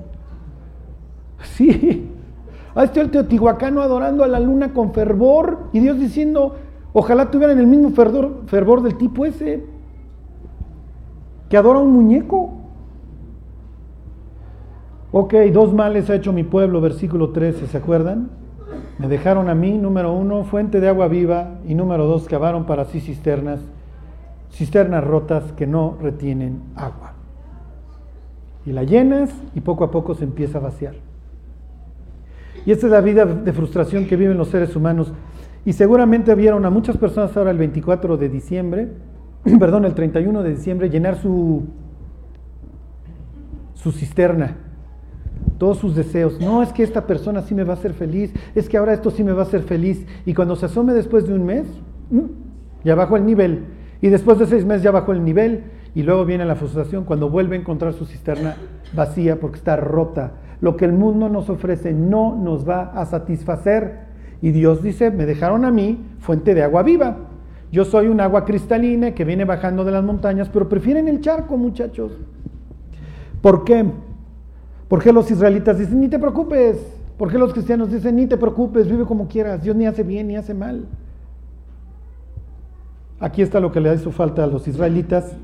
Sí, 1.42 2.11
ahí 2.74 2.84
está 2.84 3.00
el 3.00 3.11
teotihuacano 3.11 3.80
adorando 3.80 4.24
a 4.24 4.28
la 4.28 4.40
luna 4.40 4.72
con 4.72 4.92
fervor 4.92 5.68
y 5.72 5.80
Dios 5.80 5.98
diciendo, 5.98 6.56
ojalá 6.99 7.30
tuvieran 7.30 7.59
el 7.59 7.66
mismo 7.66 7.90
fervor, 7.90 8.42
fervor 8.46 8.82
del 8.82 8.96
tipo 8.96 9.24
ese, 9.24 9.64
que 11.49 11.57
adora 11.57 11.78
a 11.78 11.82
un 11.82 11.92
muñeco. 11.92 12.55
Ok, 15.12 15.34
dos 15.53 15.72
males 15.72 16.11
ha 16.11 16.16
hecho 16.16 16.32
mi 16.32 16.44
pueblo, 16.44 16.80
versículo 16.80 17.30
13, 17.30 17.66
¿se 17.66 17.76
acuerdan? 17.76 18.30
Me 18.99 19.09
dejaron 19.09 19.49
a 19.49 19.55
mí, 19.55 19.78
número 19.78 20.12
uno, 20.12 20.44
fuente 20.44 20.80
de 20.80 20.88
agua 20.88 21.09
viva, 21.09 21.61
y 21.66 21.74
número 21.74 22.07
dos, 22.07 22.26
cavaron 22.26 22.66
para 22.66 22.84
sí 22.84 23.01
cisternas, 23.01 23.61
cisternas 24.51 25.05
rotas 25.05 25.53
que 25.53 25.66
no 25.66 25.96
retienen 26.03 26.61
agua. 26.74 27.14
Y 28.66 28.72
la 28.72 28.82
llenas 28.82 29.30
y 29.55 29.61
poco 29.61 29.84
a 29.84 29.90
poco 29.90 30.14
se 30.14 30.24
empieza 30.24 30.59
a 30.59 30.62
vaciar. 30.62 30.96
Y 32.66 32.72
esta 32.72 32.86
es 32.86 32.92
la 32.92 33.01
vida 33.01 33.24
de 33.24 33.53
frustración 33.53 34.07
que 34.07 34.16
viven 34.16 34.36
los 34.36 34.49
seres 34.49 34.74
humanos. 34.76 35.12
Y 35.68 35.74
seguramente 35.74 36.34
vieron 36.34 36.64
a 36.64 36.70
muchas 36.70 36.96
personas 36.96 37.36
ahora 37.36 37.50
el 37.50 37.58
24 37.58 38.16
de 38.16 38.30
diciembre, 38.30 38.88
perdón, 39.60 39.84
el 39.84 39.92
31 39.92 40.42
de 40.42 40.54
diciembre, 40.54 40.88
llenar 40.88 41.16
su, 41.16 41.64
su 43.74 43.92
cisterna, 43.92 44.56
todos 45.58 45.76
sus 45.76 45.94
deseos. 45.94 46.40
No, 46.40 46.62
es 46.62 46.72
que 46.72 46.82
esta 46.82 47.06
persona 47.06 47.42
sí 47.42 47.54
me 47.54 47.64
va 47.64 47.74
a 47.74 47.76
hacer 47.76 47.92
feliz, 47.92 48.32
es 48.54 48.66
que 48.66 48.78
ahora 48.78 48.94
esto 48.94 49.10
sí 49.10 49.22
me 49.22 49.32
va 49.32 49.42
a 49.42 49.44
hacer 49.44 49.60
feliz. 49.60 50.06
Y 50.24 50.32
cuando 50.32 50.56
se 50.56 50.64
asome 50.64 50.94
después 50.94 51.28
de 51.28 51.34
un 51.34 51.44
mes, 51.44 51.66
ya 52.82 52.94
bajó 52.94 53.18
el 53.18 53.26
nivel. 53.26 53.66
Y 54.00 54.08
después 54.08 54.38
de 54.38 54.46
seis 54.46 54.64
meses 54.64 54.82
ya 54.82 54.90
bajó 54.90 55.12
el 55.12 55.22
nivel. 55.22 55.64
Y 55.94 56.02
luego 56.02 56.24
viene 56.24 56.46
la 56.46 56.56
frustración 56.56 57.04
cuando 57.04 57.28
vuelve 57.28 57.56
a 57.56 57.60
encontrar 57.60 57.92
su 57.92 58.06
cisterna 58.06 58.56
vacía 58.94 59.38
porque 59.38 59.58
está 59.58 59.76
rota 59.76 60.32
lo 60.60 60.76
que 60.76 60.84
el 60.84 60.92
mundo 60.92 61.28
nos 61.28 61.48
ofrece 61.50 61.92
no 61.92 62.34
nos 62.34 62.68
va 62.68 62.92
a 62.94 63.04
satisfacer. 63.06 64.07
Y 64.41 64.53
Dios 64.53 64.82
dice, 64.82 65.11
me 65.11 65.26
dejaron 65.26 65.64
a 65.64 65.70
mí 65.70 65.99
fuente 66.20 66.55
de 66.55 66.62
agua 66.62 66.82
viva. 66.82 67.16
Yo 67.70 67.84
soy 67.84 68.07
un 68.07 68.20
agua 68.20 68.45
cristalina 68.45 69.14
que 69.14 69.24
viene 69.24 69.45
bajando 69.45 69.84
de 69.84 69.93
las 69.93 70.05
montañas, 70.05 70.49
pero 70.49 70.68
prefieren 70.68 71.09
el 71.09 71.20
charco, 71.20 71.57
muchachos. 71.57 72.12
¿Por 73.43 73.64
qué? 73.64 73.84
¿Por 74.89 75.03
qué 75.03 75.12
los 75.12 75.30
israelitas 75.30 75.78
dicen, 75.78 76.01
ni 76.01 76.09
te 76.09 76.18
preocupes? 76.18 76.78
¿Por 77.18 77.30
qué 77.30 77.39
los 77.39 77.53
cristianos 77.53 77.91
dicen, 77.91 78.16
ni 78.16 78.26
te 78.26 78.36
preocupes, 78.36 78.89
vive 78.89 79.05
como 79.05 79.28
quieras? 79.28 79.62
Dios 79.62 79.76
ni 79.76 79.86
hace 79.86 80.03
bien 80.03 80.28
ni 80.28 80.36
hace 80.36 80.55
mal. 80.55 80.86
Aquí 83.20 83.43
está 83.43 83.61
lo 83.61 83.72
que 83.72 83.80
le 83.80 83.93
hizo 83.93 84.12
falta 84.12 84.45
a 84.45 84.47
los 84.47 84.66
israelitas 84.68 85.36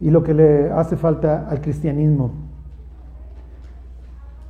y 0.00 0.10
lo 0.10 0.22
que 0.22 0.32
le 0.32 0.70
hace 0.70 0.96
falta 0.96 1.48
al 1.48 1.60
cristianismo. 1.60 2.30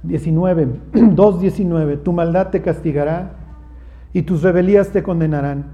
19, 0.03 0.69
2.19, 0.93 2.03
tu 2.05 2.13
maldad 2.13 2.49
te 2.49 2.63
castigará 2.63 3.40
y 4.13 4.23
tus 4.23 4.43
rebelías 4.43 4.91
te 4.91 5.03
condenarán. 5.03 5.67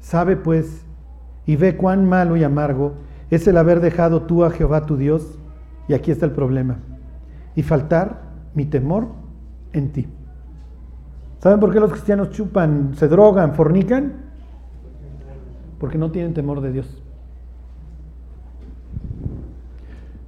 Sabe 0.00 0.36
pues 0.36 0.84
y 1.46 1.56
ve 1.56 1.76
cuán 1.76 2.08
malo 2.08 2.36
y 2.36 2.44
amargo 2.44 2.94
es 3.30 3.46
el 3.46 3.56
haber 3.56 3.80
dejado 3.80 4.22
tú 4.22 4.44
a 4.44 4.50
Jehová 4.50 4.86
tu 4.86 4.96
Dios, 4.96 5.38
y 5.88 5.94
aquí 5.94 6.10
está 6.10 6.26
el 6.26 6.32
problema, 6.32 6.78
y 7.54 7.62
faltar 7.62 8.22
mi 8.54 8.64
temor 8.64 9.08
en 9.72 9.92
ti. 9.92 10.08
¿Saben 11.38 11.60
por 11.60 11.72
qué 11.72 11.80
los 11.80 11.90
cristianos 11.90 12.30
chupan, 12.30 12.92
se 12.94 13.08
drogan, 13.08 13.54
fornican? 13.54 14.12
Porque 15.78 15.96
no 15.96 16.10
tienen 16.10 16.34
temor 16.34 16.60
de 16.60 16.72
Dios. 16.72 17.02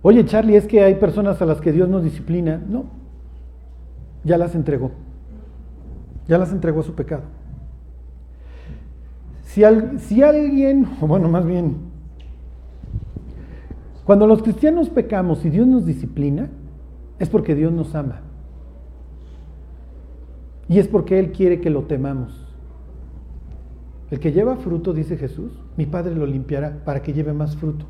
Oye, 0.00 0.24
Charlie, 0.24 0.56
es 0.56 0.66
que 0.66 0.82
hay 0.82 0.94
personas 0.94 1.40
a 1.42 1.46
las 1.46 1.60
que 1.60 1.70
Dios 1.70 1.88
nos 1.88 2.02
disciplina. 2.02 2.60
No, 2.66 2.86
ya 4.24 4.38
las 4.38 4.54
entregó. 4.54 4.92
Ya 6.28 6.38
las 6.38 6.52
entregó 6.52 6.80
a 6.80 6.84
su 6.84 6.94
pecado. 6.94 7.22
Si, 9.44 9.62
si 9.98 10.22
alguien, 10.22 10.86
o 11.00 11.06
bueno, 11.06 11.28
más 11.28 11.44
bien, 11.44 11.76
cuando 14.04 14.26
los 14.26 14.42
cristianos 14.42 14.90
pecamos 14.90 15.44
y 15.44 15.50
Dios 15.50 15.66
nos 15.66 15.86
disciplina, 15.86 16.50
es 17.18 17.28
porque 17.28 17.54
Dios 17.54 17.72
nos 17.72 17.94
ama. 17.94 18.20
Y 20.68 20.78
es 20.78 20.88
porque 20.88 21.18
Él 21.18 21.32
quiere 21.32 21.60
que 21.60 21.70
lo 21.70 21.84
temamos. 21.84 22.46
El 24.10 24.20
que 24.20 24.32
lleva 24.32 24.56
fruto, 24.56 24.92
dice 24.92 25.16
Jesús, 25.16 25.52
mi 25.76 25.86
Padre 25.86 26.14
lo 26.14 26.26
limpiará 26.26 26.84
para 26.84 27.02
que 27.02 27.12
lleve 27.12 27.32
más 27.32 27.56
fruto. 27.56 27.86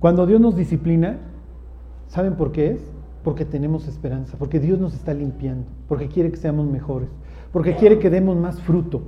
Cuando 0.00 0.26
Dios 0.26 0.40
nos 0.40 0.56
disciplina, 0.56 1.18
¿saben 2.08 2.36
por 2.36 2.52
qué 2.52 2.72
es? 2.72 2.93
Porque 3.24 3.44
tenemos 3.44 3.88
esperanza, 3.88 4.36
porque 4.38 4.60
Dios 4.60 4.78
nos 4.78 4.94
está 4.94 5.12
limpiando, 5.14 5.66
porque 5.88 6.06
quiere 6.08 6.30
que 6.30 6.36
seamos 6.36 6.68
mejores, 6.68 7.08
porque 7.52 7.74
quiere 7.74 7.98
que 7.98 8.10
demos 8.10 8.36
más 8.36 8.60
fruto. 8.60 9.02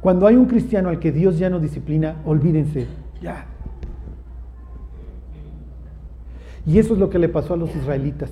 Cuando 0.00 0.26
hay 0.26 0.36
un 0.36 0.46
cristiano 0.46 0.88
al 0.88 1.00
que 1.00 1.12
Dios 1.12 1.38
ya 1.38 1.50
no 1.50 1.60
disciplina, 1.60 2.22
olvídense, 2.24 2.86
ya. 3.20 3.46
Y 6.64 6.78
eso 6.78 6.94
es 6.94 7.00
lo 7.00 7.10
que 7.10 7.18
le 7.18 7.28
pasó 7.28 7.54
a 7.54 7.56
los 7.56 7.74
israelitas. 7.74 8.30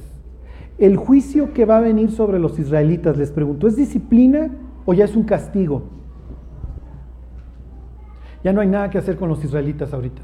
El 0.78 0.96
juicio 0.96 1.52
que 1.52 1.64
va 1.64 1.78
a 1.78 1.80
venir 1.80 2.12
sobre 2.12 2.38
los 2.38 2.58
israelitas, 2.58 3.16
les 3.16 3.32
pregunto, 3.32 3.66
¿es 3.66 3.74
disciplina 3.74 4.50
o 4.86 4.94
ya 4.94 5.04
es 5.04 5.16
un 5.16 5.24
castigo? 5.24 5.82
Ya 8.44 8.52
no 8.52 8.60
hay 8.60 8.68
nada 8.68 8.88
que 8.88 8.98
hacer 8.98 9.16
con 9.16 9.28
los 9.28 9.44
israelitas 9.44 9.92
ahorita. 9.92 10.22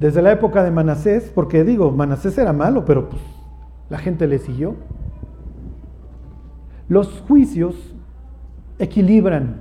Desde 0.00 0.22
la 0.22 0.32
época 0.32 0.62
de 0.62 0.70
Manasés, 0.70 1.30
porque 1.34 1.64
digo, 1.64 1.90
Manasés 1.90 2.38
era 2.38 2.52
malo, 2.52 2.84
pero 2.84 3.08
pues, 3.08 3.20
la 3.90 3.98
gente 3.98 4.26
le 4.26 4.38
siguió. 4.38 4.76
Los 6.88 7.20
juicios 7.26 7.74
equilibran. 8.78 9.60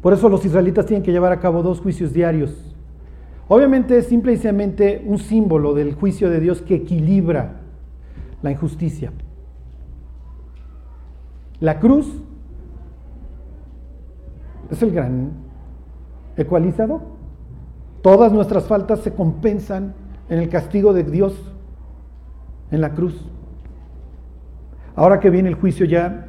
Por 0.00 0.12
eso 0.12 0.28
los 0.28 0.44
israelitas 0.44 0.86
tienen 0.86 1.02
que 1.02 1.10
llevar 1.12 1.32
a 1.32 1.40
cabo 1.40 1.62
dos 1.62 1.80
juicios 1.80 2.12
diarios. 2.12 2.74
Obviamente 3.48 3.98
es 3.98 4.06
simplemente 4.06 5.02
un 5.04 5.18
símbolo 5.18 5.74
del 5.74 5.94
juicio 5.94 6.30
de 6.30 6.40
Dios 6.40 6.62
que 6.62 6.76
equilibra 6.76 7.60
la 8.42 8.50
injusticia. 8.50 9.12
La 11.60 11.80
cruz 11.80 12.22
es 14.70 14.82
el 14.82 14.92
gran 14.92 15.32
ecualizador. 16.36 17.15
Todas 18.06 18.30
nuestras 18.30 18.66
faltas 18.66 19.00
se 19.00 19.14
compensan 19.14 19.92
en 20.28 20.38
el 20.38 20.48
castigo 20.48 20.92
de 20.92 21.02
Dios 21.02 21.34
en 22.70 22.80
la 22.80 22.94
cruz. 22.94 23.20
Ahora 24.94 25.18
que 25.18 25.28
viene 25.28 25.48
el 25.48 25.56
juicio 25.56 25.86
ya, 25.86 26.28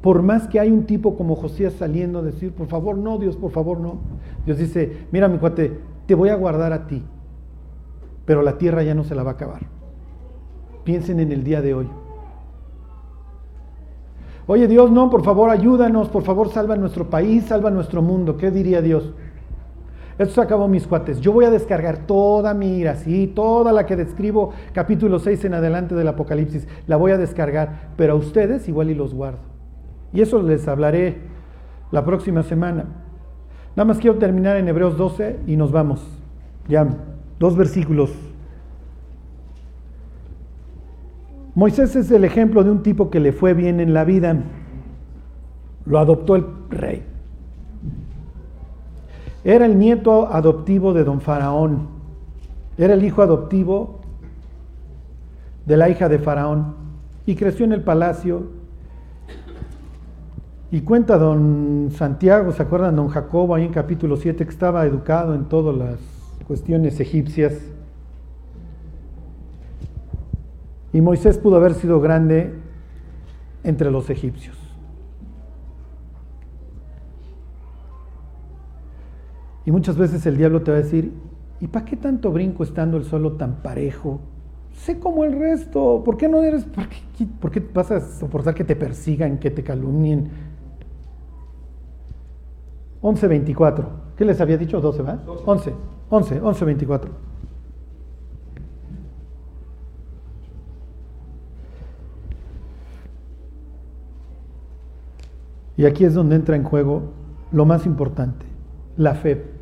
por 0.00 0.22
más 0.22 0.48
que 0.48 0.58
hay 0.58 0.70
un 0.70 0.86
tipo 0.86 1.18
como 1.18 1.36
Josías 1.36 1.74
saliendo 1.74 2.20
a 2.20 2.22
decir, 2.22 2.54
por 2.54 2.68
favor 2.68 2.96
no, 2.96 3.18
Dios, 3.18 3.36
por 3.36 3.50
favor 3.50 3.80
no. 3.80 3.98
Dios 4.46 4.56
dice, 4.56 5.08
mira 5.12 5.28
mi 5.28 5.36
cuate, 5.36 5.78
te 6.06 6.14
voy 6.14 6.30
a 6.30 6.36
guardar 6.36 6.72
a 6.72 6.86
ti, 6.86 7.04
pero 8.24 8.40
la 8.40 8.56
tierra 8.56 8.82
ya 8.82 8.94
no 8.94 9.04
se 9.04 9.14
la 9.14 9.22
va 9.22 9.32
a 9.32 9.34
acabar. 9.34 9.60
Piensen 10.84 11.20
en 11.20 11.32
el 11.32 11.44
día 11.44 11.60
de 11.60 11.74
hoy. 11.74 11.88
Oye 14.46 14.66
Dios, 14.68 14.90
no, 14.90 15.10
por 15.10 15.22
favor 15.22 15.50
ayúdanos, 15.50 16.08
por 16.08 16.22
favor 16.22 16.48
salva 16.48 16.76
nuestro 16.76 17.10
país, 17.10 17.44
salva 17.44 17.68
nuestro 17.68 18.00
mundo. 18.00 18.38
¿Qué 18.38 18.50
diría 18.50 18.80
Dios? 18.80 19.12
Esto 20.20 20.34
se 20.34 20.40
acabó, 20.42 20.68
mis 20.68 20.86
cuates. 20.86 21.18
Yo 21.22 21.32
voy 21.32 21.46
a 21.46 21.50
descargar 21.50 22.06
toda 22.06 22.52
mi 22.52 22.76
ira, 22.76 22.94
sí, 22.96 23.26
toda 23.26 23.72
la 23.72 23.86
que 23.86 23.96
describo, 23.96 24.52
capítulo 24.74 25.18
6 25.18 25.46
en 25.46 25.54
adelante 25.54 25.94
del 25.94 26.08
Apocalipsis, 26.08 26.68
la 26.86 26.96
voy 26.96 27.12
a 27.12 27.16
descargar, 27.16 27.92
pero 27.96 28.12
a 28.12 28.16
ustedes 28.16 28.68
igual 28.68 28.90
y 28.90 28.94
los 28.94 29.14
guardo. 29.14 29.38
Y 30.12 30.20
eso 30.20 30.42
les 30.42 30.68
hablaré 30.68 31.22
la 31.90 32.04
próxima 32.04 32.42
semana. 32.42 32.84
Nada 33.74 33.86
más 33.86 33.96
quiero 33.96 34.18
terminar 34.18 34.58
en 34.58 34.68
Hebreos 34.68 34.98
12 34.98 35.38
y 35.46 35.56
nos 35.56 35.72
vamos. 35.72 36.06
Ya, 36.68 36.86
dos 37.38 37.56
versículos. 37.56 38.12
Moisés 41.54 41.96
es 41.96 42.10
el 42.10 42.24
ejemplo 42.24 42.62
de 42.62 42.70
un 42.70 42.82
tipo 42.82 43.08
que 43.08 43.20
le 43.20 43.32
fue 43.32 43.54
bien 43.54 43.80
en 43.80 43.94
la 43.94 44.04
vida. 44.04 44.36
Lo 45.86 45.98
adoptó 45.98 46.36
el 46.36 46.44
rey. 46.68 47.09
Era 49.44 49.66
el 49.66 49.78
nieto 49.78 50.32
adoptivo 50.32 50.92
de 50.92 51.04
don 51.04 51.20
Faraón. 51.20 51.88
Era 52.76 52.94
el 52.94 53.04
hijo 53.04 53.22
adoptivo 53.22 54.00
de 55.66 55.76
la 55.76 55.88
hija 55.88 56.08
de 56.08 56.18
Faraón. 56.18 56.74
Y 57.26 57.36
creció 57.36 57.64
en 57.64 57.72
el 57.72 57.82
palacio. 57.82 58.48
Y 60.70 60.82
cuenta 60.82 61.18
don 61.18 61.88
Santiago, 61.92 62.52
¿se 62.52 62.62
acuerdan? 62.62 62.96
Don 62.96 63.08
Jacobo 63.08 63.54
ahí 63.54 63.64
en 63.64 63.72
capítulo 63.72 64.16
7 64.16 64.44
que 64.44 64.50
estaba 64.50 64.86
educado 64.86 65.34
en 65.34 65.46
todas 65.46 65.76
las 65.76 65.98
cuestiones 66.46 67.00
egipcias. 67.00 67.54
Y 70.92 71.00
Moisés 71.00 71.38
pudo 71.38 71.56
haber 71.56 71.74
sido 71.74 72.00
grande 72.00 72.54
entre 73.64 73.90
los 73.90 74.10
egipcios. 74.10 74.59
Y 79.70 79.72
muchas 79.72 79.96
veces 79.96 80.26
el 80.26 80.36
diablo 80.36 80.62
te 80.62 80.72
va 80.72 80.78
a 80.78 80.80
decir, 80.80 81.12
¿y 81.60 81.68
para 81.68 81.84
qué 81.84 81.96
tanto 81.96 82.32
brinco 82.32 82.64
estando 82.64 82.96
el 82.96 83.04
solo 83.04 83.34
tan 83.34 83.62
parejo? 83.62 84.18
Sé 84.72 84.98
como 84.98 85.22
el 85.22 85.38
resto, 85.38 86.02
¿por 86.04 86.16
qué 86.16 86.28
no 86.28 86.42
eres, 86.42 86.64
por 86.64 86.88
qué, 86.88 87.24
por 87.40 87.52
qué 87.52 87.60
vas 87.72 87.92
a 87.92 88.00
soportar 88.00 88.52
que 88.52 88.64
te 88.64 88.74
persigan, 88.74 89.38
que 89.38 89.48
te 89.52 89.62
calumnien? 89.62 90.28
11.24, 93.00 93.84
¿qué 94.16 94.24
les 94.24 94.40
había 94.40 94.58
dicho? 94.58 94.80
12, 94.80 95.02
¿va? 95.02 95.20
11, 95.46 95.72
11, 96.10 96.42
11.24. 96.42 97.08
Y 105.76 105.86
aquí 105.86 106.04
es 106.04 106.14
donde 106.14 106.34
entra 106.34 106.56
en 106.56 106.64
juego 106.64 107.02
lo 107.52 107.64
más 107.66 107.86
importante, 107.86 108.44
la 108.96 109.14
fe. 109.14 109.59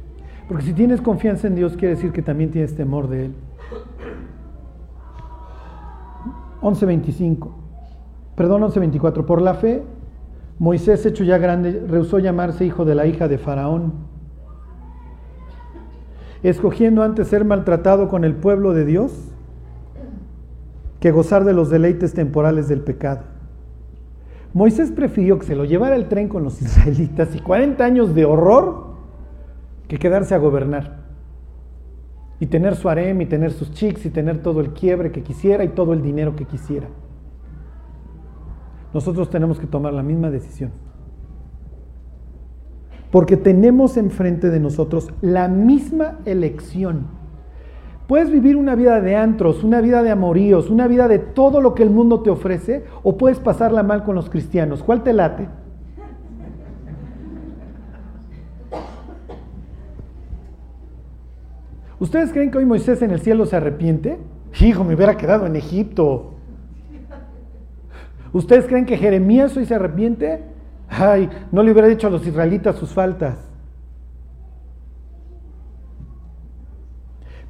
Porque 0.49 0.65
si 0.65 0.73
tienes 0.73 1.03
confianza 1.03 1.47
en 1.47 1.55
Dios, 1.55 1.77
quiere 1.77 1.95
decir 1.95 2.11
que 2.11 2.23
también 2.23 2.51
tienes 2.51 2.75
temor 2.75 3.09
de 3.09 3.27
Él. 3.27 3.35
11.25, 6.63 7.51
perdón, 8.35 8.63
11.24. 8.63 9.25
Por 9.27 9.43
la 9.43 9.55
fe, 9.55 9.83
Moisés, 10.59 11.05
hecho 11.05 11.23
ya 11.23 11.39
grande, 11.39 11.85
rehusó 11.87 12.19
llamarse 12.19 12.65
hijo 12.65 12.85
de 12.85 12.95
la 12.95 13.07
hija 13.07 13.29
de 13.29 13.39
Faraón, 13.39 13.93
escogiendo 16.43 17.03
antes 17.03 17.29
ser 17.29 17.45
maltratado 17.45 18.09
con 18.09 18.25
el 18.25 18.35
pueblo 18.35 18.73
de 18.73 18.85
Dios 18.85 19.13
que 20.99 21.13
gozar 21.13 21.45
de 21.45 21.53
los 21.53 21.71
deleites 21.71 22.15
temporales 22.15 22.69
del 22.69 22.81
pecado. 22.81 23.21
Moisés 24.55 24.91
prefirió 24.91 25.39
que 25.39 25.47
se 25.47 25.55
lo 25.55 25.65
llevara 25.65 25.95
el 25.95 26.09
tren 26.09 26.29
con 26.29 26.43
los 26.43 26.61
israelitas 26.63 27.35
y 27.37 27.41
40 27.41 27.85
años 27.85 28.15
de 28.15 28.25
horror 28.25 28.88
que 29.89 29.99
quedarse 29.99 30.35
a 30.35 30.39
gobernar. 30.39 31.09
Y 32.41 32.47
tener 32.47 32.77
su 32.77 32.89
harem 32.89 33.21
y 33.21 33.27
tener 33.27 33.51
sus 33.51 33.73
chicks 33.73 34.07
y 34.07 34.11
tener 34.11 34.43
todo 34.43 34.61
el 34.61 34.73
quiebre 34.73 35.11
que 35.11 35.23
quisiera 35.23 35.65
y 35.65 35.69
todo 35.69 35.93
el 35.93 36.03
dinero 36.03 36.37
que 36.37 36.45
quisiera. 36.45 36.87
Nosotros 38.95 39.29
tenemos 39.29 39.59
que 39.59 39.67
tomar 39.67 39.93
la 39.93 40.03
misma 40.03 40.31
decisión. 40.31 40.71
Porque 43.11 43.37
tenemos 43.37 43.97
enfrente 43.97 44.51
de 44.51 44.61
nosotros 44.61 45.11
la 45.21 45.49
misma 45.49 46.19
elección 46.27 47.19
Puedes 48.09 48.31
vivir 48.31 48.57
una 48.57 48.75
vida 48.75 49.03
de 49.03 49.17
antros, 49.17 49.63
una 49.63 49.83
vida 49.83 50.03
de 50.03 50.11
amoríos, 50.11 50.71
una 50.71 50.89
vida 50.89 51.09
de 51.09 51.19
todo 51.19 51.61
lo 51.61 51.75
que 51.75 51.83
el 51.83 51.91
mundo 51.91 52.23
te 52.23 52.31
ofrece, 52.31 52.87
o 53.03 53.19
puedes 53.19 53.39
pasarla 53.39 53.83
mal 53.83 54.03
con 54.03 54.15
los 54.15 54.31
cristianos. 54.31 54.83
¿Cuál 54.83 55.03
te 55.03 55.13
late? 55.13 55.47
¿Ustedes 62.01 62.33
creen 62.33 62.51
que 62.51 62.59
hoy 62.59 62.65
Moisés 62.65 63.03
en 63.03 63.11
el 63.11 63.21
cielo 63.21 63.47
se 63.47 63.57
arrepiente? 63.57 64.19
Hijo, 64.61 64.85
me 64.85 64.95
hubiera 64.95 65.17
quedado 65.17 65.47
en 65.47 65.57
Egipto. 65.57 66.35
¿Ustedes 68.33 68.67
creen 68.67 68.87
que 68.87 68.97
Jeremías 68.97 69.57
hoy 69.57 69.67
se 69.67 69.75
arrepiente? 69.75 70.43
Ay, 70.89 71.29
no 71.51 71.63
le 71.63 71.73
hubiera 71.73 71.89
dicho 71.89 72.07
a 72.07 72.11
los 72.11 72.27
israelitas 72.27 72.77
sus 72.77 72.93
faltas. 72.93 73.37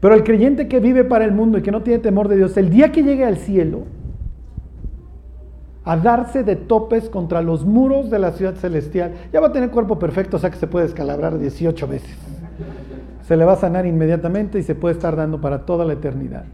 Pero 0.00 0.14
el 0.14 0.22
creyente 0.22 0.68
que 0.68 0.80
vive 0.80 1.04
para 1.04 1.24
el 1.24 1.32
mundo 1.32 1.58
y 1.58 1.62
que 1.62 1.72
no 1.72 1.82
tiene 1.82 1.98
temor 1.98 2.28
de 2.28 2.36
Dios, 2.36 2.56
el 2.56 2.70
día 2.70 2.92
que 2.92 3.02
llegue 3.02 3.24
al 3.24 3.36
cielo, 3.36 3.84
a 5.84 5.96
darse 5.96 6.44
de 6.44 6.54
topes 6.54 7.08
contra 7.08 7.42
los 7.42 7.64
muros 7.64 8.10
de 8.10 8.18
la 8.18 8.32
ciudad 8.32 8.54
celestial, 8.54 9.14
ya 9.32 9.40
va 9.40 9.48
a 9.48 9.52
tener 9.52 9.70
cuerpo 9.70 9.98
perfecto, 9.98 10.36
o 10.36 10.40
sea 10.40 10.50
que 10.50 10.58
se 10.58 10.66
puede 10.66 10.86
escalabrar 10.86 11.38
18 11.38 11.88
veces. 11.88 12.37
Se 13.28 13.36
le 13.36 13.44
va 13.44 13.52
a 13.52 13.56
sanar 13.56 13.84
inmediatamente 13.84 14.58
y 14.58 14.62
se 14.62 14.74
puede 14.74 14.94
estar 14.94 15.14
dando 15.14 15.38
para 15.38 15.66
toda 15.66 15.84
la 15.84 15.92
eternidad. 15.92 16.46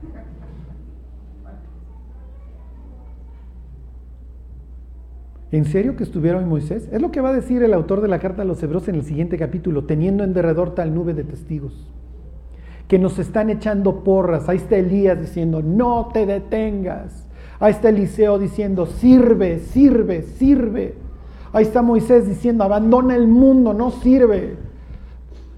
¿En 5.53 5.67
serio 5.67 5.95
que 5.95 6.03
estuviera 6.03 6.39
hoy 6.39 6.45
Moisés? 6.45 6.89
Es 6.91 7.01
lo 7.01 7.13
que 7.13 7.21
va 7.21 7.29
a 7.29 7.33
decir 7.33 7.63
el 7.63 7.73
autor 7.75 8.01
de 8.01 8.09
la 8.09 8.19
carta 8.19 8.43
a 8.43 8.45
los 8.45 8.61
hebreos 8.61 8.89
en 8.89 8.97
el 8.97 9.05
siguiente 9.05 9.39
capítulo, 9.39 9.85
teniendo 9.85 10.25
en 10.25 10.35
derredor 10.35 10.75
tal 10.75 10.93
nube 10.93 11.15
de 11.15 11.23
testigos 11.23 11.93
que 12.89 12.99
nos 12.99 13.21
están 13.21 13.51
echando 13.51 14.03
porras. 14.03 14.49
Ahí 14.49 14.57
está 14.57 14.77
Elías 14.77 15.21
diciendo, 15.21 15.63
no 15.63 16.11
te 16.13 16.27
detengas. 16.27 17.29
Ahí 17.61 17.71
está 17.71 17.91
Eliseo 17.91 18.37
diciendo, 18.37 18.87
sirve, 18.87 19.61
sirve, 19.61 20.23
sirve. 20.23 20.97
Ahí 21.53 21.63
está 21.63 21.83
Moisés 21.83 22.27
diciendo, 22.27 22.65
abandona 22.65 23.15
el 23.15 23.29
mundo, 23.29 23.73
no 23.73 23.93
sirve. 23.93 24.74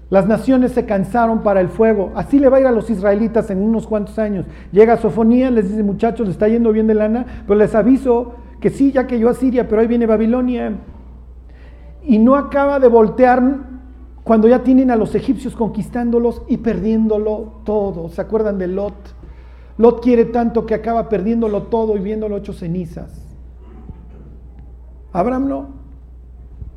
Las 0.09 0.25
naciones 0.25 0.71
se 0.71 0.85
cansaron 0.85 1.43
para 1.43 1.59
el 1.59 1.67
fuego. 1.67 2.11
Así 2.15 2.39
le 2.39 2.49
va 2.49 2.57
a 2.57 2.59
ir 2.61 2.67
a 2.67 2.71
los 2.71 2.89
israelitas 2.89 3.49
en 3.49 3.61
unos 3.61 3.87
cuantos 3.87 4.17
años. 4.19 4.45
Llega 4.71 4.97
Sofonía, 4.97 5.51
les 5.51 5.69
dice, 5.69 5.83
muchachos, 5.83 6.27
le 6.27 6.31
está 6.31 6.47
yendo 6.47 6.71
bien 6.71 6.87
de 6.87 6.93
lana, 6.93 7.25
pero 7.45 7.59
les 7.59 7.75
aviso 7.75 8.35
que 8.61 8.69
sí, 8.69 8.91
ya 8.91 9.05
que 9.05 9.19
yo 9.19 9.29
a 9.29 9.33
Siria, 9.33 9.67
pero 9.67 9.81
ahí 9.81 9.87
viene 9.87 10.05
Babilonia. 10.05 10.75
Y 12.03 12.19
no 12.19 12.35
acaba 12.35 12.79
de 12.79 12.87
voltear 12.87 13.41
cuando 14.23 14.47
ya 14.47 14.63
tienen 14.63 14.91
a 14.91 14.95
los 14.95 15.13
egipcios 15.15 15.55
conquistándolos 15.55 16.41
y 16.47 16.57
perdiéndolo 16.57 17.61
todo. 17.65 18.09
¿Se 18.09 18.21
acuerdan 18.21 18.57
de 18.57 18.67
Lot? 18.67 18.93
Lot 19.77 20.01
quiere 20.01 20.25
tanto 20.25 20.65
que 20.65 20.73
acaba 20.73 21.07
perdiéndolo 21.09 21.63
todo 21.63 21.95
y 21.97 21.99
viéndolo 21.99 22.37
hecho 22.37 22.53
cenizas. 22.53 23.23
Abraham 25.13 25.47
no. 25.47 25.67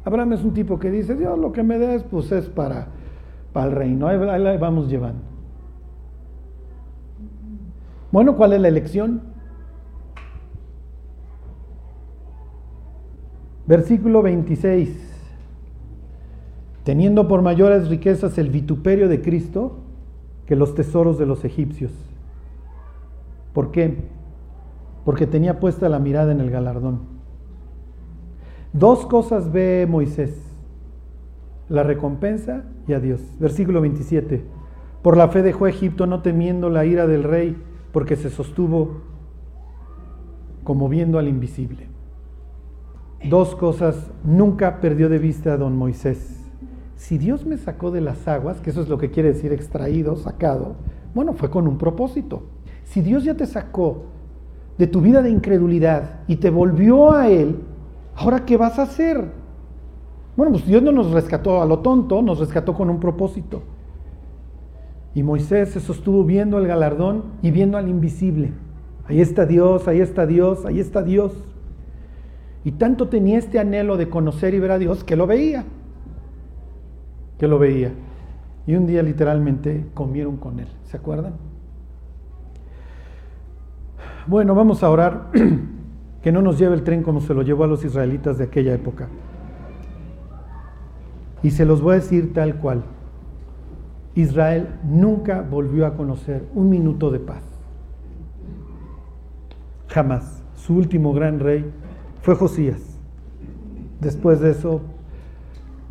Abraham 0.05 0.35
es 0.35 0.45
un 0.45 0.53
tipo 0.53 0.79
que 0.79 0.91
dice, 0.91 1.15
Dios 1.15 1.39
lo 1.39 1.53
que 1.53 1.63
me 1.63 1.79
des 1.79 2.03
pues 2.05 2.31
es 2.33 2.47
para, 2.47 2.89
para 3.53 3.67
el 3.67 3.73
reino. 3.73 4.07
Ahí, 4.07 4.19
ahí 4.19 4.59
vamos 4.59 4.89
llevando. 4.89 5.23
Bueno, 8.13 8.37
¿cuál 8.37 8.53
es 8.55 8.61
la 8.61 8.69
elección? 8.69 9.23
Versículo 13.67 14.23
26 14.23 15.11
teniendo 16.85 17.29
por 17.29 17.43
mayores 17.43 17.89
riquezas 17.89 18.39
el 18.39 18.51
vituperio 18.51 19.09
de 19.09 19.21
Cristo 19.21 19.77
que 20.47 20.57
los 20.57 20.75
tesoros 20.75 21.19
de 21.19 21.27
los 21.27 21.45
egipcios. 21.45 21.93
¿Por 23.53 23.71
qué? 23.71 24.09
Porque 25.05 25.27
tenía 25.27 25.61
puesta 25.61 25.89
la 25.89 25.99
mirada 25.99 26.33
en 26.33 26.41
el 26.41 26.51
galardón. 26.51 27.01
Dos 28.73 29.07
cosas 29.07 29.53
ve 29.53 29.87
Moisés, 29.89 30.50
la 31.71 31.83
recompensa 31.83 32.65
y 32.87 32.93
a 32.93 33.01
Dios. 33.01 33.23
Versículo 33.41 33.81
27. 33.81 34.45
Por 35.03 35.17
la 35.17 35.29
fe 35.29 35.41
dejó 35.41 35.67
Egipto 35.67 36.07
no 36.07 36.21
temiendo 36.21 36.69
la 36.69 36.85
ira 36.85 37.07
del 37.07 37.23
rey, 37.23 37.57
porque 37.93 38.17
se 38.17 38.29
sostuvo 38.29 39.01
como 40.63 40.91
viendo 40.91 41.19
al 41.19 41.29
invisible. 41.29 41.89
Dos 43.25 43.57
cosas 43.57 44.11
nunca 44.23 44.83
perdió 44.83 45.09
de 45.09 45.19
vista 45.19 45.55
a 45.55 45.57
don 45.57 45.77
Moisés 45.77 46.41
si 47.01 47.17
Dios 47.17 47.47
me 47.47 47.57
sacó 47.57 47.91
de 47.91 48.03
las 48.03 48.29
aguas, 48.29 48.61
que 48.61 48.69
eso 48.69 48.83
es 48.83 48.91
lo 48.91 48.99
que 48.99 49.11
quiere 49.11 49.33
decir 49.33 49.55
extraído, 49.55 50.17
sacado, 50.17 50.77
bueno, 51.15 51.33
fue 51.33 51.49
con 51.49 51.67
un 51.67 51.79
propósito. 51.79 52.43
Si 52.85 53.01
Dios 53.01 53.25
ya 53.25 53.35
te 53.35 53.47
sacó 53.47 54.05
de 54.77 54.87
tu 54.87 55.01
vida 55.01 55.23
de 55.23 55.31
incredulidad 55.31 56.21
y 56.29 56.37
te 56.37 56.51
volvió 56.51 57.13
a 57.13 57.31
Él, 57.31 57.61
¿ahora 58.15 58.45
qué 58.45 58.59
vas 58.59 58.79
a 58.79 58.83
hacer? 58.83 59.33
Bueno, 60.41 60.53
pues 60.53 60.65
Dios 60.65 60.83
no 60.83 60.91
nos 60.91 61.11
rescató 61.11 61.61
a 61.61 61.67
lo 61.67 61.81
tonto, 61.81 62.23
nos 62.23 62.39
rescató 62.39 62.73
con 62.73 62.89
un 62.89 62.99
propósito. 62.99 63.61
Y 65.15 65.23
Moisés 65.23 65.69
se 65.69 65.81
sostuvo 65.81 66.25
viendo 66.25 66.57
el 66.57 66.67
galardón 66.67 67.25
y 67.43 67.51
viendo 67.51 67.77
al 67.77 67.89
invisible. 67.89 68.55
Ahí 69.05 69.21
está 69.21 69.45
Dios, 69.45 69.87
ahí 69.87 70.01
está 70.01 70.25
Dios, 70.25 70.65
ahí 70.65 70.81
está 70.81 71.03
Dios. 71.03 71.35
Y 72.65 72.73
tanto 72.73 73.09
tenía 73.09 73.37
este 73.37 73.59
anhelo 73.59 73.99
de 73.99 74.09
conocer 74.09 74.55
y 74.55 74.61
ver 74.61 74.71
a 74.71 74.79
Dios 74.79 75.05
que 75.05 75.15
lo 75.15 75.27
veía 75.27 75.67
que 77.41 77.49
lo 77.49 77.59
veía. 77.59 77.93
Y 78.67 78.77
un 78.77 78.87
día 78.87 79.03
literalmente 79.03 79.87
comieron 79.93 80.39
con 80.39 80.61
él. 80.61 80.69
¿Se 80.85 80.97
acuerdan? 80.99 81.33
Bueno, 84.27 84.55
vamos 84.55 84.83
a 84.83 84.89
orar 84.89 85.31
que 86.23 86.31
no 86.31 86.41
nos 86.41 86.59
lleve 86.59 86.75
el 86.75 86.83
tren 86.83 87.03
como 87.03 87.21
se 87.21 87.35
lo 87.35 87.43
llevó 87.43 87.65
a 87.65 87.67
los 87.67 87.85
israelitas 87.85 88.39
de 88.39 88.45
aquella 88.45 88.75
época. 88.75 89.09
Y 91.43 91.51
se 91.51 91.65
los 91.65 91.81
voy 91.81 91.93
a 91.93 91.97
decir 91.97 92.33
tal 92.33 92.57
cual. 92.57 92.83
Israel 94.15 94.69
nunca 94.85 95.43
volvió 95.43 95.87
a 95.87 95.95
conocer 95.95 96.45
un 96.55 96.69
minuto 96.69 97.11
de 97.11 97.21
paz. 97.21 97.43
Jamás. 99.89 100.43
Su 100.55 100.77
último 100.77 101.13
gran 101.15 101.41
rey 101.41 101.65
fue 102.23 102.35
Josías. 102.35 102.99
Después 104.01 104.41
de 104.41 104.51
eso 104.51 104.83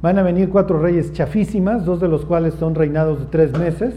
van 0.01 0.17
a 0.19 0.23
venir 0.23 0.49
cuatro 0.49 0.79
reyes 0.79 1.11
chafísimas, 1.11 1.85
dos 1.85 1.99
de 1.99 2.07
los 2.07 2.25
cuales 2.25 2.53
son 2.53 2.75
reinados 2.75 3.19
de 3.19 3.25
tres 3.25 3.57
meses, 3.57 3.93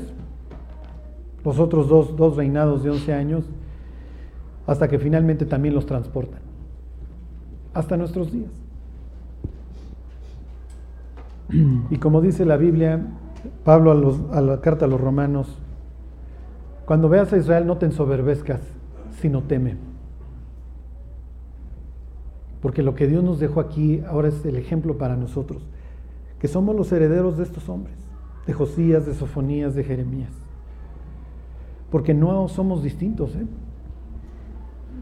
los 1.44 1.58
otros 1.58 1.88
dos, 1.88 2.16
dos 2.16 2.36
reinados 2.36 2.82
de 2.82 2.90
once 2.90 3.12
años, 3.12 3.44
hasta 4.66 4.88
que 4.88 4.98
finalmente 4.98 5.44
también 5.44 5.74
los 5.74 5.86
transportan, 5.86 6.40
hasta 7.74 7.96
nuestros 7.96 8.32
días. 8.32 8.50
Y 11.90 11.98
como 11.98 12.20
dice 12.20 12.46
la 12.46 12.56
Biblia, 12.56 13.00
Pablo 13.64 13.92
a, 13.92 14.38
a, 14.38 14.40
la 14.40 14.60
carta 14.60 14.86
a 14.86 14.88
los 14.88 15.00
romanos, 15.00 15.58
cuando 16.86 17.08
veas 17.08 17.32
a 17.32 17.36
Israel 17.36 17.66
no 17.66 17.76
te 17.76 17.86
ensoberbezcas, 17.86 18.60
sino 19.20 19.42
teme. 19.42 19.76
Porque 22.62 22.82
lo 22.82 22.94
que 22.94 23.06
Dios 23.06 23.22
nos 23.22 23.40
dejó 23.40 23.60
aquí 23.60 24.02
ahora 24.08 24.28
es 24.28 24.44
el 24.46 24.56
ejemplo 24.56 24.96
para 24.96 25.16
nosotros, 25.16 25.62
que 26.38 26.48
somos 26.48 26.74
los 26.74 26.90
herederos 26.92 27.36
de 27.36 27.44
estos 27.44 27.68
hombres, 27.68 27.96
de 28.46 28.52
Josías, 28.52 29.04
de 29.04 29.14
Sofonías, 29.14 29.74
de 29.74 29.84
Jeremías. 29.84 30.32
Porque 31.90 32.14
no 32.14 32.48
somos 32.48 32.82
distintos, 32.82 33.36
¿eh? 33.36 33.46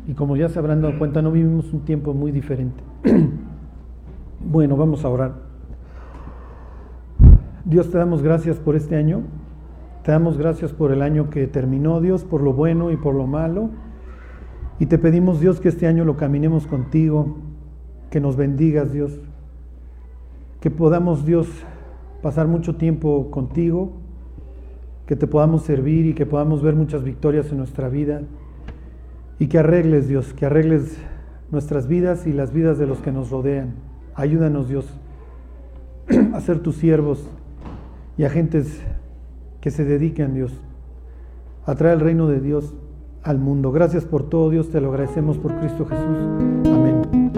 Y 0.08 0.14
como 0.14 0.36
ya 0.36 0.48
se 0.48 0.58
habrán 0.58 0.80
dado 0.80 0.98
cuenta, 0.98 1.22
no 1.22 1.30
vivimos 1.30 1.72
un 1.72 1.80
tiempo 1.80 2.14
muy 2.14 2.32
diferente. 2.32 2.82
bueno, 4.40 4.76
vamos 4.76 5.04
a 5.04 5.08
orar. 5.08 5.49
Dios 7.70 7.88
te 7.88 7.98
damos 7.98 8.24
gracias 8.24 8.58
por 8.58 8.74
este 8.74 8.96
año. 8.96 9.22
Te 10.02 10.10
damos 10.10 10.36
gracias 10.36 10.72
por 10.72 10.90
el 10.90 11.02
año 11.02 11.30
que 11.30 11.46
terminó, 11.46 12.00
Dios, 12.00 12.24
por 12.24 12.42
lo 12.42 12.52
bueno 12.52 12.90
y 12.90 12.96
por 12.96 13.14
lo 13.14 13.28
malo. 13.28 13.70
Y 14.80 14.86
te 14.86 14.98
pedimos, 14.98 15.38
Dios, 15.38 15.60
que 15.60 15.68
este 15.68 15.86
año 15.86 16.04
lo 16.04 16.16
caminemos 16.16 16.66
contigo, 16.66 17.36
que 18.10 18.18
nos 18.18 18.34
bendigas, 18.34 18.92
Dios, 18.92 19.20
que 20.60 20.68
podamos, 20.72 21.24
Dios, 21.24 21.46
pasar 22.22 22.48
mucho 22.48 22.74
tiempo 22.74 23.30
contigo, 23.30 23.92
que 25.06 25.14
te 25.14 25.28
podamos 25.28 25.62
servir 25.62 26.06
y 26.06 26.14
que 26.14 26.26
podamos 26.26 26.62
ver 26.62 26.74
muchas 26.74 27.04
victorias 27.04 27.52
en 27.52 27.58
nuestra 27.58 27.88
vida 27.88 28.22
y 29.38 29.46
que 29.46 29.58
arregles, 29.58 30.08
Dios, 30.08 30.34
que 30.34 30.44
arregles 30.44 30.98
nuestras 31.52 31.86
vidas 31.86 32.26
y 32.26 32.32
las 32.32 32.52
vidas 32.52 32.78
de 32.78 32.88
los 32.88 32.98
que 32.98 33.12
nos 33.12 33.30
rodean. 33.30 33.74
Ayúdanos, 34.16 34.68
Dios, 34.68 34.92
a 36.34 36.40
ser 36.40 36.58
tus 36.58 36.74
siervos 36.74 37.30
y 38.16 38.24
agentes 38.24 38.80
que 39.60 39.70
se 39.70 39.84
dediquen, 39.84 40.34
Dios, 40.34 40.52
a 41.66 41.74
traer 41.74 41.94
el 41.94 42.00
reino 42.00 42.26
de 42.28 42.40
Dios 42.40 42.74
al 43.22 43.38
mundo. 43.38 43.72
Gracias 43.72 44.04
por 44.04 44.28
todo, 44.28 44.50
Dios, 44.50 44.70
te 44.70 44.80
lo 44.80 44.90
agradecemos 44.90 45.38
por 45.38 45.54
Cristo 45.58 45.86
Jesús. 45.86 46.16
Amén. 46.66 47.30